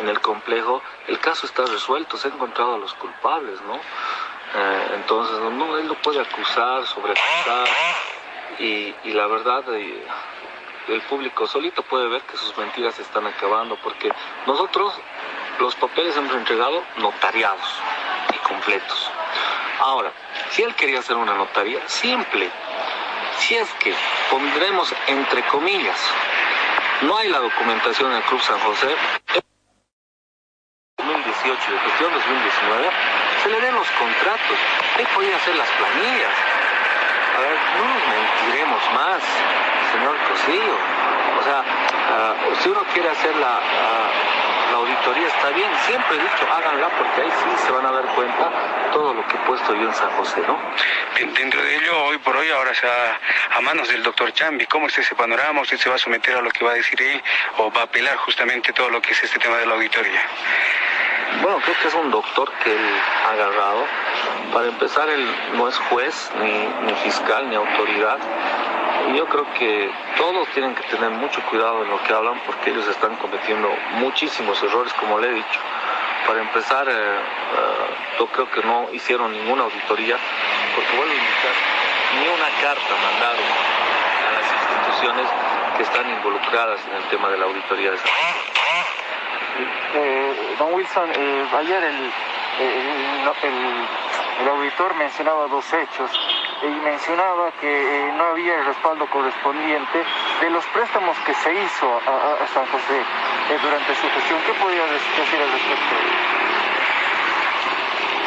en 0.00 0.08
el 0.08 0.20
complejo, 0.20 0.82
el 1.08 1.18
caso 1.18 1.46
está 1.46 1.64
resuelto, 1.66 2.16
se 2.16 2.28
han 2.28 2.34
encontrado 2.34 2.74
a 2.74 2.78
los 2.78 2.94
culpables, 2.94 3.60
¿no? 3.62 3.76
Eh, 3.76 4.86
entonces, 4.94 5.38
no, 5.38 5.78
él 5.78 5.86
lo 5.86 5.94
puede 5.94 6.20
acusar, 6.20 6.86
sobreacusar, 6.86 7.68
y, 8.58 8.94
y 9.04 9.12
la 9.12 9.26
verdad, 9.26 9.62
eh, 9.74 10.06
el 10.88 11.00
público 11.02 11.46
solito 11.46 11.82
puede 11.82 12.08
ver 12.08 12.22
que 12.22 12.36
sus 12.36 12.56
mentiras 12.56 12.94
se 12.94 13.02
están 13.02 13.26
acabando, 13.26 13.76
porque 13.76 14.10
nosotros 14.46 14.98
los 15.60 15.74
papeles 15.76 16.16
hemos 16.16 16.34
entregado 16.34 16.82
notariados 16.96 17.80
y 18.34 18.38
completos. 18.38 19.10
Ahora, 19.78 20.10
si 20.50 20.62
él 20.62 20.74
quería 20.74 21.00
hacer 21.00 21.16
una 21.16 21.34
notaría 21.34 21.86
simple, 21.86 22.50
si 23.38 23.56
es 23.56 23.68
que 23.74 23.94
pondremos 24.30 24.94
entre 25.06 25.42
comillas, 25.48 25.98
no 27.02 27.16
hay 27.16 27.28
la 27.28 27.38
documentación 27.38 28.10
en 28.10 28.18
el 28.18 28.22
Club 28.24 28.40
San 28.40 28.58
José, 28.60 28.96
2018 30.96 31.72
de 31.72 31.78
gestión 31.78 32.12
2019, 32.12 32.90
se 33.42 33.48
le 33.50 33.60
den 33.60 33.74
los 33.74 33.90
contratos. 33.92 34.58
Él 34.98 35.06
podía 35.14 35.36
hacer 35.36 35.56
las 35.56 35.68
planillas. 35.70 36.34
A 37.36 37.40
ver, 37.40 37.56
no 37.78 37.84
nos 37.84 38.02
mentiremos 38.08 38.82
más, 38.94 39.22
señor 39.92 40.16
Cosillo. 40.28 40.76
O 41.38 41.42
sea, 41.42 41.60
uh, 41.62 42.56
si 42.56 42.68
uno 42.68 42.82
quiere 42.92 43.08
hacer 43.08 43.34
la, 43.36 43.60
la 43.60 44.49
auditoría 44.80 45.26
está 45.26 45.48
bien, 45.50 45.70
siempre 45.86 46.16
he 46.16 46.20
dicho 46.20 46.46
háganla 46.52 46.88
porque 46.88 47.22
ahí 47.22 47.30
sí 47.30 47.64
se 47.66 47.72
van 47.72 47.86
a 47.86 47.92
dar 47.92 48.06
cuenta 48.14 48.90
todo 48.92 49.14
lo 49.14 49.26
que 49.26 49.36
he 49.36 49.40
puesto 49.40 49.74
yo 49.74 49.82
en 49.82 49.94
San 49.94 50.10
José, 50.10 50.42
¿no? 50.46 50.58
Dentro 51.34 51.62
de 51.62 51.76
ello, 51.76 52.04
hoy 52.04 52.18
por 52.18 52.36
hoy, 52.36 52.50
ahora 52.50 52.72
está 52.72 53.18
a 53.56 53.60
manos 53.60 53.88
del 53.88 54.02
doctor 54.02 54.32
Chambi. 54.32 54.66
¿Cómo 54.66 54.86
es 54.86 54.98
ese 54.98 55.14
panorama? 55.14 55.60
¿Usted 55.60 55.76
se 55.78 55.88
va 55.88 55.96
a 55.96 55.98
someter 55.98 56.36
a 56.36 56.40
lo 56.40 56.50
que 56.50 56.64
va 56.64 56.72
a 56.72 56.74
decir 56.74 57.00
él 57.02 57.22
o 57.58 57.70
va 57.70 57.82
a 57.82 57.84
apelar 57.84 58.16
justamente 58.16 58.72
todo 58.72 58.88
lo 58.90 59.00
que 59.00 59.12
es 59.12 59.22
este 59.22 59.38
tema 59.38 59.56
de 59.58 59.66
la 59.66 59.74
auditoría? 59.74 60.22
bueno, 61.42 61.58
creo 61.62 61.76
que 61.80 61.88
es 61.88 61.94
un 61.94 62.10
doctor 62.10 62.50
que 62.62 62.70
él 62.70 62.86
ha 63.26 63.32
agarrado. 63.32 63.84
Para 64.52 64.66
empezar, 64.66 65.08
él 65.08 65.24
no 65.54 65.68
es 65.68 65.76
juez, 65.88 66.30
ni, 66.40 66.66
ni 66.86 66.94
fiscal, 67.00 67.48
ni 67.48 67.54
autoridad. 67.54 68.18
Y 69.12 69.16
yo 69.16 69.26
creo 69.26 69.46
que 69.54 69.90
todos 70.16 70.48
tienen 70.50 70.74
que 70.74 70.82
tener 70.84 71.10
mucho 71.10 71.40
cuidado 71.50 71.82
en 71.82 71.90
lo 71.90 72.02
que 72.04 72.12
hablan 72.12 72.38
porque 72.46 72.70
ellos 72.70 72.86
están 72.88 73.16
cometiendo 73.16 73.68
muchísimos 73.94 74.62
errores, 74.62 74.92
como 74.94 75.18
le 75.18 75.28
he 75.28 75.32
dicho. 75.34 75.60
Para 76.26 76.40
empezar, 76.40 76.86
eh, 76.88 76.92
eh, 76.92 77.94
yo 78.18 78.26
creo 78.28 78.50
que 78.50 78.62
no 78.62 78.88
hicieron 78.92 79.32
ninguna 79.32 79.64
auditoría, 79.64 80.16
porque 80.74 80.96
vuelvo 80.96 81.12
a 81.12 81.16
indicar, 81.16 81.54
ni 82.20 82.28
una 82.28 82.50
carta 82.62 82.94
mandaron 83.02 83.44
a 84.28 84.32
las 84.36 84.46
instituciones 84.52 85.26
que 85.76 85.82
están 85.82 86.08
involucradas 86.10 86.80
en 86.88 86.96
el 86.96 87.02
tema 87.04 87.28
de 87.30 87.38
la 87.38 87.46
auditoría 87.46 87.90
de 87.92 87.96
San 87.98 88.06
Eh, 89.94 90.54
don 90.58 90.72
Wilson, 90.74 91.10
eh, 91.14 91.46
ayer 91.58 91.82
el, 91.82 92.12
el- 92.60 93.32
el- 93.42 93.86
el 94.42 94.48
auditor 94.48 94.94
mencionaba 94.94 95.48
dos 95.48 95.64
hechos 95.72 96.10
y 96.62 96.66
mencionaba 96.84 97.50
que 97.60 97.68
eh, 98.08 98.12
no 98.16 98.24
había 98.24 98.54
el 98.58 98.66
respaldo 98.66 99.06
correspondiente 99.10 100.04
de 100.40 100.50
los 100.50 100.64
préstamos 100.66 101.16
que 101.26 101.34
se 101.34 101.54
hizo 101.54 102.00
a, 102.06 102.46
San 102.52 102.66
José 102.66 103.00
eh, 103.50 103.58
durante 103.62 103.94
su 103.94 104.08
gestión. 104.10 104.38
¿Qué 104.46 104.52
podría 104.54 104.84
dec- 104.84 105.16
decir 105.16 105.40
al 105.40 105.50
respecto? 105.52 105.94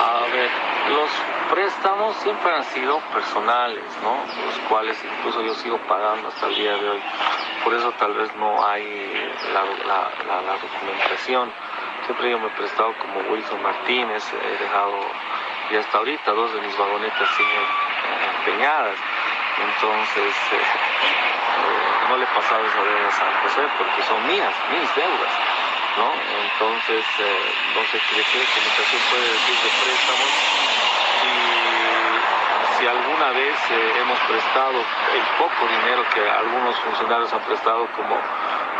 A 0.01 0.19
ver, 0.33 0.49
los 0.89 1.09
préstamos 1.51 2.15
siempre 2.17 2.51
han 2.53 2.63
sido 2.65 2.99
personales, 3.13 3.83
¿no? 4.01 4.17
Los 4.45 4.59
cuales 4.69 4.97
incluso 5.17 5.41
yo 5.41 5.53
sigo 5.55 5.77
pagando 5.87 6.27
hasta 6.29 6.47
el 6.47 6.55
día 6.55 6.75
de 6.77 6.89
hoy. 6.89 7.01
Por 7.63 7.73
eso 7.73 7.91
tal 7.93 8.13
vez 8.13 8.33
no 8.35 8.65
hay 8.65 8.83
la, 9.53 9.63
la- 9.85 10.41
la- 10.41 10.57
documentación. 10.57 11.51
Siempre 12.05 12.31
yo 12.31 12.39
me 12.39 12.47
he 12.47 12.51
prestado 12.51 12.93
como 12.99 13.19
Wilson 13.31 13.61
Martínez, 13.61 14.23
he 14.33 14.63
dejado, 14.63 14.99
y 15.71 15.77
hasta 15.77 15.97
ahorita 15.99 16.31
dos 16.31 16.53
de 16.53 16.61
mis 16.61 16.77
vagonetas 16.77 17.29
eh, 17.39 17.43
empeñadas. 18.39 18.97
Entonces, 19.59 20.33
eh, 20.51 20.57
eh, 20.57 22.09
no 22.09 22.17
le 22.17 22.23
he 22.23 22.27
esa 22.67 22.83
deuda 22.83 23.07
a 23.07 23.11
San 23.11 23.33
José 23.43 23.61
porque 23.77 24.03
son 24.03 24.27
mías, 24.27 24.53
mis 24.71 24.95
deudas. 24.95 25.33
¿no? 25.97 26.09
Entonces, 26.09 27.05
eh, 27.19 27.53
no 27.75 27.81
sé 27.91 27.99
qué 28.09 28.15
de 28.17 28.45
documentación 28.45 29.01
puede 29.09 29.27
decir 29.29 29.55
de 29.61 29.69
préstamos. 29.83 30.29
Si, 31.21 31.33
si 32.79 32.87
alguna 32.87 33.29
vez 33.31 33.55
eh, 33.71 33.93
hemos 34.01 34.19
prestado 34.21 34.77
el 34.79 35.23
poco 35.37 35.67
dinero 35.67 36.03
que 36.13 36.29
algunos 36.29 36.75
funcionarios 36.79 37.31
han 37.33 37.41
prestado, 37.41 37.87
como, 37.95 38.17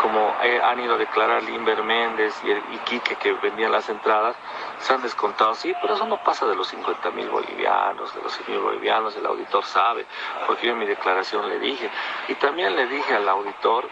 como 0.04 0.36
eh, 0.44 0.60
han 0.62 0.82
ido 0.82 0.96
a 0.96 0.98
declarar 0.98 1.42
Limber 1.44 1.82
Méndez 1.82 2.38
y, 2.44 2.52
y 2.52 2.78
Quique 2.84 3.16
que 3.16 3.32
vendían 3.32 3.72
las 3.72 3.88
entradas, 3.88 4.36
se 4.80 4.94
han 4.94 5.02
descontado, 5.02 5.56
sí, 5.56 5.74
pero 5.82 5.94
eso 5.94 6.06
no 6.06 6.22
pasa 6.22 6.46
de 6.46 6.56
los 6.56 6.68
50 6.68 7.10
mil 7.12 7.30
bolivianos, 7.30 8.14
de 8.14 8.22
los 8.22 8.34
100 8.34 8.52
mil 8.52 8.60
bolivianos, 8.60 9.16
el 9.16 9.26
auditor 9.26 9.64
sabe, 9.64 10.06
porque 10.46 10.68
yo 10.68 10.74
en 10.74 10.80
mi 10.80 10.86
declaración 10.86 11.48
le 11.48 11.58
dije. 11.58 11.90
Y 12.28 12.36
también 12.36 12.76
le 12.76 12.86
dije 12.88 13.16
al 13.16 13.30
auditor 13.30 13.88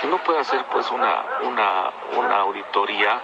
que 0.00 0.06
no 0.06 0.18
puede 0.18 0.38
hacer 0.38 0.64
pues 0.70 0.88
una, 0.92 1.24
una, 1.42 1.90
una 2.16 2.36
auditoría 2.36 3.20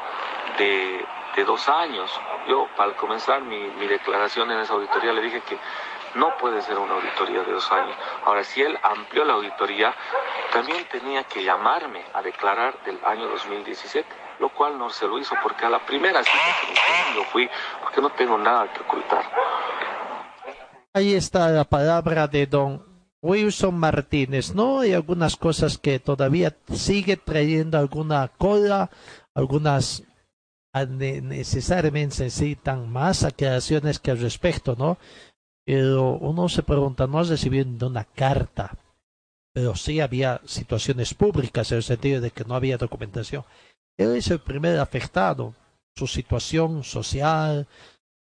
de, 0.59 1.07
de 1.37 1.45
dos 1.45 1.69
años. 1.69 2.21
Yo, 2.49 2.67
al 2.79 2.97
comenzar 2.97 3.43
mi, 3.43 3.59
mi 3.79 3.87
declaración 3.87 4.51
en 4.51 4.59
esa 4.59 4.73
auditoría, 4.75 5.13
le 5.13 5.23
dije 5.23 5.41
que 5.43 5.57
no 6.17 6.37
puede 6.39 6.63
ser 6.63 6.79
una 6.79 6.95
auditoría 6.95 7.43
de 7.43 7.53
dos 7.53 7.71
años. 7.73 7.97
Ahora, 8.25 8.45
si 8.45 8.63
él 8.63 8.77
amplió 8.83 9.25
la 9.25 9.35
auditoría, 9.35 9.95
también 10.53 10.87
tenía 10.91 11.25
que 11.25 11.43
llamarme 11.45 12.03
a 12.13 12.23
declarar 12.23 12.75
del 12.85 12.99
año 13.05 13.29
2017, 13.29 14.07
lo 14.41 14.49
cual 14.51 14.79
no 14.79 14.91
se 14.91 15.07
lo 15.07 15.19
hizo 15.19 15.35
porque 15.43 15.65
a 15.65 15.71
la 15.71 15.85
primera 15.85 16.23
cita 16.23 16.35
que 16.61 17.17
yo 17.17 17.25
fui, 17.33 17.49
porque 17.83 18.01
no 18.01 18.11
tengo 18.11 18.39
nada 18.39 18.73
que 18.73 18.81
ocultar. 18.81 19.25
Ahí 20.93 21.15
está 21.15 21.49
la 21.49 21.65
palabra 21.65 22.29
de 22.29 22.47
don 22.47 22.83
Wilson 23.21 23.77
Martínez, 23.77 24.55
¿no? 24.55 24.81
Hay 24.81 24.93
algunas 24.93 25.37
cosas 25.37 25.79
que 25.79 25.99
todavía 25.99 26.55
sigue 26.73 27.17
trayendo 27.17 27.79
alguna 27.79 28.29
cola, 28.39 28.91
algunas 29.35 30.05
ne- 30.89 31.21
necesariamente 31.21 32.25
necesitan 32.25 32.93
más 32.93 33.25
aclaraciones 33.25 33.99
que 33.99 34.11
al 34.11 34.21
respecto, 34.21 34.77
¿no? 34.79 34.99
Pero 35.65 36.19
uno 36.19 36.49
se 36.49 36.63
pregunta, 36.63 37.07
no 37.07 37.19
has 37.19 37.29
recibido 37.29 37.87
una 37.87 38.05
carta, 38.05 38.77
pero 39.55 39.75
sí 39.75 40.01
había 40.01 40.41
situaciones 40.45 41.15
públicas 41.15 41.71
en 41.73 41.79
el 41.79 41.83
sentido 41.83 42.21
de 42.21 42.31
que 42.31 42.45
no 42.45 42.55
había 42.55 42.77
documentación. 42.77 43.45
Él 43.97 44.17
es 44.17 44.31
el 44.31 44.41
primer 44.41 44.79
afectado, 44.79 45.55
su 45.97 46.07
situación 46.07 46.85
social, 46.85 47.67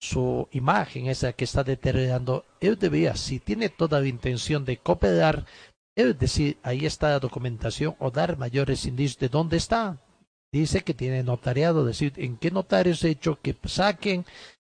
su 0.01 0.49
imagen 0.53 1.09
es 1.09 1.23
la 1.23 1.33
que 1.33 1.45
está 1.45 1.63
deteriorando. 1.63 2.45
Él 2.61 2.79
debería, 2.79 3.15
si 3.15 3.41
tiene 3.41 3.69
toda 3.69 4.01
la 4.01 4.09
intención 4.09 4.65
de 4.65 4.79
cooperar, 4.79 5.45
él 5.97 6.17
decir, 6.17 6.59
ahí 6.63 6.87
está 6.87 7.11
la 7.11 7.19
documentación 7.19 7.95
o 7.99 8.11
dar 8.11 8.39
mayores 8.39 8.87
indicios 8.87 9.19
de 9.19 9.29
dónde 9.29 9.57
está. 9.57 9.99
Dice 10.53 10.83
que 10.83 10.95
tiene 10.95 11.23
notariado, 11.23 11.85
decir 11.85 12.13
en 12.17 12.37
qué 12.37 12.51
notario 12.51 12.95
se 12.95 13.09
ha 13.09 13.11
hecho, 13.11 13.39
que 13.43 13.55
saquen, 13.65 14.25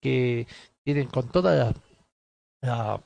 que 0.02 0.46
tienen 0.82 1.06
con 1.06 1.28
toda 1.28 1.54
la, 1.54 1.74
la 2.60 3.00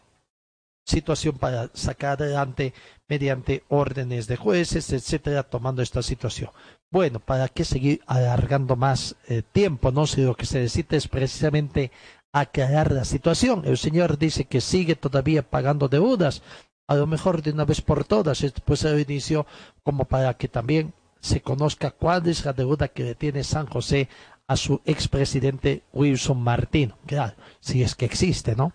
situación 0.87 1.39
para 1.39 1.71
sacar 1.75 2.23
adelante 2.23 2.75
mediante 3.09 3.65
órdenes 3.69 4.27
de 4.27 4.37
jueces, 4.37 4.93
etcétera, 4.93 5.43
tomando 5.43 5.83
esta 5.83 6.03
situación. 6.03 6.51
Bueno, 6.91 7.21
¿para 7.21 7.49
qué 7.49 7.65
seguir 7.65 8.03
alargando 8.07 8.77
más 8.77 9.17
eh, 9.29 9.43
tiempo? 9.53 9.91
No 9.91 10.07
si 10.07 10.23
lo 10.23 10.35
que 10.37 10.47
se 10.47 10.61
necesita 10.61 10.97
es 10.97 11.09
precisamente 11.09 11.91
aclarar 12.33 12.93
la 12.93 13.05
situación. 13.05 13.63
El 13.65 13.79
señor 13.79 14.19
dice 14.19 14.45
que 14.45 14.61
sigue 14.61 14.97
todavía 14.97 15.43
pagando 15.43 15.89
deudas, 15.89 16.43
a 16.87 16.97
lo 16.97 17.07
mejor 17.07 17.43
de 17.43 17.53
una 17.53 17.65
vez 17.65 17.81
por 17.81 18.05
todas, 18.05 18.43
después 18.43 18.81
se 18.81 19.01
inicio 19.01 19.47
como 19.83 20.05
para 20.05 20.35
que 20.35 20.49
también 20.49 20.93
se 21.21 21.41
conozca 21.41 21.91
cuál 21.91 22.29
es 22.29 22.45
la 22.45 22.53
deuda 22.53 22.89
que 22.89 23.05
le 23.05 23.15
tiene 23.15 23.45
San 23.45 23.67
José 23.67 24.09
a 24.47 24.57
su 24.57 24.83
expresidente 24.85 25.83
Wilson 25.93 26.43
Martino. 26.43 26.99
Claro, 27.07 27.35
si 27.61 27.83
es 27.83 27.95
que 27.95 28.05
existe, 28.05 28.55
¿no? 28.55 28.75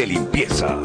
de 0.00 0.06
limpieza! 0.06 0.78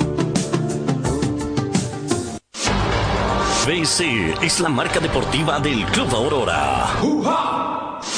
BC 3.66 4.36
es 4.42 4.60
la 4.60 4.68
marca 4.68 5.00
deportiva 5.00 5.58
del 5.60 5.86
Club 5.86 6.14
Aurora. 6.14 7.00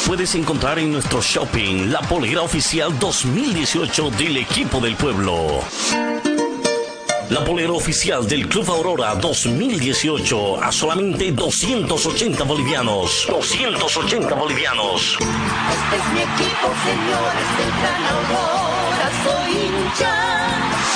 Puedes 0.07 0.33
encontrar 0.33 0.79
en 0.79 0.91
nuestro 0.91 1.21
shopping 1.21 1.91
la 1.91 2.01
polera 2.01 2.41
oficial 2.41 2.97
2018 2.97 4.09
del 4.11 4.37
equipo 4.37 4.79
del 4.79 4.95
pueblo. 4.95 5.59
La 7.29 7.45
polera 7.45 7.73
oficial 7.73 8.27
del 8.27 8.47
Club 8.47 8.67
Aurora 8.71 9.13
2018 9.13 10.63
a 10.63 10.71
solamente 10.71 11.31
280 11.31 12.43
bolivianos. 12.43 13.27
280 13.29 14.33
bolivianos. 14.33 15.17
Este 15.19 15.95
es 15.95 16.13
mi 16.13 16.21
equipo, 16.21 16.67
señores 16.83 17.47
del 17.57 17.71
Gran 17.81 18.03
Aurora, 18.15 19.11
soy 19.23 19.51
hincha. 19.51 20.66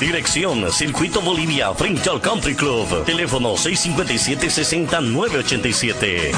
Dirección 0.00 0.72
Circuito 0.72 1.20
Bolivia 1.22 1.72
frente 1.72 2.10
al 2.10 2.20
Country 2.20 2.54
Club. 2.54 3.06
Teléfono 3.06 3.54
657-60987. 3.54 6.32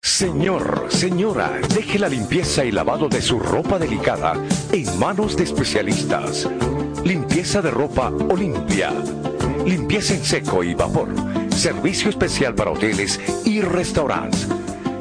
Señor, 0.00 0.86
señora, 0.88 1.60
deje 1.74 1.98
la 1.98 2.08
limpieza 2.08 2.64
y 2.64 2.72
lavado 2.72 3.10
de 3.10 3.20
su 3.20 3.38
ropa 3.38 3.78
delicada 3.78 4.32
en 4.72 4.98
manos 4.98 5.36
de 5.36 5.44
especialistas. 5.44 6.48
Limpieza 7.04 7.60
de 7.60 7.70
ropa 7.70 8.10
Olimpia. 8.30 8.94
Limpieza 9.66 10.14
en 10.14 10.24
seco 10.24 10.64
y 10.64 10.72
vapor. 10.72 11.10
Servicio 11.54 12.08
especial 12.08 12.54
para 12.54 12.70
hoteles 12.70 13.20
y 13.44 13.60
restaurantes. 13.60 14.48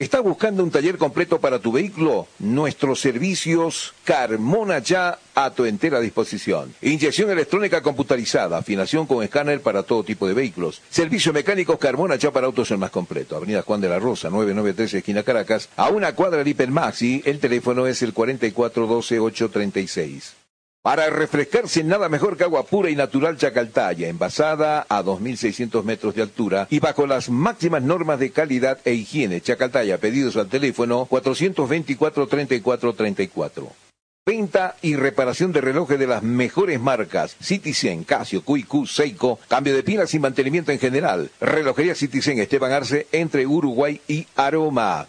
¿Estás 0.00 0.22
buscando 0.22 0.64
un 0.64 0.70
taller 0.70 0.96
completo 0.96 1.40
para 1.40 1.58
tu 1.58 1.72
vehículo? 1.72 2.26
Nuestros 2.38 3.00
servicios 3.00 3.92
Carmona 4.02 4.78
Ya 4.78 5.18
a 5.34 5.50
tu 5.50 5.66
entera 5.66 6.00
disposición. 6.00 6.74
Inyección 6.80 7.28
electrónica 7.28 7.82
computarizada, 7.82 8.56
afinación 8.56 9.06
con 9.06 9.22
escáner 9.22 9.60
para 9.60 9.82
todo 9.82 10.02
tipo 10.02 10.26
de 10.26 10.32
vehículos. 10.32 10.80
Servicio 10.88 11.34
mecánico 11.34 11.78
Carmona 11.78 12.16
Ya 12.16 12.30
para 12.30 12.46
autos 12.46 12.70
el 12.70 12.78
más 12.78 12.90
completo. 12.90 13.36
Avenida 13.36 13.60
Juan 13.60 13.82
de 13.82 13.90
la 13.90 13.98
Rosa, 13.98 14.30
993 14.30 14.94
esquina 14.94 15.22
Caracas, 15.22 15.68
a 15.76 15.90
una 15.90 16.14
cuadra 16.14 16.38
del 16.38 16.48
Hipermaxi. 16.48 17.20
El 17.26 17.38
teléfono 17.38 17.86
es 17.86 18.00
el 18.00 18.14
4412-836. 18.14 20.32
Para 20.82 21.10
refrescarse 21.10 21.84
nada 21.84 22.08
mejor 22.08 22.38
que 22.38 22.44
agua 22.44 22.64
pura 22.64 22.88
y 22.88 22.96
natural 22.96 23.36
Chacaltaya, 23.36 24.08
envasada 24.08 24.86
a 24.88 25.02
2.600 25.02 25.84
metros 25.84 26.14
de 26.14 26.22
altura 26.22 26.68
y 26.70 26.80
bajo 26.80 27.06
las 27.06 27.28
máximas 27.28 27.82
normas 27.82 28.18
de 28.18 28.30
calidad 28.30 28.78
e 28.86 28.94
higiene. 28.94 29.42
Chacaltaya, 29.42 29.98
pedidos 29.98 30.38
al 30.38 30.48
teléfono 30.48 31.06
424-3434. 31.06 33.68
Venta 34.24 34.76
y 34.80 34.96
reparación 34.96 35.52
de 35.52 35.60
relojes 35.60 35.98
de 35.98 36.06
las 36.06 36.22
mejores 36.22 36.80
marcas. 36.80 37.36
Citizen, 37.42 38.04
Casio, 38.04 38.42
QQ, 38.42 38.86
Seiko. 38.86 39.38
Cambio 39.48 39.74
de 39.74 39.82
pilas 39.82 40.14
y 40.14 40.18
mantenimiento 40.18 40.72
en 40.72 40.78
general. 40.78 41.30
Relojería 41.42 41.94
Citizen 41.94 42.38
Esteban 42.38 42.72
Arce 42.72 43.06
entre 43.12 43.46
Uruguay 43.46 44.00
y 44.08 44.26
Aroma. 44.34 45.08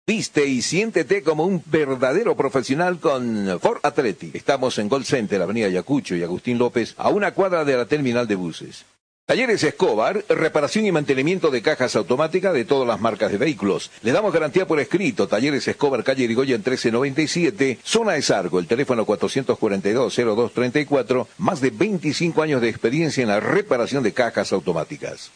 Viste 0.07 0.47
y 0.47 0.61
siéntete 0.61 1.21
como 1.21 1.45
un 1.45 1.61
verdadero 1.65 2.37
profesional 2.37 3.01
con 3.01 3.59
Ford 3.59 3.81
Athletic. 3.83 4.35
Estamos 4.35 4.79
en 4.79 4.87
Gold 4.87 5.03
Center, 5.03 5.41
Avenida 5.41 5.67
Yacucho 5.67 6.15
y 6.15 6.23
Agustín 6.23 6.57
López, 6.57 6.93
a 6.95 7.09
una 7.09 7.33
cuadra 7.33 7.65
de 7.65 7.75
la 7.75 7.87
terminal 7.87 8.25
de 8.25 8.35
buses. 8.35 8.85
Talleres 9.27 9.61
Escobar, 9.61 10.25
reparación 10.29 10.85
y 10.85 10.91
mantenimiento 10.93 11.51
de 11.51 11.61
cajas 11.61 11.97
automáticas 11.97 12.53
de 12.53 12.63
todas 12.63 12.87
las 12.87 13.01
marcas 13.01 13.29
de 13.29 13.37
vehículos. 13.37 13.91
Le 14.01 14.13
damos 14.13 14.31
garantía 14.31 14.65
por 14.65 14.79
escrito. 14.79 15.27
Talleres 15.27 15.67
Escobar, 15.67 16.05
calle 16.05 16.23
Irigoyen 16.23 16.61
1397, 16.61 17.79
zona 17.83 18.13
de 18.13 18.21
Sargo, 18.21 18.57
el 18.57 18.67
teléfono 18.67 19.05
442-0234, 19.05 21.27
más 21.39 21.59
de 21.59 21.71
25 21.71 22.41
años 22.41 22.61
de 22.61 22.69
experiencia 22.69 23.21
en 23.21 23.27
la 23.27 23.41
reparación 23.41 24.01
de 24.01 24.13
cajas 24.13 24.53
automáticas. 24.53 25.29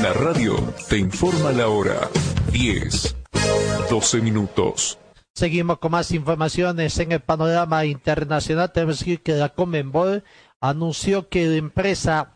La 0.00 0.14
radio 0.14 0.56
te 0.88 0.96
informa 0.96 1.52
la 1.52 1.68
hora. 1.68 2.08
10, 2.50 3.14
12 3.90 4.20
minutos. 4.22 4.98
Seguimos 5.36 5.80
con 5.80 5.92
más 5.92 6.12
informaciones 6.12 6.98
en 6.98 7.12
el 7.12 7.20
panorama 7.20 7.84
internacional. 7.84 8.72
Tenemos 8.72 9.00
que 9.00 9.04
decir 9.04 9.22
que 9.22 9.32
la 9.32 9.50
Comenbol 9.50 10.24
anunció 10.62 11.28
que 11.28 11.46
la 11.46 11.56
empresa 11.56 12.32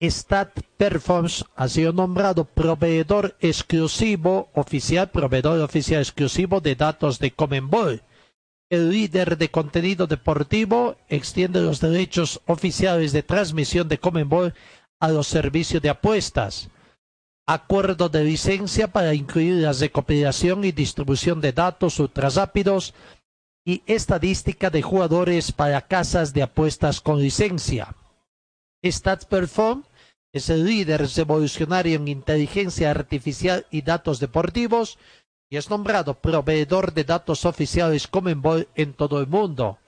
Stat 0.00 0.60
Performs 0.76 1.44
ha 1.56 1.66
sido 1.66 1.92
nombrado 1.92 2.44
proveedor 2.44 3.36
exclusivo 3.40 4.48
oficial, 4.54 5.10
proveedor 5.10 5.60
oficial 5.60 6.02
exclusivo 6.02 6.60
de 6.60 6.76
datos 6.76 7.18
de 7.18 7.32
Comenbol. 7.32 8.04
El 8.70 8.90
líder 8.90 9.36
de 9.36 9.50
contenido 9.50 10.06
deportivo 10.06 10.94
extiende 11.08 11.60
los 11.60 11.80
derechos 11.80 12.40
oficiales 12.46 13.10
de 13.10 13.24
transmisión 13.24 13.88
de 13.88 13.98
Comenbol 13.98 14.54
a 15.00 15.08
los 15.08 15.26
servicios 15.26 15.82
de 15.82 15.90
apuestas 15.90 16.70
acuerdo 17.46 18.08
de 18.08 18.24
licencia 18.24 18.88
para 18.88 19.14
incluir 19.14 19.54
la 19.62 19.72
recopilación 19.72 20.64
y 20.64 20.72
distribución 20.72 21.40
de 21.40 21.52
datos 21.52 21.98
ultrarápidos 21.98 22.94
y 23.64 23.82
estadística 23.86 24.70
de 24.70 24.82
jugadores 24.82 25.52
para 25.52 25.86
casas 25.86 26.32
de 26.32 26.42
apuestas 26.42 27.00
con 27.00 27.20
licencia. 27.20 27.94
StatsPerform 28.84 29.84
es 30.32 30.48
el 30.48 30.64
líder 30.64 31.08
revolucionario 31.16 31.96
en 31.96 32.08
inteligencia 32.08 32.90
artificial 32.90 33.66
y 33.70 33.82
datos 33.82 34.20
deportivos 34.20 34.98
y 35.50 35.56
es 35.56 35.68
nombrado 35.68 36.14
proveedor 36.14 36.94
de 36.94 37.04
datos 37.04 37.44
oficiales 37.44 38.06
Comenbol 38.06 38.68
en 38.76 38.94
todo 38.94 39.20
el 39.20 39.26
mundo. 39.26 39.78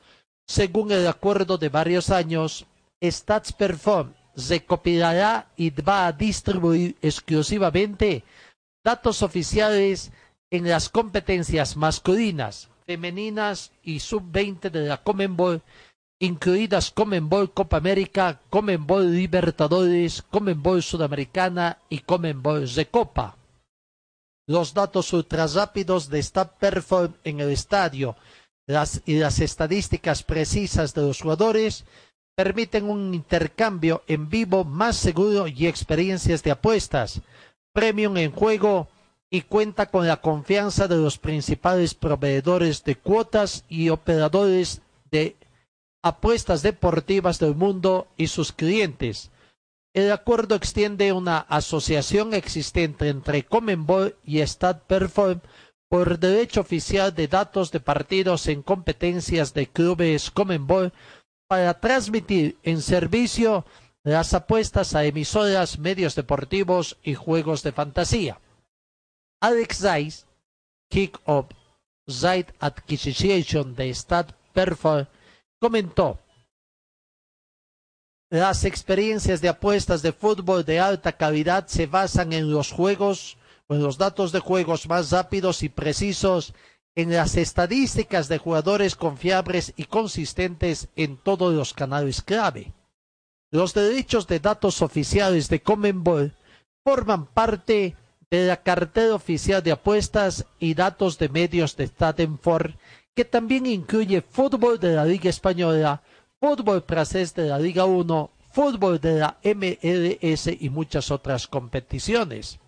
Según 0.47 0.91
el 0.91 1.07
acuerdo 1.07 1.57
de 1.57 1.69
varios 1.69 2.11
años, 2.11 2.67
StatsPerform 3.03 4.15
recopilará 4.37 5.49
y 5.57 5.71
va 5.71 6.07
a 6.07 6.13
distribuir 6.13 6.97
exclusivamente 7.03 8.25
datos 8.85 9.23
oficiales 9.23 10.13
en 10.51 10.69
las 10.69 10.89
competencias 10.89 11.77
masculinas, 11.77 12.69
femeninas 12.87 13.73
y 13.83 14.01
sub-20 14.01 14.71
de 14.71 14.87
la 14.87 15.03
Comenbol, 15.03 15.63
incluidas 16.21 16.91
Comenbol 16.91 17.53
Copa 17.53 17.79
América, 17.79 18.41
Comenbol 18.51 19.13
Libertadores, 19.13 20.23
Comenbol 20.23 20.83
Sudamericana 20.83 21.79
y 21.89 22.01
Comenbol 22.01 22.69
Recopa. 22.69 23.37
Los 24.47 24.75
datos 24.75 25.13
ultrarrápidos 25.13 26.09
de 26.09 26.23
Stat 26.23 26.59
Perform 26.59 27.15
en 27.25 27.41
el 27.41 27.51
estadio 27.51 28.17
las, 28.67 29.03
y 29.07 29.19
las 29.19 29.41
estadísticas 29.41 30.23
precisas 30.23 30.95
de 30.95 31.03
los 31.03 31.21
jugadores 31.21 31.85
permiten 32.35 32.89
un 32.89 33.15
intercambio 33.15 34.03
en 34.07 34.29
vivo 34.29 34.65
más 34.65 34.97
seguro 34.97 35.47
y 35.49 35.67
experiencias 35.67 36.43
de 36.43 36.51
apuestas, 36.51 37.21
premium 37.73 38.17
en 38.17 38.33
juego 38.33 38.89
y 39.31 39.43
cuenta 39.43 39.87
con 39.87 40.07
la 40.07 40.21
confianza 40.21 40.89
de 40.89 40.97
los 40.97 41.19
principales 41.19 41.95
proveedores 41.95 42.85
de 42.85 42.97
cuotas 42.97 43.65
y 43.69 43.89
operadores 43.89 44.83
de 45.11 45.37
apuestas 46.03 46.63
deportivas 46.63 47.39
del 47.39 47.55
mundo 47.55 48.09
y 48.17 48.27
sus 48.27 48.53
clientes. 48.53 49.31
El 49.95 50.11
acuerdo 50.11 50.55
extiende 50.55 51.13
una 51.13 51.39
asociación 51.39 52.35
existente 52.35 53.09
entre 53.09 53.45
Comenbol 53.45 54.17
y 54.25 54.41
Stat 54.41 54.83
Perform 54.87 55.41
por 55.89 56.19
derecho 56.19 56.63
oficial 56.63 57.15
de 57.15 57.29
datos 57.29 57.71
de 57.71 57.81
partidos 57.81 58.47
en 58.47 58.63
competencias 58.63 59.53
de 59.53 59.67
clubes 59.67 60.31
Comenbol 60.31 60.93
para 61.53 61.79
transmitir 61.79 62.57
en 62.63 62.81
servicio 62.81 63.67
las 64.05 64.33
apuestas 64.33 64.95
a 64.95 65.05
emisoras, 65.05 65.79
medios 65.79 66.15
deportivos 66.15 66.97
y 67.03 67.13
juegos 67.13 67.63
de 67.63 67.73
fantasía. 67.73 68.41
Alex 69.39 69.77
Zeiss, 69.77 70.27
Kick-Off 70.89 71.49
Site 72.09 72.55
Acquisition 72.59 73.75
de 73.75 73.91
Stat 73.93 74.33
Perform, 74.55 75.07
comentó 75.61 76.19
las 78.31 78.65
experiencias 78.65 79.43
de 79.43 79.51
apuestas 79.51 80.01
de 80.01 80.13
fútbol 80.13 80.65
de 80.65 80.81
alta 80.81 81.13
calidad 81.13 81.67
se 81.67 81.85
basan 81.85 82.33
en 82.33 82.51
los 82.51 82.73
juegos 82.73 83.37
o 83.67 83.75
en 83.75 83.83
los 83.83 83.99
datos 83.99 84.33
de 84.33 84.39
juegos 84.39 84.89
más 84.89 85.11
rápidos 85.11 85.63
y 85.63 85.69
precisos, 85.69 86.55
en 86.95 87.13
las 87.13 87.37
estadísticas 87.37 88.29
de 88.29 88.39
jugadores 88.39 88.97
confiables 88.97 89.73
y 89.77 89.85
consistentes 89.85 90.89
en 90.97 91.17
todos 91.17 91.55
los 91.55 91.73
canales 91.73 92.23
clave. 92.23 92.73
Los 93.51 93.75
derechos 93.75 94.27
de 94.27 94.41
datos 94.41 94.83
oficiales 94.83 95.49
de 95.49 95.63
Comenbol 95.63 96.35
forman 96.85 97.27
parte 97.27 97.97
de 98.31 98.47
la 98.47 98.63
cartera 98.63 99.15
oficial 99.15 99.63
de 99.63 99.73
apuestas 99.73 100.47
y 100.59 100.75
datos 100.75 101.19
de 101.19 101.29
medios 101.29 101.77
de 101.77 101.87
Statenford, 101.87 102.73
que 103.15 103.25
también 103.25 103.67
incluye 103.67 104.23
fútbol 104.23 104.81
de 104.81 104.95
la 104.95 105.05
Liga 105.05 105.29
Española, 105.29 106.03
fútbol 106.41 106.83
francés 106.83 107.35
de 107.35 107.49
la 107.49 107.59
Liga 107.59 107.85
1, 107.85 108.31
fútbol 108.53 109.01
de 109.01 109.19
la 109.19 109.39
MLS 109.45 110.47
y 110.59 110.71
muchas 110.71 111.11
otras 111.11 111.47
competiciones. 111.47 112.59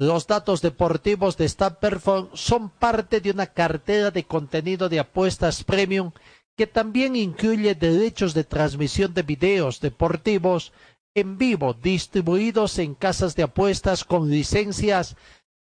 Los 0.00 0.26
datos 0.26 0.62
deportivos 0.62 1.36
de 1.36 1.46
Perform 1.78 2.30
son 2.32 2.70
parte 2.70 3.20
de 3.20 3.32
una 3.32 3.44
cartera 3.44 4.10
de 4.10 4.24
contenido 4.24 4.88
de 4.88 4.98
apuestas 4.98 5.62
premium 5.62 6.12
que 6.56 6.66
también 6.66 7.16
incluye 7.16 7.74
derechos 7.74 8.32
de 8.32 8.44
transmisión 8.44 9.12
de 9.12 9.20
videos 9.20 9.78
deportivos 9.78 10.72
en 11.14 11.36
vivo 11.36 11.74
distribuidos 11.74 12.78
en 12.78 12.94
casas 12.94 13.36
de 13.36 13.42
apuestas 13.42 14.02
con 14.02 14.30
licencias 14.30 15.16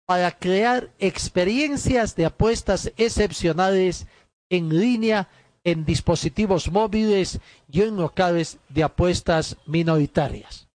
para 0.05 0.31
crear 0.31 0.89
experiencias 0.99 2.15
de 2.15 2.25
apuestas 2.25 2.93
excepcionales 2.95 4.07
en 4.49 4.69
línea 4.69 5.27
en 5.65 5.83
dispositivos 5.83 6.71
móviles 6.71 7.41
y 7.69 7.81
en 7.81 7.97
locales 7.97 8.57
de 8.69 8.83
apuestas 8.83 9.57
minoritarias. 9.65 10.68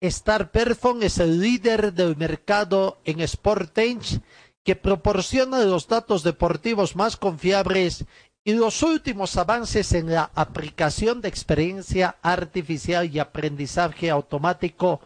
Star 0.00 0.52
Perfon 0.52 1.02
es 1.02 1.18
el 1.18 1.40
líder 1.40 1.92
del 1.92 2.16
mercado 2.16 2.98
en 3.04 3.26
Sportange 3.26 4.20
que 4.64 4.76
proporciona 4.76 5.58
los 5.64 5.88
datos 5.88 6.22
deportivos 6.22 6.94
más 6.94 7.16
confiables 7.16 8.04
y 8.44 8.52
los 8.52 8.82
últimos 8.84 9.36
avances 9.36 9.92
en 9.92 10.12
la 10.12 10.30
aplicación 10.36 11.20
de 11.20 11.28
experiencia 11.28 12.16
artificial 12.22 13.12
y 13.12 13.18
aprendizaje 13.18 14.08
automático 14.08 15.00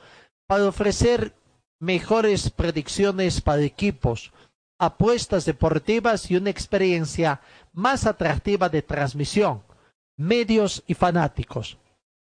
para 0.46 0.66
ofrecer 0.66 1.34
mejores 1.80 2.50
predicciones 2.50 3.40
para 3.40 3.62
equipos, 3.62 4.30
apuestas 4.78 5.46
deportivas 5.46 6.30
y 6.30 6.36
una 6.36 6.50
experiencia 6.50 7.40
más 7.72 8.06
atractiva 8.06 8.68
de 8.68 8.82
transmisión, 8.82 9.62
medios 10.18 10.82
y 10.86 10.92
fanáticos. 10.94 11.78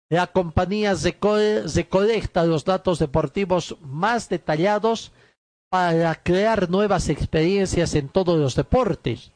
La 0.09 0.27
compañía 0.27 0.93
recolecta 0.93 2.45
los 2.45 2.63
datos 2.63 2.99
deportivos 2.99 3.75
más 3.81 4.29
detallados 4.29 5.11
para 5.69 6.15
crear 6.15 6.69
nuevas 6.69 7.09
experiencias 7.09 7.93
en 7.93 8.07
todos 8.07 8.39
los 8.39 8.55
deportes, 8.55 9.31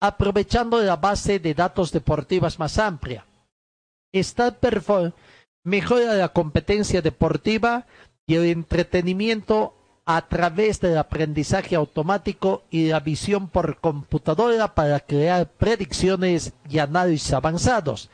aprovechando 0.00 0.80
la 0.80 0.96
base 0.96 1.40
de 1.40 1.54
datos 1.54 1.90
deportivas 1.90 2.60
más 2.60 2.78
amplia. 2.78 3.26
Perform 4.60 5.12
mejora 5.64 6.14
la 6.14 6.28
competencia 6.28 7.02
deportiva 7.02 7.86
y 8.26 8.36
el 8.36 8.44
entretenimiento 8.44 9.74
a 10.06 10.28
través 10.28 10.80
del 10.80 10.98
aprendizaje 10.98 11.74
automático 11.74 12.62
y 12.70 12.88
la 12.88 13.00
visión 13.00 13.48
por 13.48 13.78
computadora 13.78 14.74
para 14.74 15.00
crear 15.00 15.48
predicciones 15.50 16.52
y 16.68 16.78
análisis 16.78 17.32
avanzados, 17.32 18.10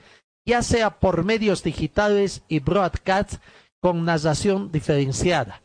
ya 0.47 0.63
sea 0.63 0.99
por 0.99 1.25
medios 1.25 1.63
digitales 1.63 2.43
y 2.49 2.61
broadcast 2.61 3.35
con 3.81 4.05
narración 4.05 4.71
diferenciada, 4.73 5.63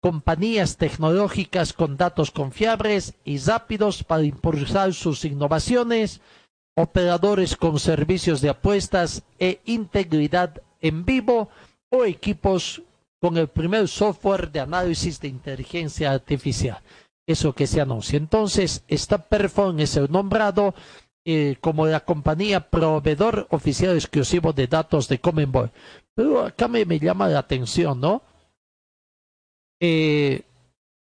compañías 0.00 0.76
tecnológicas 0.76 1.72
con 1.72 1.96
datos 1.96 2.30
confiables 2.30 3.14
y 3.24 3.38
rápidos 3.38 4.04
para 4.04 4.22
impulsar 4.22 4.94
sus 4.94 5.24
innovaciones, 5.24 6.20
operadores 6.76 7.56
con 7.56 7.80
servicios 7.80 8.40
de 8.40 8.50
apuestas 8.50 9.22
e 9.38 9.60
integridad 9.64 10.62
en 10.80 11.04
vivo 11.04 11.48
o 11.88 12.04
equipos 12.04 12.82
con 13.20 13.36
el 13.38 13.48
primer 13.48 13.88
software 13.88 14.52
de 14.52 14.60
análisis 14.60 15.20
de 15.20 15.28
inteligencia 15.28 16.12
artificial. 16.12 16.80
Eso 17.26 17.54
que 17.54 17.66
se 17.66 17.80
anuncia. 17.80 18.18
Entonces, 18.18 18.84
esta 18.86 19.18
Perform 19.18 19.80
es 19.80 19.96
el 19.96 20.10
nombrado 20.12 20.74
eh, 21.28 21.56
como 21.60 21.86
la 21.86 22.04
compañía 22.04 22.70
proveedor 22.70 23.48
oficial 23.50 23.96
exclusivo 23.96 24.52
de 24.52 24.68
datos 24.68 25.08
de 25.08 25.18
Comenboy. 25.20 25.70
Pero 26.14 26.42
acá 26.42 26.68
me, 26.68 26.84
llama 27.00 27.26
la 27.26 27.40
atención, 27.40 28.00
¿no? 28.00 28.22
Eh, 29.80 30.42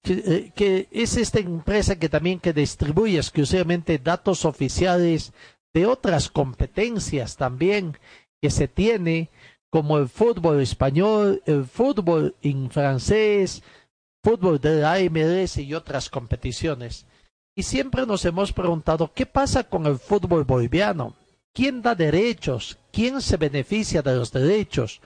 que, 0.02 0.52
que, 0.54 0.88
es 0.90 1.16
esta 1.16 1.40
empresa 1.40 1.98
que 1.98 2.10
también 2.10 2.38
que 2.38 2.52
distribuye 2.52 3.16
exclusivamente 3.16 3.96
datos 3.96 4.44
oficiales 4.44 5.32
de 5.72 5.86
otras 5.86 6.28
competencias 6.28 7.38
también 7.38 7.96
que 8.42 8.50
se 8.50 8.68
tiene 8.68 9.30
como 9.70 9.96
el 9.96 10.10
fútbol 10.10 10.60
español, 10.60 11.42
el 11.46 11.64
fútbol 11.64 12.34
en 12.42 12.70
francés, 12.70 13.62
fútbol 14.22 14.60
de 14.60 14.80
la 14.82 14.98
MLS 14.98 15.56
y 15.56 15.72
otras 15.72 16.10
competiciones. 16.10 17.06
Y 17.56 17.62
siempre 17.62 18.06
nos 18.06 18.24
hemos 18.24 18.52
preguntado 18.52 19.12
qué 19.12 19.26
pasa 19.26 19.64
con 19.64 19.86
el 19.86 19.98
fútbol 19.98 20.44
boliviano. 20.44 21.14
¿Quién 21.52 21.82
da 21.82 21.94
derechos? 21.94 22.78
¿Quién 22.92 23.20
se 23.20 23.36
beneficia 23.36 24.02
de 24.02 24.14
los 24.14 24.32
derechos? 24.32 25.00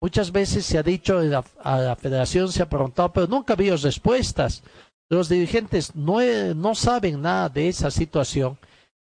Muchas 0.00 0.32
veces 0.32 0.64
se 0.64 0.78
ha 0.78 0.82
dicho 0.82 1.18
a 1.18 1.78
la 1.78 1.96
federación, 1.96 2.50
se 2.50 2.62
ha 2.62 2.68
preguntado, 2.68 3.12
pero 3.12 3.26
nunca 3.26 3.52
habido 3.52 3.76
respuestas. 3.76 4.62
Los 5.10 5.28
dirigentes 5.28 5.94
no, 5.94 6.20
no 6.54 6.74
saben 6.74 7.20
nada 7.20 7.48
de 7.48 7.68
esa 7.68 7.90
situación. 7.90 8.58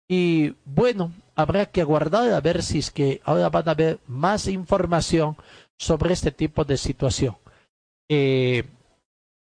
Y 0.08 0.56
bueno, 0.66 1.12
habrá 1.36 1.68
que 1.68 1.82
aguardar 1.82 2.34
a 2.34 2.42
ver 2.42 2.64
si 2.64 2.80
es 2.80 2.90
que 2.90 3.22
ahora 3.24 3.50
van 3.50 3.68
a 3.68 3.72
haber 3.72 4.00
más 4.08 4.48
información 4.48 5.38
sobre 5.78 6.14
este 6.14 6.32
tipo 6.32 6.66
de 6.66 6.78
situación. 6.78 7.38
Eh, 8.10 8.64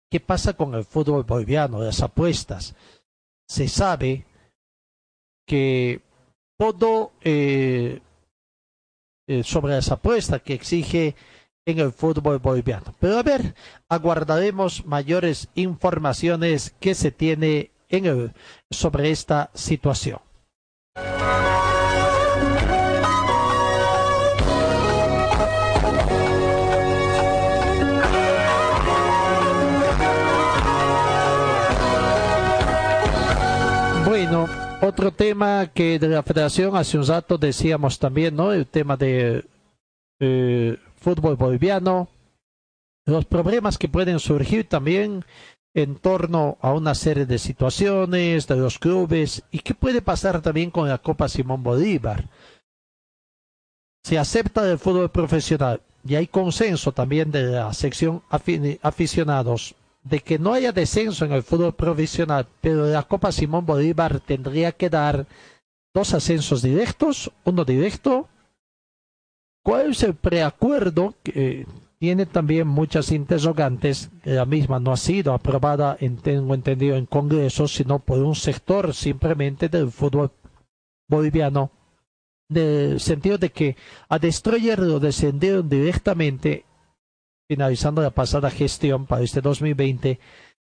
¿Qué 0.09 0.19
pasa 0.21 0.53
con 0.53 0.73
el 0.75 0.85
fútbol 0.85 1.23
boliviano, 1.23 1.81
las 1.81 2.01
apuestas? 2.01 2.73
Se 3.47 3.67
sabe 3.67 4.25
que 5.47 6.01
todo 6.57 7.11
eh, 7.21 8.01
eh, 9.27 9.43
sobre 9.43 9.73
las 9.73 9.91
apuestas 9.91 10.41
que 10.41 10.53
exige 10.53 11.15
en 11.65 11.79
el 11.79 11.91
fútbol 11.91 12.39
boliviano. 12.39 12.93
Pero 12.99 13.17
a 13.17 13.23
ver, 13.23 13.55
aguardaremos 13.89 14.85
mayores 14.85 15.49
informaciones 15.55 16.75
que 16.79 16.93
se 16.93 17.11
tiene 17.11 17.71
en 17.89 18.05
el, 18.05 18.33
sobre 18.71 19.11
esta 19.11 19.49
situación. 19.53 20.19
Otro 34.95 35.11
tema 35.11 35.67
que 35.73 35.99
de 35.99 36.07
la 36.07 36.23
federación 36.23 36.77
hace 36.77 36.97
un 36.97 37.05
rato 37.05 37.37
decíamos 37.37 37.99
también, 37.99 38.33
¿no? 38.33 38.53
El 38.53 38.65
tema 38.65 38.95
de 38.95 39.43
eh, 40.21 40.77
fútbol 40.95 41.35
boliviano, 41.35 42.07
los 43.05 43.25
problemas 43.25 43.77
que 43.77 43.89
pueden 43.89 44.19
surgir 44.19 44.69
también 44.69 45.25
en 45.73 45.97
torno 45.97 46.57
a 46.61 46.71
una 46.71 46.95
serie 46.95 47.25
de 47.25 47.39
situaciones 47.39 48.47
de 48.47 48.55
los 48.55 48.79
clubes 48.79 49.43
y 49.51 49.59
qué 49.59 49.73
puede 49.73 50.01
pasar 50.01 50.41
también 50.41 50.71
con 50.71 50.87
la 50.87 50.99
Copa 50.99 51.27
Simón 51.27 51.61
Bolívar. 51.61 52.29
Se 54.05 54.17
acepta 54.17 54.63
del 54.63 54.79
fútbol 54.79 55.11
profesional 55.11 55.81
y 56.07 56.15
hay 56.15 56.27
consenso 56.27 56.93
también 56.93 57.31
de 57.31 57.43
la 57.43 57.73
sección 57.73 58.23
aficionados 58.29 59.75
de 60.05 60.19
que 60.19 60.37
no 60.37 60.53
haya 60.53 60.71
descenso 60.71 61.25
en 61.25 61.33
el 61.33 61.43
fútbol 61.43 61.73
profesional, 61.73 62.47
pero 62.61 62.85
la 62.85 63.03
Copa 63.03 63.31
Simón 63.31 63.65
Bolívar 63.65 64.19
tendría 64.19 64.71
que 64.71 64.89
dar 64.89 65.25
dos 65.93 66.13
ascensos 66.13 66.61
directos, 66.61 67.31
uno 67.43 67.65
directo. 67.65 68.29
¿Cuál 69.63 69.91
es 69.91 70.03
el 70.03 70.13
preacuerdo 70.13 71.15
que 71.23 71.31
eh, 71.35 71.65
tiene 71.97 72.27
también 72.27 72.67
muchas 72.67 73.11
interrogantes? 73.11 74.11
La 74.23 74.45
misma 74.45 74.79
no 74.79 74.91
ha 74.91 74.97
sido 74.97 75.33
aprobada, 75.33 75.97
en, 75.99 76.17
tengo 76.17 76.53
entendido, 76.53 76.97
en 76.97 77.07
Congreso, 77.07 77.67
sino 77.67 77.97
por 77.97 78.19
un 78.19 78.35
sector 78.35 78.93
simplemente 78.93 79.69
del 79.69 79.89
fútbol 79.89 80.29
boliviano, 81.07 81.71
del 82.47 82.99
sentido 82.99 83.39
de 83.39 83.49
que 83.51 83.75
a 84.07 84.19
Destroyer 84.19 84.77
lo 84.77 84.99
descendieron 84.99 85.67
directamente, 85.67 86.63
finalizando 87.47 88.01
la 88.01 88.11
pasada 88.11 88.49
gestión 88.49 89.05
para 89.05 89.23
este 89.23 89.41
2020, 89.41 90.19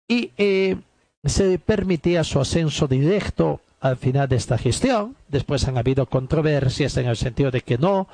y 0.07 0.31
eh, 0.37 0.77
se 1.23 1.59
permitía 1.59 2.23
su 2.23 2.39
ascenso 2.39 2.87
directo 2.87 3.61
al 3.79 3.97
final 3.97 4.27
de 4.27 4.35
esta 4.35 4.57
gestión. 4.57 5.15
Después 5.27 5.67
han 5.67 5.77
habido 5.77 6.05
controversias 6.05 6.97
en 6.97 7.07
el 7.07 7.17
sentido 7.17 7.51
de 7.51 7.61
que 7.61 7.77
no, 7.77 8.07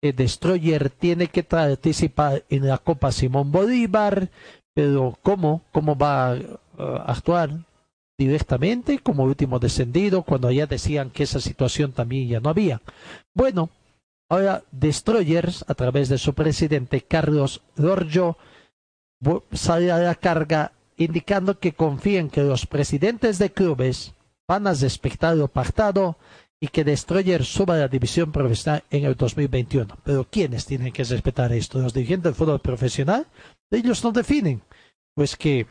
el 0.00 0.14
Destroyer 0.14 0.90
tiene 0.90 1.28
que 1.28 1.42
participar 1.42 2.44
en 2.48 2.68
la 2.68 2.78
Copa 2.78 3.10
Simón 3.10 3.50
Bolívar, 3.50 4.30
pero 4.74 5.18
¿cómo? 5.22 5.62
¿Cómo 5.72 5.96
va 5.96 6.32
a 6.32 6.38
actuar? 7.06 7.50
directamente 8.18 8.98
como 8.98 9.22
último 9.22 9.60
descendido 9.60 10.24
cuando 10.24 10.50
ya 10.50 10.66
decían 10.66 11.10
que 11.10 11.22
esa 11.22 11.40
situación 11.40 11.92
también 11.92 12.28
ya 12.28 12.40
no 12.40 12.50
había. 12.50 12.82
Bueno, 13.32 13.70
ahora 14.28 14.64
Destroyers, 14.70 15.64
a 15.68 15.74
través 15.74 16.08
de 16.08 16.18
su 16.18 16.34
presidente 16.34 17.02
Carlos 17.02 17.62
Giorgio, 17.76 18.36
sale 19.52 19.90
a 19.90 19.98
la 19.98 20.14
carga 20.14 20.72
indicando 20.96 21.58
que 21.58 21.72
confían 21.72 22.28
que 22.28 22.42
los 22.42 22.66
presidentes 22.66 23.38
de 23.38 23.50
clubes 23.50 24.14
van 24.48 24.66
a 24.66 24.74
respetar 24.74 25.36
lo 25.36 25.48
pactado 25.48 26.16
y 26.60 26.68
que 26.68 26.84
Destroyer 26.84 27.44
suba 27.44 27.74
a 27.74 27.78
la 27.78 27.88
división 27.88 28.32
profesional 28.32 28.82
en 28.90 29.04
el 29.04 29.14
2021. 29.14 29.96
Pero 30.02 30.26
¿quiénes 30.28 30.66
tienen 30.66 30.92
que 30.92 31.04
respetar 31.04 31.52
esto? 31.52 31.78
¿Los 31.78 31.94
dirigentes 31.94 32.24
del 32.24 32.34
fútbol 32.34 32.60
profesional? 32.60 33.26
Ellos 33.70 34.02
no 34.02 34.10
definen. 34.10 34.62
Pues 35.14 35.36
que 35.36 35.66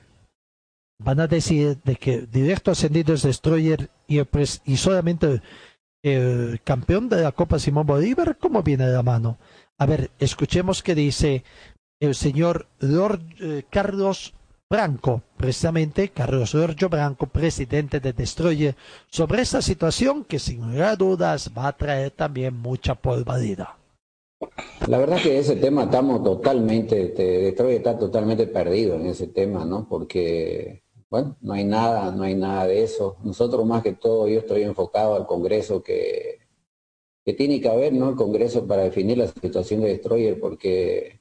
van 0.99 1.19
a 1.19 1.27
decir 1.27 1.77
de 1.83 1.95
que 1.95 2.21
directo 2.21 2.71
ascendido 2.71 3.13
es 3.13 3.23
Destroyer 3.23 3.89
y, 4.07 4.23
pues, 4.23 4.61
y 4.65 4.77
solamente 4.77 5.41
el, 6.07 6.61
campeón 6.63 7.09
de 7.09 7.21
la 7.21 7.31
Copa 7.31 7.59
Simón 7.59 7.85
Bolívar, 7.85 8.37
¿cómo 8.37 8.63
viene 8.63 8.87
de 8.87 8.93
la 8.93 9.03
mano? 9.03 9.37
A 9.77 9.85
ver, 9.85 10.11
escuchemos 10.19 10.81
qué 10.81 10.95
dice 10.95 11.43
el 11.99 12.15
señor 12.15 12.67
Lord, 12.79 13.21
eh, 13.39 13.63
Carlos 13.69 14.33
Branco, 14.69 15.21
precisamente 15.37 16.09
Carlos 16.09 16.51
Giorgio 16.51 16.89
Branco, 16.89 17.27
presidente 17.27 17.99
de 17.99 18.13
Destroyer, 18.13 18.75
sobre 19.09 19.41
esta 19.41 19.61
situación 19.61 20.25
que 20.25 20.39
sin 20.39 20.73
lugar 20.73 20.97
dudas 20.97 21.51
va 21.57 21.67
a 21.67 21.77
traer 21.77 22.11
también 22.11 22.55
mucha 22.55 22.95
polvareda. 22.95 23.77
La 24.87 24.97
verdad 24.97 25.21
que 25.21 25.39
ese 25.39 25.55
tema 25.55 25.83
estamos 25.83 26.23
totalmente, 26.23 27.01
este, 27.01 27.23
Destroyer 27.23 27.77
está 27.77 27.97
totalmente 27.97 28.45
perdido 28.47 28.95
en 28.95 29.07
ese 29.07 29.27
tema, 29.27 29.65
¿no? 29.65 29.87
Porque 29.87 30.83
bueno, 31.09 31.37
no 31.41 31.53
hay 31.53 31.63
nada, 31.63 32.11
no 32.11 32.23
hay 32.23 32.35
nada 32.35 32.67
de 32.67 32.83
eso. 32.83 33.17
Nosotros 33.23 33.65
más 33.65 33.83
que 33.83 33.93
todo, 33.93 34.27
yo 34.27 34.39
estoy 34.39 34.63
enfocado 34.63 35.15
al 35.15 35.25
Congreso 35.25 35.81
que, 35.81 36.39
que 37.23 37.33
tiene 37.33 37.61
que 37.61 37.69
haber, 37.69 37.93
¿no? 37.93 38.09
El 38.09 38.15
Congreso 38.15 38.67
para 38.67 38.83
definir 38.83 39.17
la 39.17 39.27
situación 39.27 39.81
de 39.81 39.89
Destroyer, 39.89 40.39
porque 40.39 41.19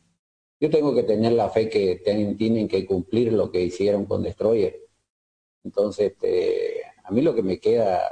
yo 0.60 0.70
tengo 0.70 0.94
que 0.94 1.04
tener 1.04 1.32
la 1.32 1.50
fe 1.50 1.68
que 1.68 1.96
tienen, 1.96 2.68
que 2.68 2.86
cumplir 2.86 3.32
lo 3.32 3.50
que 3.50 3.62
hicieron 3.62 4.06
con 4.06 4.22
Destroyer. 4.22 4.80
Entonces, 5.64 6.12
este, 6.12 6.82
a 7.04 7.10
mí 7.10 7.22
lo 7.22 7.34
que 7.34 7.42
me 7.42 7.60
queda 7.60 8.10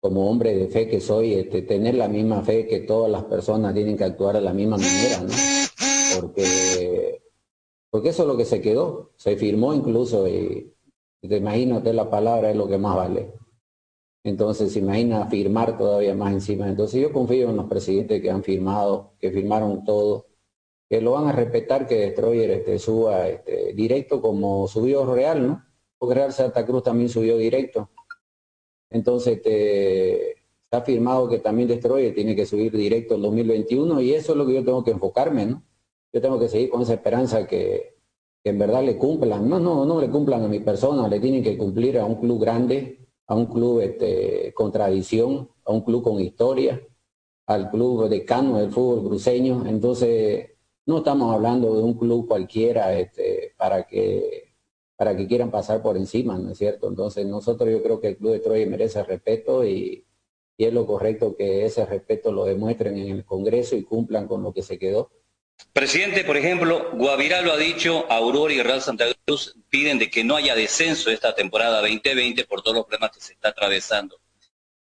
como 0.00 0.30
hombre 0.30 0.56
de 0.56 0.68
fe 0.68 0.88
que 0.88 1.00
soy, 1.00 1.34
este, 1.34 1.62
tener 1.62 1.94
la 1.96 2.08
misma 2.08 2.42
fe 2.42 2.66
que 2.66 2.80
todas 2.80 3.10
las 3.10 3.24
personas 3.24 3.74
tienen 3.74 3.96
que 3.96 4.04
actuar 4.04 4.36
de 4.36 4.42
la 4.42 4.52
misma 4.52 4.76
manera, 4.76 5.20
¿no? 5.22 5.34
Porque 6.20 7.20
porque 7.90 8.10
eso 8.10 8.22
es 8.22 8.28
lo 8.28 8.36
que 8.36 8.44
se 8.44 8.60
quedó, 8.60 9.12
se 9.16 9.36
firmó 9.36 9.74
incluso 9.74 10.28
y 10.28 10.74
te 11.20 11.36
imaginas 11.36 11.82
que 11.82 11.92
la 11.92 12.10
palabra 12.10 12.50
es 12.50 12.56
lo 12.56 12.68
que 12.68 12.78
más 12.78 12.96
vale. 12.96 13.32
Entonces, 14.24 14.76
imagina 14.76 15.26
firmar 15.26 15.78
todavía 15.78 16.14
más 16.14 16.32
encima. 16.32 16.68
Entonces, 16.68 17.00
yo 17.00 17.12
confío 17.12 17.50
en 17.50 17.56
los 17.56 17.66
presidentes 17.66 18.20
que 18.20 18.30
han 18.30 18.42
firmado, 18.42 19.14
que 19.18 19.30
firmaron 19.30 19.84
todo, 19.84 20.26
que 20.88 21.00
lo 21.00 21.12
van 21.12 21.28
a 21.28 21.32
respetar, 21.32 21.86
que 21.86 21.96
Destroyer 21.96 22.50
este, 22.50 22.78
suba 22.78 23.28
este, 23.28 23.72
directo 23.74 24.20
como 24.20 24.68
subió 24.68 25.06
Real, 25.14 25.46
¿no? 25.46 25.64
Porque 25.98 26.14
Real 26.14 26.32
Santa 26.32 26.66
Cruz 26.66 26.82
también 26.82 27.08
subió 27.08 27.36
directo. 27.36 27.90
Entonces, 28.90 29.36
este, 29.38 30.36
ha 30.70 30.82
firmado 30.82 31.28
que 31.28 31.38
también 31.38 31.68
Destroyer 31.68 32.14
tiene 32.14 32.36
que 32.36 32.46
subir 32.46 32.72
directo 32.76 33.14
en 33.14 33.22
2021 33.22 34.00
y 34.02 34.14
eso 34.14 34.32
es 34.32 34.38
lo 34.38 34.46
que 34.46 34.54
yo 34.54 34.64
tengo 34.64 34.84
que 34.84 34.90
enfocarme, 34.92 35.46
¿no? 35.46 35.62
Yo 36.12 36.20
tengo 36.20 36.38
que 36.38 36.48
seguir 36.48 36.70
con 36.70 36.82
esa 36.82 36.94
esperanza 36.94 37.46
que, 37.46 37.96
en 38.44 38.58
verdad 38.58 38.82
le 38.82 38.96
cumplan. 38.96 39.48
No, 39.48 39.58
no, 39.58 39.84
no 39.84 40.00
le 40.00 40.08
cumplan 40.10 40.42
a 40.44 40.48
mi 40.48 40.60
persona, 40.60 41.08
le 41.08 41.20
tienen 41.20 41.42
que 41.42 41.58
cumplir 41.58 41.98
a 41.98 42.06
un 42.06 42.16
club 42.16 42.40
grande, 42.40 43.06
a 43.26 43.34
un 43.34 43.46
club 43.46 43.80
este, 43.80 44.52
con 44.54 44.72
tradición, 44.72 45.50
a 45.64 45.72
un 45.72 45.82
club 45.82 46.02
con 46.02 46.20
historia, 46.20 46.80
al 47.46 47.70
club 47.70 48.08
decano 48.08 48.58
del 48.58 48.70
fútbol 48.72 49.06
cruceño. 49.08 49.64
Entonces, 49.66 50.52
no 50.86 50.98
estamos 50.98 51.34
hablando 51.34 51.74
de 51.76 51.82
un 51.82 51.94
club 51.98 52.26
cualquiera 52.26 52.98
este, 52.98 53.54
para 53.58 53.86
que 53.86 54.48
para 54.98 55.16
que 55.16 55.28
quieran 55.28 55.52
pasar 55.52 55.80
por 55.80 55.96
encima, 55.96 56.36
¿no 56.38 56.50
es 56.50 56.58
cierto? 56.58 56.88
Entonces 56.88 57.24
nosotros 57.24 57.70
yo 57.70 57.80
creo 57.84 58.00
que 58.00 58.08
el 58.08 58.16
Club 58.16 58.32
de 58.32 58.40
Troya 58.40 58.66
merece 58.66 59.00
respeto 59.04 59.64
y, 59.64 60.04
y 60.56 60.64
es 60.64 60.74
lo 60.74 60.86
correcto 60.88 61.36
que 61.36 61.64
ese 61.64 61.86
respeto 61.86 62.32
lo 62.32 62.44
demuestren 62.44 62.98
en 62.98 63.08
el 63.10 63.24
Congreso 63.24 63.76
y 63.76 63.84
cumplan 63.84 64.26
con 64.26 64.42
lo 64.42 64.52
que 64.52 64.62
se 64.62 64.76
quedó. 64.76 65.12
Presidente, 65.72 66.24
por 66.24 66.36
ejemplo, 66.36 66.90
Guavirá 66.92 67.40
lo 67.42 67.52
ha 67.52 67.56
dicho, 67.56 68.10
Aurora 68.10 68.52
y 68.52 68.62
Real 68.62 68.82
Santa 68.82 69.04
Cruz 69.24 69.56
piden 69.68 69.98
de 69.98 70.10
que 70.10 70.24
no 70.24 70.36
haya 70.36 70.54
descenso 70.54 71.10
esta 71.10 71.34
temporada 71.34 71.80
2020 71.80 72.44
por 72.44 72.62
todos 72.62 72.76
los 72.76 72.86
problemas 72.86 73.12
que 73.12 73.20
se 73.20 73.34
está 73.34 73.50
atravesando. 73.50 74.20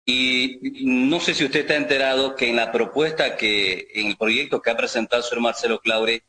Y 0.06 0.60
no 0.86 1.20
sé 1.20 1.34
si 1.34 1.44
usted 1.44 1.62
está 1.62 1.76
enterado 1.76 2.36
que 2.36 2.50
en 2.50 2.56
la 2.56 2.72
propuesta 2.72 3.36
que, 3.36 3.90
en 3.94 4.08
el 4.08 4.18
proyecto 4.18 4.62
que 4.62 4.70
ha 4.70 4.78
presentado 4.78 5.22
el 5.22 5.28
señor 5.28 5.42
Marcelo 5.42 5.80
Claure, 5.80 6.24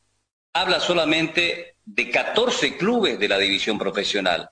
habla 0.53 0.81
solamente 0.81 1.77
de 1.85 2.11
14 2.11 2.77
clubes 2.77 3.19
de 3.21 3.29
la 3.29 3.39
división 3.39 3.79
profesional. 3.79 4.51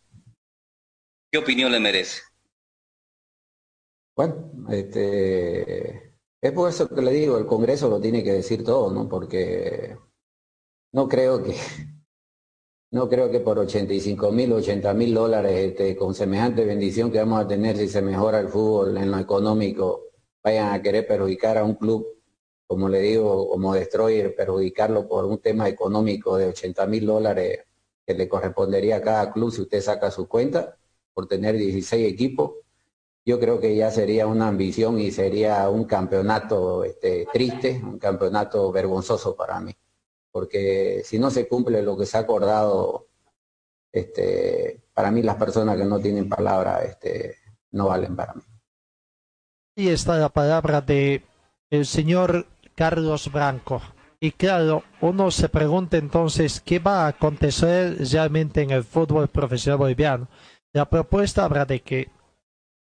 ¿Qué 1.32 1.38
opinión 1.38 1.72
le 1.72 1.80
merece? 1.80 2.22
Bueno, 4.14 4.52
este, 4.70 6.05
es 6.46 6.52
por 6.52 6.68
eso 6.68 6.88
que 6.88 7.02
le 7.02 7.12
digo, 7.12 7.38
el 7.38 7.46
Congreso 7.46 7.88
lo 7.88 8.00
tiene 8.00 8.22
que 8.22 8.32
decir 8.32 8.64
todo, 8.64 8.92
¿no? 8.92 9.08
Porque 9.08 9.96
no 10.92 11.08
creo 11.08 11.42
que 11.42 11.54
no 12.92 13.08
creo 13.08 13.30
que 13.30 13.40
por 13.40 13.58
85 13.58 14.32
mil, 14.32 14.52
80 14.52 14.94
mil 14.94 15.14
dólares, 15.14 15.52
este, 15.52 15.96
con 15.96 16.14
semejante 16.14 16.64
bendición 16.64 17.10
que 17.10 17.18
vamos 17.18 17.40
a 17.40 17.48
tener 17.48 17.76
si 17.76 17.88
se 17.88 18.00
mejora 18.02 18.38
el 18.40 18.48
fútbol 18.48 18.96
en 18.96 19.10
lo 19.10 19.18
económico, 19.18 20.04
vayan 20.42 20.72
a 20.72 20.80
querer 20.82 21.06
perjudicar 21.06 21.58
a 21.58 21.64
un 21.64 21.74
club, 21.74 22.06
como 22.66 22.88
le 22.88 23.00
digo, 23.00 23.48
como 23.48 23.74
Destroyer, 23.74 24.34
perjudicarlo 24.34 25.08
por 25.08 25.24
un 25.24 25.38
tema 25.38 25.68
económico 25.68 26.36
de 26.36 26.46
80 26.46 26.86
mil 26.86 27.06
dólares 27.06 27.64
que 28.06 28.14
le 28.14 28.28
correspondería 28.28 28.96
a 28.96 29.02
cada 29.02 29.32
club 29.32 29.50
si 29.50 29.62
usted 29.62 29.80
saca 29.80 30.10
su 30.10 30.28
cuenta 30.28 30.78
por 31.12 31.26
tener 31.26 31.56
16 31.56 32.12
equipos 32.12 32.52
yo 33.26 33.40
creo 33.40 33.58
que 33.58 33.74
ya 33.74 33.90
sería 33.90 34.28
una 34.28 34.46
ambición 34.46 35.00
y 35.00 35.10
sería 35.10 35.68
un 35.68 35.84
campeonato 35.84 36.84
este, 36.84 37.26
triste, 37.32 37.80
un 37.82 37.98
campeonato 37.98 38.70
vergonzoso 38.70 39.34
para 39.34 39.58
mí, 39.60 39.76
porque 40.30 41.02
si 41.04 41.18
no 41.18 41.28
se 41.30 41.48
cumple 41.48 41.82
lo 41.82 41.96
que 41.98 42.06
se 42.06 42.16
ha 42.16 42.20
acordado, 42.20 43.08
este, 43.90 44.80
para 44.94 45.10
mí 45.10 45.22
las 45.22 45.34
personas 45.34 45.76
que 45.76 45.84
no 45.84 45.98
tienen 45.98 46.28
palabra 46.28 46.84
este, 46.84 47.38
no 47.72 47.88
valen 47.88 48.14
para 48.14 48.34
mí. 48.34 48.42
Y 49.74 49.88
está 49.88 50.16
la 50.18 50.28
palabra 50.28 50.80
de 50.80 51.22
el 51.68 51.84
señor 51.84 52.46
Carlos 52.76 53.30
Branco. 53.32 53.82
Y 54.20 54.30
claro, 54.30 54.84
uno 55.00 55.32
se 55.32 55.48
pregunta 55.48 55.96
entonces 55.96 56.60
qué 56.60 56.78
va 56.78 57.04
a 57.04 57.08
acontecer 57.08 57.98
realmente 58.12 58.62
en 58.62 58.70
el 58.70 58.84
fútbol 58.84 59.28
profesional 59.28 59.78
boliviano. 59.78 60.28
La 60.72 60.88
propuesta 60.88 61.44
habrá 61.44 61.64
de 61.64 61.80
que 61.80 62.15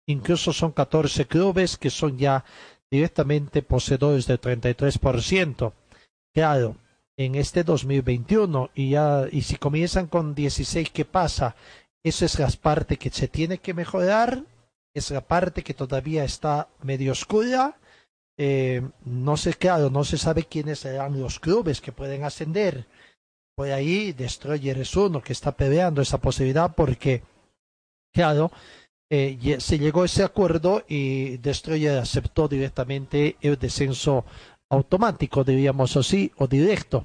Incluso 0.06 0.52
son 0.52 0.72
14 0.72 1.26
clubes 1.26 1.76
que 1.76 1.90
son 1.90 2.18
ya 2.18 2.44
directamente 2.90 3.62
poseedores 3.62 4.26
del 4.26 4.40
33%. 4.40 5.72
Claro, 6.34 6.76
en 7.16 7.34
este 7.34 7.62
2021 7.62 8.70
y 8.74 8.90
ya 8.90 9.26
y 9.30 9.42
si 9.42 9.56
comienzan 9.56 10.06
con 10.06 10.34
16, 10.34 10.90
¿qué 10.90 11.04
pasa? 11.04 11.54
Esa 12.04 12.24
es 12.24 12.38
la 12.38 12.48
parte 12.50 12.96
que 12.96 13.10
se 13.10 13.28
tiene 13.28 13.58
que 13.58 13.74
mejorar, 13.74 14.44
es 14.94 15.10
la 15.10 15.20
parte 15.20 15.62
que 15.62 15.74
todavía 15.74 16.24
está 16.24 16.68
medio 16.82 17.12
oscura. 17.12 17.76
Eh, 18.38 18.82
no 19.04 19.36
sé, 19.36 19.54
claro, 19.54 19.88
no 19.90 20.04
se 20.04 20.18
sabe 20.18 20.44
quiénes 20.44 20.80
serán 20.80 21.20
los 21.20 21.38
clubes 21.38 21.80
que 21.80 21.92
pueden 21.92 22.24
ascender. 22.24 22.86
Por 23.54 23.70
ahí 23.70 24.12
Destroyer 24.12 24.78
es 24.78 24.96
uno 24.96 25.22
que 25.22 25.32
está 25.32 25.52
peleando 25.52 26.02
esa 26.02 26.18
posibilidad 26.18 26.74
porque, 26.74 27.22
claro, 28.12 28.50
eh, 29.14 29.36
ye- 29.39 29.60
se 29.60 29.78
llegó 29.78 30.02
a 30.02 30.06
ese 30.06 30.22
acuerdo 30.24 30.84
y 30.89 31.36
Destroyer 31.36 31.98
aceptó 31.98 32.48
directamente 32.48 33.36
el 33.43 33.59
descenso 33.59 34.24
automático, 34.70 35.44
diríamos 35.44 35.98
así, 35.98 36.32
o 36.39 36.47
directo, 36.47 37.05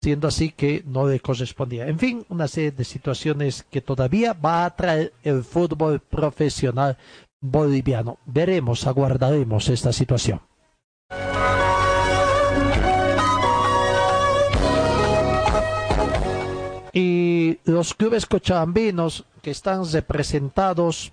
siendo 0.00 0.28
así 0.28 0.52
que 0.52 0.84
no 0.86 1.08
le 1.08 1.18
correspondía. 1.18 1.88
En 1.88 1.98
fin, 1.98 2.24
una 2.28 2.46
serie 2.46 2.70
de 2.70 2.84
situaciones 2.84 3.66
que 3.72 3.80
todavía 3.80 4.34
va 4.34 4.64
a 4.64 4.76
traer 4.76 5.12
el 5.24 5.42
fútbol 5.42 5.98
profesional 5.98 6.96
boliviano. 7.40 8.18
Veremos, 8.24 8.86
aguardaremos 8.86 9.68
esta 9.68 9.92
situación. 9.92 10.40
Y 16.92 17.58
los 17.64 17.94
clubes 17.94 18.26
cochabambinos 18.26 19.24
que 19.42 19.50
están 19.50 19.90
representados 19.90 21.12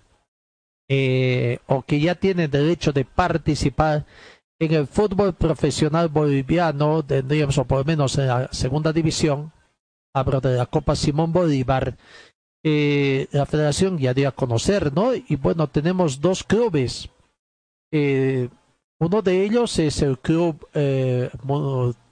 eh, 0.88 1.60
o 1.68 1.82
que 1.82 1.99
ya 1.99 2.16
tienen 2.16 2.52
derecho 2.52 2.91
de 2.94 3.06
participar 3.06 4.06
en 4.60 4.74
el 4.74 4.88
fútbol 4.88 5.34
profesional 5.34 6.10
boliviano, 6.10 7.03
tendríamos, 7.03 7.57
o 7.57 7.66
por 7.66 7.80
lo 7.80 7.86
menos 7.86 8.18
en 8.18 8.28
la 8.28 8.49
segunda 8.53 8.94
división, 8.94 9.52
hablo 10.14 10.40
de 10.40 10.57
la 10.57 10.66
Copa 10.66 10.95
Simón 10.95 11.34
Bolívar, 11.34 11.98
eh, 12.64 13.28
la 13.32 13.45
federación 13.45 13.98
ya 13.98 14.14
dio 14.14 14.28
a 14.30 14.32
conocer, 14.32 14.94
¿no? 14.94 15.14
Y 15.14 15.36
bueno, 15.36 15.68
tenemos 15.68 16.20
dos 16.22 16.44
clubes. 16.44 17.10
Eh, 17.91 18.49
uno 18.99 19.22
de 19.22 19.44
ellos 19.44 19.78
es 19.78 20.02
el 20.02 20.18
club 20.18 20.68
eh, 20.74 21.30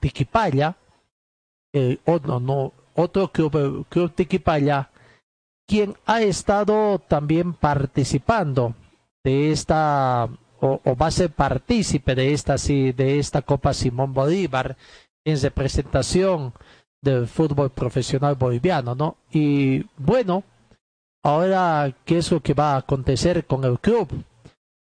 Tiquipaya, 0.00 0.76
no, 1.72 2.40
no, 2.40 2.72
otro 2.94 3.32
club, 3.32 3.56
el 3.56 3.86
club 3.86 4.12
Tiquipaya, 4.14 4.90
quien 5.66 5.96
ha 6.06 6.22
estado 6.22 6.98
también 6.98 7.54
participando 7.54 8.74
de 9.24 9.50
esta 9.50 10.28
o, 10.60 10.80
va 10.96 11.06
a 11.06 11.10
ser 11.10 11.30
partícipe 11.30 12.14
de 12.14 12.32
esta 12.32 12.56
de 12.56 13.18
esta 13.18 13.42
Copa 13.42 13.74
Simón 13.74 14.12
Bolívar 14.12 14.76
en 15.24 15.40
representación 15.40 16.52
del 17.02 17.26
fútbol 17.26 17.70
profesional 17.70 18.34
boliviano, 18.34 18.94
¿no? 18.94 19.16
Y 19.30 19.84
bueno, 19.96 20.42
ahora 21.22 21.94
qué 22.04 22.18
es 22.18 22.30
lo 22.30 22.40
que 22.40 22.54
va 22.54 22.74
a 22.74 22.78
acontecer 22.78 23.46
con 23.46 23.64
el 23.64 23.78
club. 23.78 24.08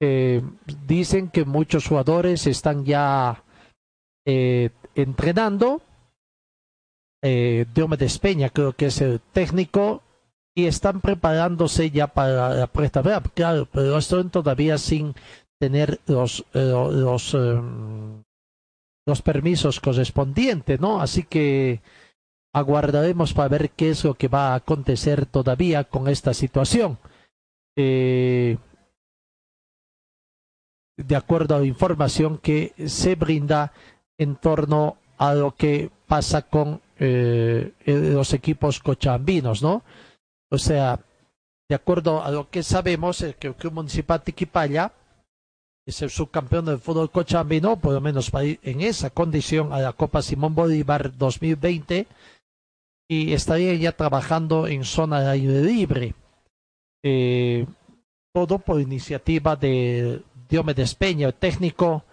Eh, 0.02 0.42
dicen 0.88 1.30
que 1.30 1.46
muchos 1.46 1.88
jugadores 1.88 2.48
están 2.48 2.86
ya 2.86 3.44
eh, 4.26 4.70
entrenando. 4.94 5.82
Eh, 7.22 7.66
Diomedes 7.74 8.20
Peña 8.20 8.50
creo 8.50 8.74
que 8.74 8.88
es 8.88 9.02
el 9.02 9.20
técnico 9.20 10.04
y 10.56 10.66
están 10.66 11.02
preparándose 11.02 11.92
ya 11.92 12.08
para 12.08 12.50
la 12.56 12.68
puesta 12.68 13.02
a 13.02 13.04
prueba. 13.04 13.22
Claro, 13.34 13.68
pero 13.72 13.98
están 13.98 14.30
todavía 14.30 14.78
sin 14.78 15.14
tener 15.60 16.00
los 16.08 16.46
eh, 16.54 16.72
los 16.72 17.34
em, 17.34 18.24
los 19.06 19.22
permisos 19.22 19.80
correspondientes, 19.80 20.80
¿no? 20.80 21.02
Así 21.02 21.24
que 21.24 21.82
aguardaremos 22.54 23.34
para 23.34 23.50
ver 23.50 23.70
qué 23.72 23.90
es 23.90 24.04
lo 24.04 24.16
que 24.16 24.30
va 24.30 24.54
a 24.54 24.56
acontecer 24.56 25.26
todavía 25.26 25.84
con 25.84 26.08
esta 26.08 26.34
situación. 26.34 26.98
Eh, 27.78 28.58
de 30.98 31.16
acuerdo 31.16 31.56
a 31.56 31.60
la 31.60 31.66
información 31.66 32.38
que 32.38 32.74
se 32.88 33.16
brinda 33.16 33.74
en 34.18 34.38
torno 34.38 34.98
a 35.18 35.34
lo 35.34 35.54
que 35.56 35.92
pasa 36.08 36.44
con 36.44 36.82
eh, 37.00 37.74
eh, 37.86 38.12
los 38.14 38.34
equipos 38.34 38.80
cochabambinos, 38.80 39.62
¿no? 39.62 39.84
O 40.52 40.58
sea, 40.58 41.00
de 41.70 41.76
acuerdo 41.76 42.24
a 42.24 42.32
lo 42.32 42.50
que 42.50 42.64
sabemos, 42.64 43.26
que 43.40 43.48
el 43.48 43.56
Club 43.56 43.74
Municipal 43.74 44.22
Tiquipaya 44.22 44.92
es 45.88 46.02
el 46.02 46.10
subcampeón 46.10 46.66
del 46.66 46.80
fútbol 46.80 47.12
cochabambino, 47.12 47.78
por 47.78 47.94
lo 47.94 48.02
menos 48.02 48.32
para 48.32 48.46
ir 48.46 48.60
en 48.64 48.82
esa 48.82 49.10
condición 49.10 49.72
a 49.72 49.80
la 49.80 49.94
Copa 49.94 50.22
Simón 50.22 50.56
Bolívar 50.56 51.16
2020 51.16 52.08
y 53.08 53.34
estaría 53.34 53.74
ya 53.76 53.92
trabajando 53.92 54.68
en 54.68 54.84
zona 54.84 55.22
de 55.22 55.30
aire 55.30 55.62
libre. 55.62 56.14
Eh, 57.04 57.68
todo 58.34 58.60
por 58.60 58.82
iniciativa 58.82 59.56
de 59.56 60.22
Diomedes 60.50 60.96
Peña, 60.96 61.28
el 61.28 61.34
técnico. 61.36 62.04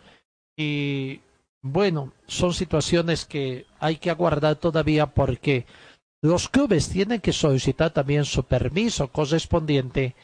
Y 0.56 1.20
bueno, 1.62 2.12
son 2.26 2.52
situaciones 2.52 3.24
que 3.24 3.66
hay 3.80 3.96
que 3.96 4.10
aguardar 4.10 4.56
todavía 4.56 5.06
porque 5.06 5.64
los 6.22 6.48
clubes 6.48 6.88
tienen 6.88 7.20
que 7.20 7.32
solicitar 7.32 7.92
también 7.92 8.24
su 8.24 8.44
permiso 8.44 9.08
correspondiente 9.08 10.14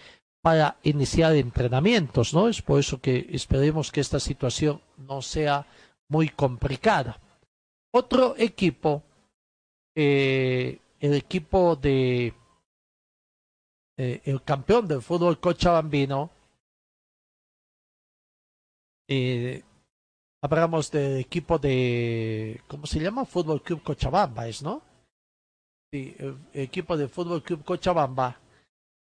para 0.41 0.77
iniciar 0.85 1.35
entrenamientos, 1.35 2.33
¿no? 2.33 2.49
Es 2.49 2.63
por 2.63 2.79
eso 2.79 3.01
que 3.01 3.27
esperemos 3.31 3.91
que 3.91 4.01
esta 4.01 4.21
situación 4.21 4.81
no 4.97 5.21
sea 5.21 5.67
muy 6.09 6.29
complicada. 6.29 7.21
Otro 7.93 8.37
equipo, 8.39 9.03
eh, 9.97 10.79
el 11.01 11.15
equipo 11.15 11.75
de 11.75 12.33
eh, 13.97 14.21
el 14.25 14.43
campeón 14.43 14.87
del 14.87 15.03
fútbol 15.03 15.41
cochabambino, 15.41 16.31
eh, 19.09 19.65
hablamos 20.41 20.91
del 20.93 21.19
equipo 21.19 21.59
de, 21.59 22.61
¿cómo 22.69 22.87
se 22.87 23.01
llama? 23.01 23.25
Fútbol 23.25 23.63
Club 23.63 23.83
Cochabamba, 23.83 24.47
¿es, 24.47 24.63
no? 24.63 24.83
Sí, 25.91 26.15
equipo 26.53 26.99
de 26.99 27.09
Fútbol 27.09 27.43
Club 27.43 27.65
Cochabamba 27.65 28.39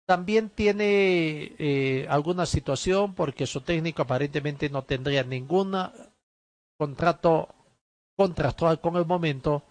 también 0.07 0.49
tiene 0.49 1.53
eh, 1.59 2.07
alguna 2.09 2.45
situación 2.45 3.13
porque 3.13 3.45
su 3.45 3.61
técnico 3.61 4.01
aparentemente 4.01 4.69
no 4.69 4.83
tendría 4.83 5.23
ningún 5.23 5.75
contrato 6.79 7.49
contractual 8.17 8.79
con 8.79 8.95
el 8.95 9.05
momento 9.05 9.63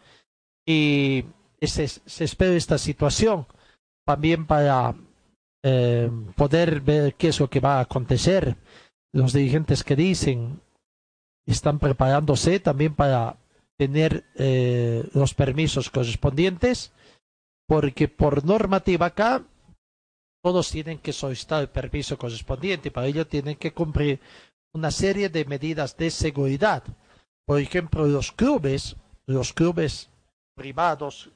y 0.66 1.24
se, 1.60 1.88
se 1.88 2.24
espera 2.24 2.54
esta 2.54 2.78
situación 2.78 3.46
también 4.06 4.46
para 4.46 4.94
eh, 5.64 6.10
poder 6.36 6.82
ver 6.82 7.14
qué 7.14 7.28
es 7.28 7.40
lo 7.40 7.50
que 7.50 7.60
va 7.60 7.78
a 7.78 7.80
acontecer. 7.80 8.56
Los 9.12 9.32
dirigentes 9.32 9.82
que 9.82 9.96
dicen 9.96 10.60
están 11.46 11.78
preparándose 11.78 12.60
también 12.60 12.94
para 12.94 13.38
tener 13.78 14.24
eh, 14.34 15.08
los 15.14 15.34
permisos 15.34 15.90
correspondientes 15.90 16.92
porque 17.68 18.08
por 18.08 18.44
normativa 18.44 19.06
acá 19.06 19.44
todos 20.42 20.70
tienen 20.70 20.98
que 20.98 21.12
solicitar 21.12 21.60
el 21.60 21.68
permiso 21.68 22.16
correspondiente 22.16 22.90
para 22.90 23.06
ello 23.06 23.26
tienen 23.26 23.56
que 23.56 23.72
cumplir 23.72 24.20
una 24.72 24.90
serie 24.90 25.28
de 25.28 25.44
medidas 25.44 25.96
de 25.96 26.10
seguridad. 26.10 26.82
Por 27.46 27.60
ejemplo, 27.60 28.06
los 28.06 28.32
clubes, 28.32 28.96
los 29.26 29.52
clubes 29.52 30.10
privados 30.56 31.30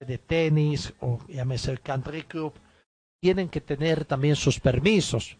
de 0.00 0.18
tenis 0.18 0.92
o 1.00 1.18
llámese 1.28 1.72
el 1.72 1.80
country 1.80 2.22
club, 2.22 2.52
tienen 3.20 3.48
que 3.48 3.60
tener 3.60 4.04
también 4.04 4.36
sus 4.36 4.60
permisos. 4.60 5.36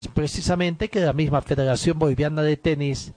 Es 0.00 0.08
precisamente 0.08 0.88
que 0.88 1.00
la 1.00 1.12
misma 1.12 1.42
Federación 1.42 1.98
Boliviana 1.98 2.42
de 2.42 2.56
Tenis 2.56 3.12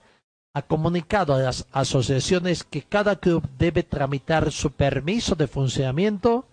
ha 0.54 0.62
comunicado 0.62 1.34
a 1.34 1.38
las 1.38 1.66
asociaciones 1.72 2.62
que 2.62 2.82
cada 2.82 3.16
club 3.16 3.48
debe 3.56 3.82
tramitar 3.82 4.52
su 4.52 4.70
permiso 4.72 5.34
de 5.34 5.46
funcionamiento 5.46 6.46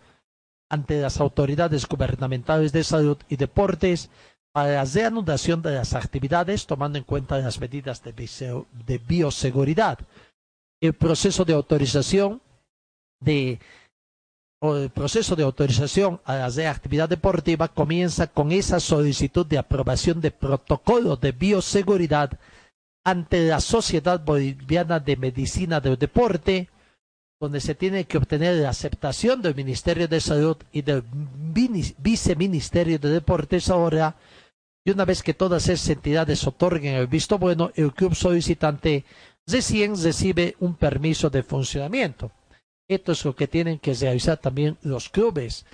ante 0.69 1.01
las 1.01 1.19
autoridades 1.19 1.87
gubernamentales 1.87 2.71
de 2.71 2.83
salud 2.83 3.17
y 3.27 3.35
deportes 3.35 4.09
para 4.51 4.71
la 4.73 4.85
reanudación 4.85 5.61
de 5.61 5.73
las 5.73 5.93
actividades 5.93 6.65
tomando 6.65 6.97
en 6.97 7.03
cuenta 7.03 7.37
las 7.39 7.59
medidas 7.59 8.01
de, 8.03 8.97
bioseguridad. 9.07 9.99
El 10.81 10.93
proceso 10.93 11.45
de 11.45 11.53
autorización 11.53 12.41
de 13.19 13.59
o 14.61 14.75
el 14.75 14.89
proceso 14.89 15.37
de 15.37 15.43
autorización 15.43 16.19
a 16.25 16.35
la 16.35 16.49
reactividad 16.49 17.07
deportiva 17.07 17.69
comienza 17.69 18.27
con 18.27 18.51
esa 18.51 18.81
solicitud 18.81 19.45
de 19.45 19.57
aprobación 19.57 20.19
de 20.19 20.31
protocolo 20.31 21.15
de 21.15 21.31
bioseguridad 21.31 22.37
ante 23.05 23.47
la 23.47 23.61
Sociedad 23.61 24.19
Boliviana 24.23 24.99
de 24.99 25.15
Medicina 25.15 25.79
del 25.79 25.97
Deporte, 25.97 26.69
donde 27.39 27.61
se 27.61 27.73
tiene 27.73 28.03
que 28.03 28.17
obtener 28.17 28.57
la 28.57 28.69
aceptación 28.69 29.41
del 29.41 29.55
Ministerio 29.55 30.07
de 30.07 30.19
Salud 30.19 30.57
y 30.71 30.81
del 30.81 31.03
Viceministerio 31.97 32.99
de 32.99 33.09
Deportes 33.09 33.69
ahora, 33.69 34.15
y 34.85 34.91
una 34.91 35.05
vez 35.05 35.23
que 35.23 35.33
todas 35.33 35.67
esas 35.69 35.89
entidades 35.89 36.45
otorguen 36.45 36.95
el 36.95 37.07
visto 37.07 37.37
bueno, 37.37 37.71
el 37.75 37.93
club 37.93 38.13
solicitante 38.15 39.05
recién 39.47 40.01
recibe 40.01 40.55
un 40.59 40.75
permiso 40.75 41.29
de 41.29 41.43
funcionamiento. 41.43 42.31
Esto 42.89 43.11
es 43.13 43.23
lo 43.23 43.35
que 43.35 43.47
tienen 43.47 43.79
que 43.79 43.93
realizar 43.93 44.37
también 44.37 44.77
los 44.81 45.09
clubes 45.09 45.65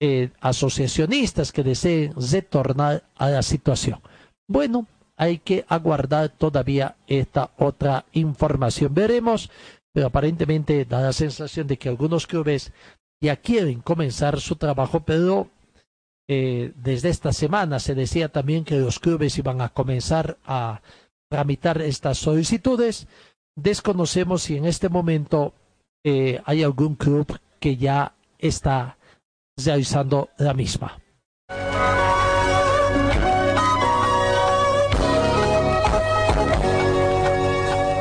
eh, 0.00 0.30
asociacionistas 0.40 1.52
que 1.52 1.62
deseen 1.62 2.12
retornar 2.16 3.04
a 3.16 3.30
la 3.30 3.42
situación. 3.42 4.00
Bueno, 4.48 4.86
hay 5.16 5.38
que 5.38 5.64
aguardar 5.68 6.28
todavía 6.28 6.96
esta 7.06 7.50
otra 7.56 8.04
información. 8.12 8.92
Veremos, 8.92 9.50
pero 9.96 10.08
aparentemente 10.08 10.84
da 10.84 11.00
la 11.00 11.14
sensación 11.14 11.66
de 11.66 11.78
que 11.78 11.88
algunos 11.88 12.26
clubes 12.26 12.70
ya 13.18 13.36
quieren 13.36 13.80
comenzar 13.80 14.42
su 14.42 14.56
trabajo, 14.56 15.00
pero 15.00 15.48
eh, 16.28 16.74
desde 16.76 17.08
esta 17.08 17.32
semana 17.32 17.80
se 17.80 17.94
decía 17.94 18.28
también 18.28 18.66
que 18.66 18.78
los 18.78 19.00
clubes 19.00 19.38
iban 19.38 19.62
a 19.62 19.70
comenzar 19.70 20.36
a 20.44 20.82
tramitar 21.30 21.80
estas 21.80 22.18
solicitudes. 22.18 23.06
Desconocemos 23.56 24.42
si 24.42 24.58
en 24.58 24.66
este 24.66 24.90
momento 24.90 25.54
eh, 26.04 26.42
hay 26.44 26.62
algún 26.62 26.96
club 26.96 27.40
que 27.58 27.78
ya 27.78 28.12
está 28.38 28.98
realizando 29.56 30.28
la 30.36 30.52
misma. 30.52 31.00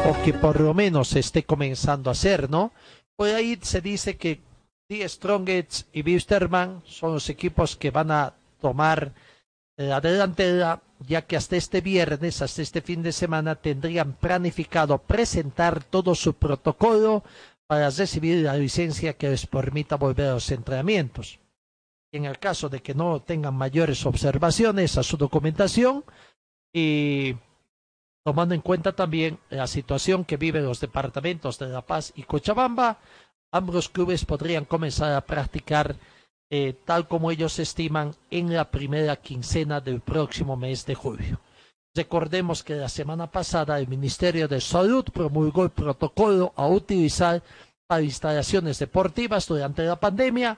O 0.08 0.24
que 0.24 0.34
por 0.34 0.60
lo 0.62 0.74
menos 0.76 1.16
esté 1.16 1.44
comenzando 1.44 2.10
a 2.10 2.14
hacer, 2.14 2.50
¿no? 2.50 2.72
Por 3.16 3.30
ahí 3.30 3.58
se 3.62 3.82
dice 3.82 4.18
que 4.18 4.40
Die 4.88 5.08
Strongets 5.10 5.88
y 5.94 6.04
Wisterman 6.04 6.84
son 6.86 7.14
los 7.14 7.28
equipos 7.30 7.76
que 7.76 7.90
van 7.90 8.12
a 8.12 8.34
tomar 8.62 9.14
la 9.78 10.00
delantera, 10.00 10.82
ya 11.00 11.24
que 11.24 11.36
hasta 11.36 11.56
este 11.56 11.82
viernes, 11.82 12.42
hasta 12.44 12.62
este 12.62 12.82
fin 12.82 13.02
de 13.02 13.12
semana, 13.12 13.56
tendrían 13.56 14.14
planificado 14.14 15.00
presentar 15.00 15.84
todo 15.84 16.14
su 16.14 16.36
protocolo 16.36 17.24
para 17.66 17.90
recibir 17.90 18.44
la 18.44 18.56
licencia 18.58 19.14
que 19.14 19.30
les 19.30 19.48
permita 19.48 19.96
volver 19.96 20.30
a 20.30 20.34
los 20.34 20.52
entrenamientos. 20.52 21.40
En 22.12 22.26
el 22.26 22.38
caso 22.38 22.70
de 22.70 22.82
que 22.82 22.94
no 22.94 23.22
tengan 23.22 23.56
mayores 23.56 24.06
observaciones 24.06 24.98
a 24.98 25.04
su 25.04 25.18
documentación 25.18 26.04
y 26.72 27.36
tomando 28.26 28.56
en 28.56 28.62
cuenta 28.62 28.92
también 28.92 29.38
la 29.52 29.68
situación 29.68 30.26
que 30.26 30.38
viven 30.38 30.66
los 30.66 30.80
departamentos 30.80 31.60
de 31.60 31.68
La 31.68 31.84
Paz 31.84 32.12
y 32.16 32.24
Cochabamba, 32.24 32.98
ambos 33.52 33.88
clubes 33.88 34.26
podrían 34.26 34.66
comenzar 34.66 35.14
a 35.14 35.22
practicar 35.22 35.96
eh, 36.50 36.74
tal 36.86 37.08
como 37.08 37.30
ellos 37.30 37.60
estiman 37.60 38.16
en 38.32 38.52
la 38.52 38.72
primera 38.72 39.16
quincena 39.16 39.80
del 39.80 40.02
próximo 40.02 40.58
mes 40.58 40.88
de 40.88 40.96
julio. 40.96 41.40
Recordemos 41.94 42.64
que 42.64 42.74
la 42.74 42.90
semana 42.90 43.30
pasada 43.30 43.78
el 43.78 43.88
Ministerio 43.88 44.48
de 44.48 44.60
Salud 44.60 45.06
promulgó 45.14 45.64
el 45.64 45.70
protocolo 45.70 46.52
a 46.56 46.66
utilizar 46.68 47.44
para 47.88 48.02
instalaciones 48.02 48.80
deportivas 48.80 49.48
durante 49.48 49.84
la 49.84 50.00
pandemia, 50.00 50.58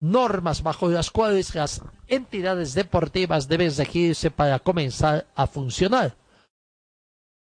normas 0.00 0.62
bajo 0.62 0.90
las 0.90 1.10
cuales 1.10 1.54
las 1.54 1.80
entidades 2.06 2.74
deportivas 2.74 3.48
deben 3.48 3.74
regirse 3.74 4.30
para 4.30 4.58
comenzar 4.58 5.26
a 5.34 5.46
funcionar. 5.46 6.14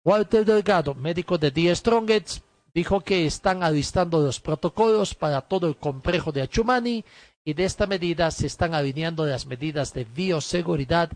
Walter 0.05 0.45
Delgado, 0.45 0.95
médico 0.95 1.37
de 1.37 1.51
The 1.51 1.75
Strongets, 1.77 2.43
dijo 2.73 3.01
que 3.01 3.27
están 3.27 3.63
alistando 3.63 4.21
los 4.21 4.41
protocolos 4.41 5.15
para 5.15 5.41
todo 5.43 5.67
el 5.67 5.77
complejo 5.77 6.33
de 6.33 6.43
Achumani 6.43 7.05
y 7.45 7.55
de 7.55 7.65
esta 7.65 7.87
medida 7.87 8.31
se 8.31 8.47
están 8.47 8.75
alineando 8.75 9.27
las 9.27 9.47
medidas 9.47 9.93
de 9.93 10.05
bioseguridad 10.05 11.11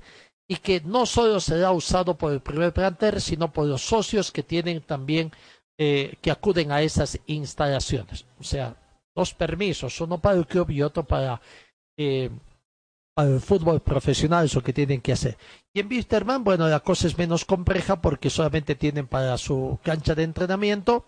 y 0.46 0.56
que 0.56 0.80
no 0.80 1.06
solo 1.06 1.40
será 1.40 1.72
usado 1.72 2.16
por 2.16 2.32
el 2.32 2.40
primer 2.40 2.72
plantel, 2.72 3.20
sino 3.20 3.52
por 3.52 3.66
los 3.66 3.82
socios 3.82 4.30
que 4.30 4.42
tienen 4.42 4.82
también 4.82 5.32
eh, 5.78 6.16
que 6.20 6.30
acuden 6.30 6.70
a 6.70 6.82
esas 6.82 7.18
instalaciones. 7.26 8.26
O 8.38 8.44
sea, 8.44 8.76
dos 9.14 9.32
permisos, 9.32 10.00
uno 10.00 10.18
para 10.18 10.36
el 10.36 10.46
club 10.46 10.70
y 10.70 10.82
otro 10.82 11.04
para, 11.04 11.40
eh, 11.96 12.30
el 13.16 13.40
fútbol 13.40 13.80
profesional, 13.80 14.46
eso 14.46 14.62
que 14.62 14.72
tienen 14.72 15.00
que 15.00 15.12
hacer. 15.12 15.36
Y 15.72 15.80
en 15.80 15.88
Wisterman, 15.88 16.42
bueno, 16.42 16.68
la 16.68 16.80
cosa 16.80 17.06
es 17.06 17.16
menos 17.16 17.44
compleja 17.44 18.00
porque 18.00 18.30
solamente 18.30 18.74
tienen 18.74 19.06
para 19.06 19.38
su 19.38 19.78
cancha 19.82 20.14
de 20.14 20.24
entrenamiento 20.24 21.06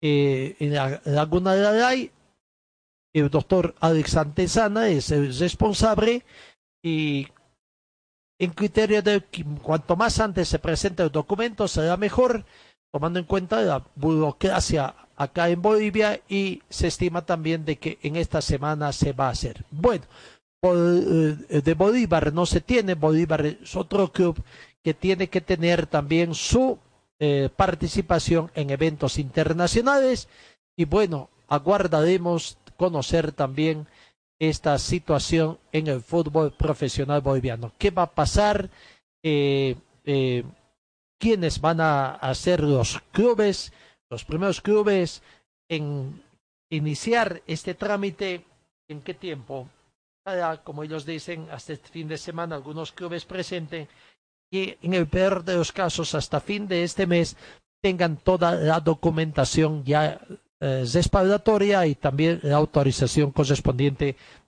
eh, 0.00 0.56
en 0.60 0.74
la 0.74 1.00
Laguna 1.04 1.54
de 1.54 1.62
la 1.62 1.90
Ley, 1.90 2.12
el 3.12 3.30
doctor 3.30 3.74
Alex 3.80 4.16
Antesana 4.16 4.88
es 4.88 5.10
el 5.10 5.36
responsable 5.38 6.24
y 6.82 7.26
en 8.38 8.50
criterio 8.50 9.02
de 9.02 9.24
cuanto 9.62 9.96
más 9.96 10.20
antes 10.20 10.48
se 10.48 10.58
presente 10.58 11.02
el 11.02 11.10
documento 11.10 11.66
será 11.66 11.96
mejor, 11.96 12.44
tomando 12.92 13.18
en 13.18 13.24
cuenta 13.24 13.62
la 13.62 13.82
burocracia 13.94 14.94
acá 15.16 15.48
en 15.48 15.62
Bolivia 15.62 16.20
y 16.28 16.62
se 16.68 16.88
estima 16.88 17.24
también 17.24 17.64
de 17.64 17.76
que 17.76 17.98
en 18.02 18.16
esta 18.16 18.42
semana 18.42 18.92
se 18.92 19.14
va 19.14 19.28
a 19.28 19.30
hacer. 19.30 19.64
Bueno, 19.70 20.04
de 20.62 21.74
Bolívar 21.74 22.32
no 22.32 22.44
se 22.46 22.60
tiene, 22.60 22.94
Bolívar 22.94 23.46
es 23.46 23.76
otro 23.76 24.10
club 24.10 24.42
que 24.82 24.94
tiene 24.94 25.28
que 25.28 25.40
tener 25.40 25.86
también 25.86 26.34
su 26.34 26.78
eh, 27.18 27.48
participación 27.56 28.50
en 28.54 28.68
eventos 28.68 29.18
internacionales 29.18 30.28
y 30.76 30.84
bueno, 30.84 31.30
aguardaremos 31.48 32.58
conocer 32.76 33.32
también 33.32 33.86
esta 34.38 34.78
situación 34.78 35.58
en 35.72 35.86
el 35.86 36.02
fútbol 36.02 36.52
profesional 36.52 37.22
boliviano. 37.22 37.72
¿Qué 37.78 37.90
va 37.90 38.02
a 38.02 38.14
pasar? 38.14 38.68
Eh, 39.22 39.76
eh, 40.04 40.44
¿Quiénes 41.18 41.60
van 41.60 41.80
a, 41.80 42.34
ser 42.34 42.60
los 42.62 43.00
clubes, 43.12 43.72
los 44.10 44.24
primeros 44.24 44.60
clubes 44.60 45.22
en 45.70 46.22
iniciar 46.68 47.42
este 47.46 47.72
trámite? 47.72 48.44
¿En 48.88 49.00
qué 49.00 49.14
tiempo? 49.14 49.68
Como 50.64 50.82
ellos 50.82 51.06
dicen, 51.06 51.46
hasta 51.52 51.72
este 51.74 51.88
fin 51.88 52.08
de 52.08 52.18
semana 52.18 52.56
algunos 52.56 52.90
clubes 52.90 53.24
presenten 53.24 53.86
y 54.50 54.74
en 54.82 54.94
el 54.94 55.06
peor 55.06 55.44
de 55.44 55.54
los 55.54 55.70
casos 55.70 56.14
hasta 56.16 56.40
fin 56.40 56.66
de 56.66 56.82
este 56.82 57.06
mes 57.06 57.36
tengan 57.80 58.16
toda 58.16 58.56
la 58.56 58.80
documentación 58.80 59.84
ya 59.84 60.20
eh, 60.60 60.84
respaldatoria 60.92 61.86
y 61.86 61.94
también 61.94 62.40
la 62.42 62.56
autorización 62.56 63.30
correspondiente 63.30 64.16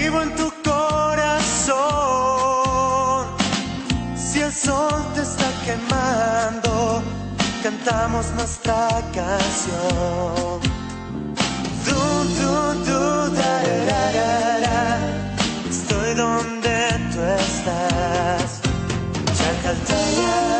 vivo 0.00 0.22
en 0.22 0.34
tu 0.34 0.50
corazón. 0.64 1.76
Si 4.16 4.40
el 4.40 4.52
sol 4.52 5.00
te 5.14 5.22
está 5.22 5.48
quemando, 5.66 7.02
cantamos 7.62 8.24
nuestra 8.38 8.88
canción. 9.18 10.60
Du, 11.86 12.00
du, 12.38 12.52
du, 12.86 13.02
da, 13.38 13.54
da. 14.64 14.80
Estoy 15.74 16.14
donde 16.14 16.76
tú 17.12 17.20
estás. 17.44 18.48
Chacaltaya. 19.38 20.59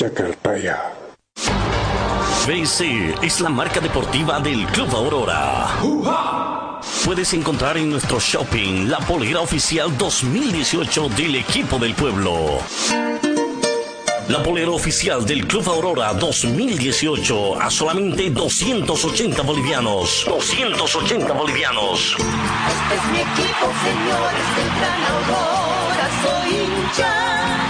Chacaltaya. 0.00 0.94
BC 2.46 3.22
es 3.22 3.38
la 3.42 3.50
marca 3.50 3.80
deportiva 3.80 4.40
del 4.40 4.64
Club 4.68 4.88
Aurora. 4.96 5.68
Puedes 7.04 7.34
encontrar 7.34 7.76
en 7.76 7.90
nuestro 7.90 8.18
shopping 8.18 8.88
la 8.88 8.96
polera 9.00 9.40
oficial 9.40 9.94
2018 9.98 11.10
del 11.10 11.34
equipo 11.34 11.78
del 11.78 11.92
pueblo. 11.92 12.60
La 14.28 14.42
polera 14.42 14.70
oficial 14.70 15.26
del 15.26 15.46
Club 15.46 15.68
Aurora 15.68 16.14
2018 16.14 17.60
a 17.60 17.70
solamente 17.70 18.30
280 18.30 19.42
bolivianos. 19.42 20.24
280 20.26 21.30
bolivianos. 21.34 22.16
Este 22.16 22.94
es 22.94 23.04
mi 23.12 23.18
equipo, 23.18 23.66
señores 23.84 24.46
del 24.56 24.70
Gran 24.78 25.04
Aurora, 25.12 26.08
soy 26.22 26.56
hincha. 26.56 27.69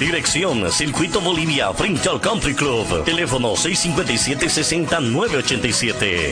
Dirección 0.00 0.72
Circuito 0.72 1.20
Bolivia 1.20 1.72
frente 1.74 2.08
al 2.08 2.22
Country 2.22 2.54
Club. 2.54 3.04
Teléfono 3.04 3.52
657-60-987. 3.52 6.30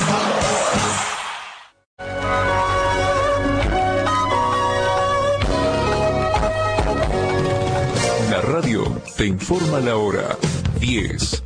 La 8.30 8.40
radio 8.40 9.02
te 9.18 9.26
informa 9.26 9.80
la 9.80 9.96
hora 9.96 10.38
10, 10.80 11.44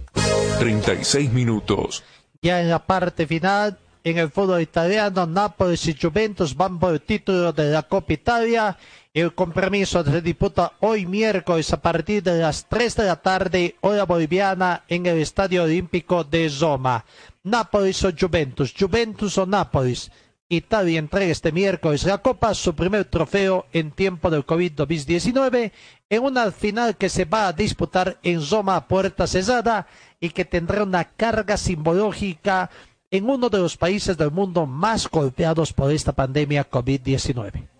36 0.60 1.32
minutos. 1.32 2.04
Ya 2.40 2.60
en 2.60 2.70
la 2.70 2.86
parte 2.86 3.26
final, 3.26 3.76
en 4.04 4.18
el 4.18 4.30
fútbol 4.30 4.60
italiano, 4.60 5.26
Nápoles 5.26 5.88
y 5.88 5.96
Juventus 6.00 6.56
van 6.56 6.78
por 6.78 6.94
el 6.94 7.00
título 7.00 7.52
de 7.52 7.72
la 7.72 7.82
Copa 7.82 8.12
Italia. 8.12 8.78
El 9.14 9.34
compromiso 9.34 10.02
se 10.02 10.22
disputa 10.22 10.72
hoy 10.80 11.05
miércoles 11.05 11.70
a 11.70 11.82
partir 11.82 12.22
de 12.22 12.39
las 12.39 12.66
3 12.66 12.97
de 12.97 13.05
la 13.05 13.16
tarde, 13.16 13.76
hora 13.82 14.06
boliviana, 14.06 14.84
en 14.89 15.05
el 15.05 15.18
Estadio 15.18 15.64
Olímpico 15.64 16.24
de 16.24 16.51
Roma. 16.59 17.05
Nápoles 17.43 18.02
o 18.06 18.10
Juventus, 18.18 18.72
Juventus 18.72 19.36
o 19.36 19.44
Nápoles. 19.44 20.10
Italia 20.48 20.98
entrega 20.98 21.30
este 21.30 21.52
miércoles 21.52 22.05
la 22.05 22.22
Copa, 22.22 22.55
su 22.55 22.74
primer 22.74 23.05
trofeo 23.05 23.66
en 23.74 23.90
tiempo 23.90 24.30
del 24.30 24.47
COVID-19, 24.47 25.72
en 26.09 26.22
una 26.22 26.51
final 26.51 26.97
que 26.97 27.10
se 27.10 27.26
va 27.26 27.48
a 27.48 27.52
disputar 27.52 28.18
en 28.22 28.40
Roma 28.48 28.76
a 28.76 28.89
puerta 28.89 29.26
cerrada 29.26 29.89
y 30.20 30.30
que 30.30 30.47
tendrá 30.47 30.84
una 30.84 31.05
carga 31.05 31.59
simbológica 31.59 32.70
en 33.10 33.28
uno 33.28 33.51
de 33.51 33.59
los 33.59 33.76
países 33.76 34.16
del 34.16 34.30
mundo 34.30 34.64
más 34.64 35.06
golpeados 35.06 35.74
por 35.74 35.93
esta 35.93 36.12
pandemia 36.12 36.70
COVID-19. 36.70 37.71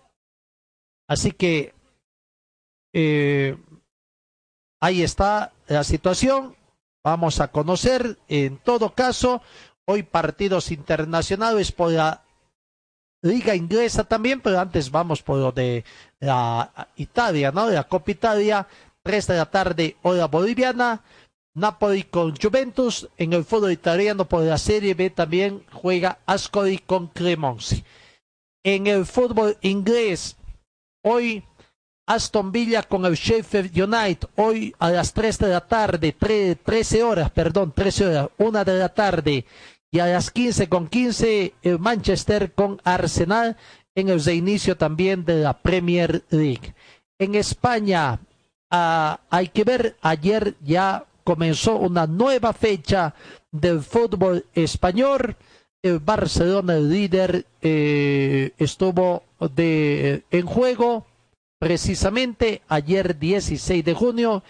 Así 1.13 1.31
que 1.31 1.73
eh, 2.91 3.55
ahí 4.81 5.03
está 5.03 5.53
la 5.67 5.83
situación. 5.83 6.55
Vamos 7.03 7.39
a 7.39 7.49
conocer, 7.49 8.17
en 8.27 8.57
todo 8.57 8.95
caso, 8.95 9.43
hoy 9.85 10.01
partidos 10.01 10.71
internacionales 10.71 11.71
por 11.71 11.91
la 11.91 12.23
Liga 13.21 13.55
Inglesa 13.55 14.03
también, 14.05 14.41
pero 14.41 14.59
antes 14.59 14.89
vamos 14.89 15.21
por 15.21 15.37
lo 15.37 15.51
de 15.51 15.85
la 16.19 16.89
Italia, 16.95 17.51
¿no? 17.51 17.69
La 17.69 17.87
Copa 17.87 18.09
Italia, 18.09 18.67
3 19.03 19.27
de 19.27 19.37
la 19.37 19.45
tarde, 19.45 19.97
hora 20.01 20.25
boliviana. 20.25 21.03
Napoli 21.55 22.05
con 22.05 22.35
Juventus. 22.35 23.07
En 23.17 23.33
el 23.33 23.43
fútbol 23.43 23.71
italiano 23.71 24.27
por 24.27 24.41
la 24.41 24.57
Serie 24.57 24.95
B 24.95 25.11
también 25.11 25.63
juega 25.71 26.17
Ascoli 26.25 26.79
con 26.79 27.07
Cremonese. 27.09 27.83
En 28.63 28.87
el 28.87 29.05
fútbol 29.05 29.57
inglés, 29.61 30.37
hoy 31.03 31.43
Aston 32.05 32.51
Villa 32.51 32.83
con 32.83 33.05
el 33.05 33.15
Sheffield 33.15 33.71
United. 33.77 34.27
Hoy 34.35 34.75
a 34.79 34.89
las 34.89 35.13
3 35.13 35.37
de 35.37 35.47
la 35.47 35.61
tarde, 35.61 36.11
13 36.11 37.03
horas, 37.03 37.31
perdón, 37.31 37.71
13 37.73 38.07
horas, 38.07 38.29
1 38.37 38.65
de 38.65 38.77
la 38.77 38.89
tarde. 38.89 39.45
Y 39.91 39.99
a 39.99 40.07
las 40.07 40.31
15 40.31 40.67
con 40.69 40.87
15, 40.87 41.53
el 41.61 41.79
Manchester 41.79 42.51
con 42.53 42.81
Arsenal 42.83 43.55
en 43.95 44.09
el 44.09 44.23
reinicio 44.23 44.75
también 44.75 45.23
de 45.23 45.41
la 45.41 45.53
Premier 45.53 46.23
League. 46.29 46.73
En 47.19 47.35
España, 47.35 48.19
ah, 48.71 49.19
hay 49.29 49.49
que 49.49 49.63
ver, 49.63 49.95
ayer 50.01 50.55
ya 50.61 51.05
comenzó 51.23 51.77
una 51.77 52.07
nueva 52.07 52.53
fecha 52.53 53.13
del 53.51 53.81
fútbol 53.81 54.45
español. 54.53 55.35
El 55.83 55.99
Barcelona, 55.99 56.77
el 56.77 56.89
líder, 56.89 57.45
eh, 57.61 58.51
estuvo 58.57 59.23
de, 59.53 60.23
en 60.31 60.45
juego 60.45 61.05
precisamente 61.59 62.61
ayer 62.69 63.19
16 63.19 63.83
de 63.83 63.93
junio 63.93 64.43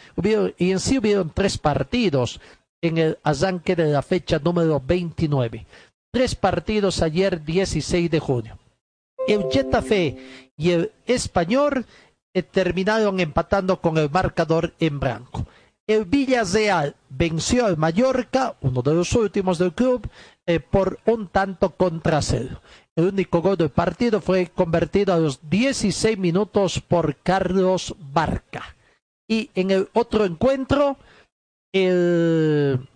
y 0.57 0.71
en 0.71 0.79
sí 0.79 0.99
hubieron 0.99 1.31
tres 1.33 1.57
partidos 1.57 2.39
en 2.81 2.99
el 2.99 3.17
arranque 3.23 3.75
de 3.75 3.85
la 3.85 4.03
fecha 4.03 4.37
número 4.37 4.79
29. 4.79 5.65
Tres 6.11 6.35
partidos 6.35 7.01
ayer 7.01 7.43
16 7.43 8.11
de 8.11 8.19
junio. 8.19 8.59
El 9.27 9.45
Getafe 9.51 10.49
y 10.55 10.69
el 10.69 10.91
Español 11.07 11.87
eh, 12.35 12.43
terminaron 12.43 13.19
empatando 13.19 13.81
con 13.81 13.97
el 13.97 14.11
marcador 14.11 14.73
en 14.79 14.99
blanco. 14.99 15.47
El 15.85 16.05
Villarreal 16.05 16.95
venció 17.09 17.65
al 17.65 17.77
Mallorca, 17.77 18.55
uno 18.61 18.81
de 18.81 18.93
los 18.93 19.13
últimos 19.13 19.57
del 19.57 19.73
club, 19.73 20.07
eh, 20.45 20.59
por 20.59 20.99
un 21.05 21.27
tanto 21.27 21.71
contra 21.71 22.21
cero. 22.21 22.61
El 22.95 23.05
único 23.05 23.41
gol 23.41 23.57
del 23.57 23.69
partido 23.69 24.21
fue 24.21 24.47
convertido 24.47 25.13
a 25.13 25.17
los 25.17 25.49
16 25.49 26.17
minutos 26.17 26.79
por 26.79 27.15
Carlos 27.17 27.95
Barca. 27.99 28.75
Y 29.27 29.49
en 29.55 29.71
el 29.71 29.89
otro 29.93 30.25
encuentro, 30.25 30.97
el 31.73 32.87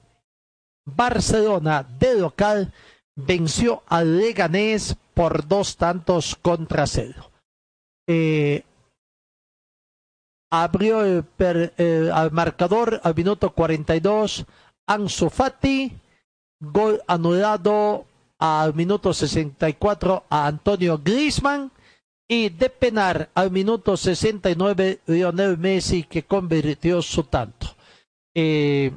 Barcelona 0.86 1.84
de 1.84 2.20
local 2.20 2.74
venció 3.16 3.84
al 3.88 4.18
Leganés 4.18 4.96
por 5.14 5.48
dos 5.48 5.78
tantos 5.78 6.36
contra 6.36 6.86
cero. 6.86 7.32
Eh, 8.08 8.64
abrió 10.52 11.04
el, 11.04 11.24
per, 11.24 11.74
eh, 11.78 12.10
al 12.14 12.32
marcador 12.32 13.02
al 13.04 13.16
minuto 13.16 13.52
42 13.52 14.46
Ansu 14.88 15.30
Fati, 15.30 15.92
gol 16.60 17.02
anulado 17.08 18.06
al 18.40 18.74
minuto 18.74 19.14
64 19.14 20.26
a 20.30 20.48
Antonio 20.48 21.00
Griezmann 21.04 21.72
y 22.28 22.50
de 22.50 22.70
penar 22.70 23.30
al 23.34 23.52
minuto 23.52 23.96
69 23.96 25.00
Lionel 25.08 25.58
Messi 25.58 26.04
que 26.04 26.24
convirtió 26.24 27.02
su 27.02 27.24
tanto. 27.24 27.68
Eh, 28.36 28.92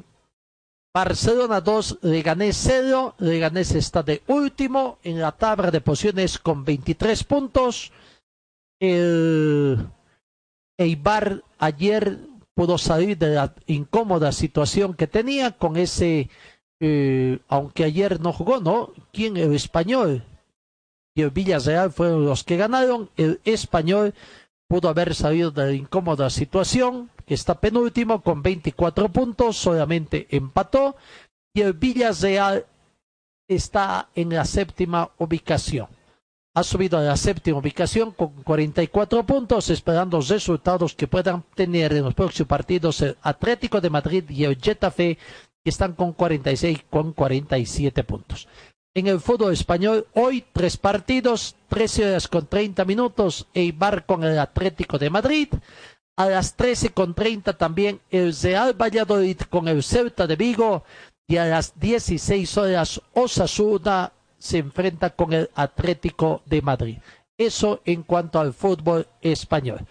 Barcelona 0.93 1.61
2, 1.61 1.99
Leganés 2.01 2.57
0. 2.57 3.15
Leganés 3.19 3.73
está 3.73 4.03
de 4.03 4.21
último 4.27 4.99
en 5.03 5.21
la 5.21 5.31
tabla 5.31 5.71
de 5.71 5.79
posiciones 5.79 6.37
con 6.37 6.65
23 6.65 7.23
puntos. 7.23 7.93
Eibar 10.77 11.43
ayer 11.59 12.19
pudo 12.53 12.77
salir 12.77 13.17
de 13.17 13.29
la 13.29 13.55
incómoda 13.67 14.31
situación 14.33 14.93
que 14.93 15.07
tenía 15.07 15.51
con 15.51 15.77
ese, 15.77 16.29
eh, 16.83 17.37
aunque 17.47 17.83
ayer 17.83 18.19
no 18.19 18.33
jugó, 18.33 18.59
¿no? 18.59 18.91
¿Quién? 19.13 19.37
El 19.37 19.53
español. 19.53 20.23
Y 21.13 21.21
el 21.21 21.29
Villarreal 21.29 21.91
fueron 21.91 22.25
los 22.25 22.43
que 22.43 22.57
ganaron. 22.57 23.09
El 23.15 23.39
español 23.45 24.15
pudo 24.67 24.89
haber 24.89 25.13
salido 25.13 25.51
de 25.51 25.65
la 25.65 25.73
incómoda 25.73 26.29
situación 26.31 27.11
que 27.27 27.35
está 27.35 27.59
penúltimo 27.59 28.21
con 28.21 28.41
24 28.41 29.09
puntos, 29.09 29.57
solamente 29.57 30.27
empató, 30.31 30.95
y 31.53 31.61
el 31.61 31.73
Villarreal 31.73 32.65
está 33.47 34.09
en 34.15 34.29
la 34.29 34.45
séptima 34.45 35.11
ubicación. 35.19 35.87
Ha 36.55 36.63
subido 36.63 36.97
a 36.97 37.01
la 37.01 37.15
séptima 37.15 37.59
ubicación 37.59 38.11
con 38.11 38.29
44 38.43 39.23
puntos, 39.23 39.69
esperando 39.69 40.17
los 40.17 40.29
resultados 40.29 40.95
que 40.95 41.07
puedan 41.07 41.43
tener 41.53 41.93
en 41.93 42.05
los 42.05 42.15
próximos 42.15 42.47
partidos 42.47 43.01
el 43.01 43.17
Atlético 43.21 43.79
de 43.79 43.89
Madrid 43.89 44.23
y 44.29 44.45
el 44.45 44.57
Getafe, 44.57 45.17
que 45.63 45.69
están 45.69 45.93
con 45.93 46.13
46, 46.13 46.85
con 46.89 47.13
47 47.13 48.03
puntos. 48.03 48.47
En 48.93 49.07
el 49.07 49.21
fútbol 49.21 49.53
español, 49.53 50.07
hoy 50.13 50.43
tres 50.51 50.75
partidos, 50.75 51.55
13 51.69 52.09
horas 52.09 52.27
con 52.27 52.47
30 52.47 52.83
minutos, 52.83 53.47
Eibar 53.53 54.05
con 54.05 54.23
el 54.23 54.37
Atlético 54.37 54.97
de 54.97 55.09
Madrid, 55.09 55.47
a 56.17 56.25
las 56.25 56.57
13.30 56.57 57.57
también 57.57 58.01
el 58.09 58.35
Real 58.35 58.73
Valladolid 58.73 59.39
con 59.49 59.67
el 59.67 59.81
Celta 59.81 60.27
de 60.27 60.35
Vigo 60.35 60.83
y 61.27 61.37
a 61.37 61.45
las 61.45 61.79
16 61.79 62.57
horas 62.57 63.01
Osasuna 63.13 64.11
se 64.37 64.57
enfrenta 64.57 65.11
con 65.11 65.31
el 65.33 65.49
Atlético 65.55 66.41
de 66.45 66.61
Madrid. 66.61 66.97
Eso 67.37 67.81
en 67.85 68.03
cuanto 68.03 68.39
al 68.39 68.53
fútbol 68.53 69.07
español. 69.21 69.85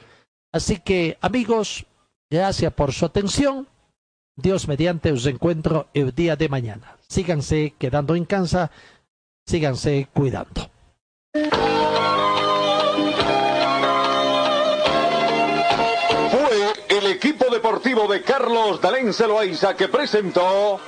Así 0.52 0.78
que 0.78 1.16
amigos, 1.20 1.86
gracias 2.30 2.72
por 2.74 2.92
su 2.92 3.06
atención. 3.06 3.66
Dios 4.40 4.68
mediante 4.68 5.12
os 5.12 5.26
encuentro 5.26 5.88
el 5.94 6.14
día 6.14 6.36
de 6.36 6.48
mañana. 6.48 6.96
Síganse 7.08 7.74
quedando 7.78 8.14
en 8.14 8.24
casa, 8.24 8.70
síganse 9.46 10.08
cuidando. 10.12 10.70
el 16.88 17.06
equipo 17.06 17.46
deportivo 17.50 18.06
de 18.08 18.20
Carlos 18.20 18.80
Dalén 18.80 19.14
Celoaiza 19.14 19.74
que 19.74 19.88
presentó 19.88 20.78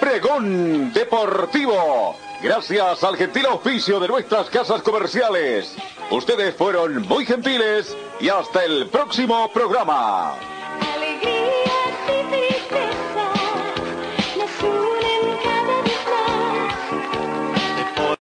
Pregón 0.00 0.92
Deportivo. 0.94 2.16
Gracias 2.40 3.02
al 3.04 3.16
gentil 3.16 3.46
oficio 3.46 3.98
de 4.00 4.08
nuestras 4.08 4.48
casas 4.48 4.80
comerciales. 4.82 5.74
Ustedes 6.10 6.54
fueron 6.54 7.02
muy 7.06 7.26
gentiles 7.26 7.96
y 8.20 8.28
hasta 8.28 8.64
el 8.64 8.88
próximo 8.88 9.50
programa. 9.52 10.36
pieces. 12.30 12.97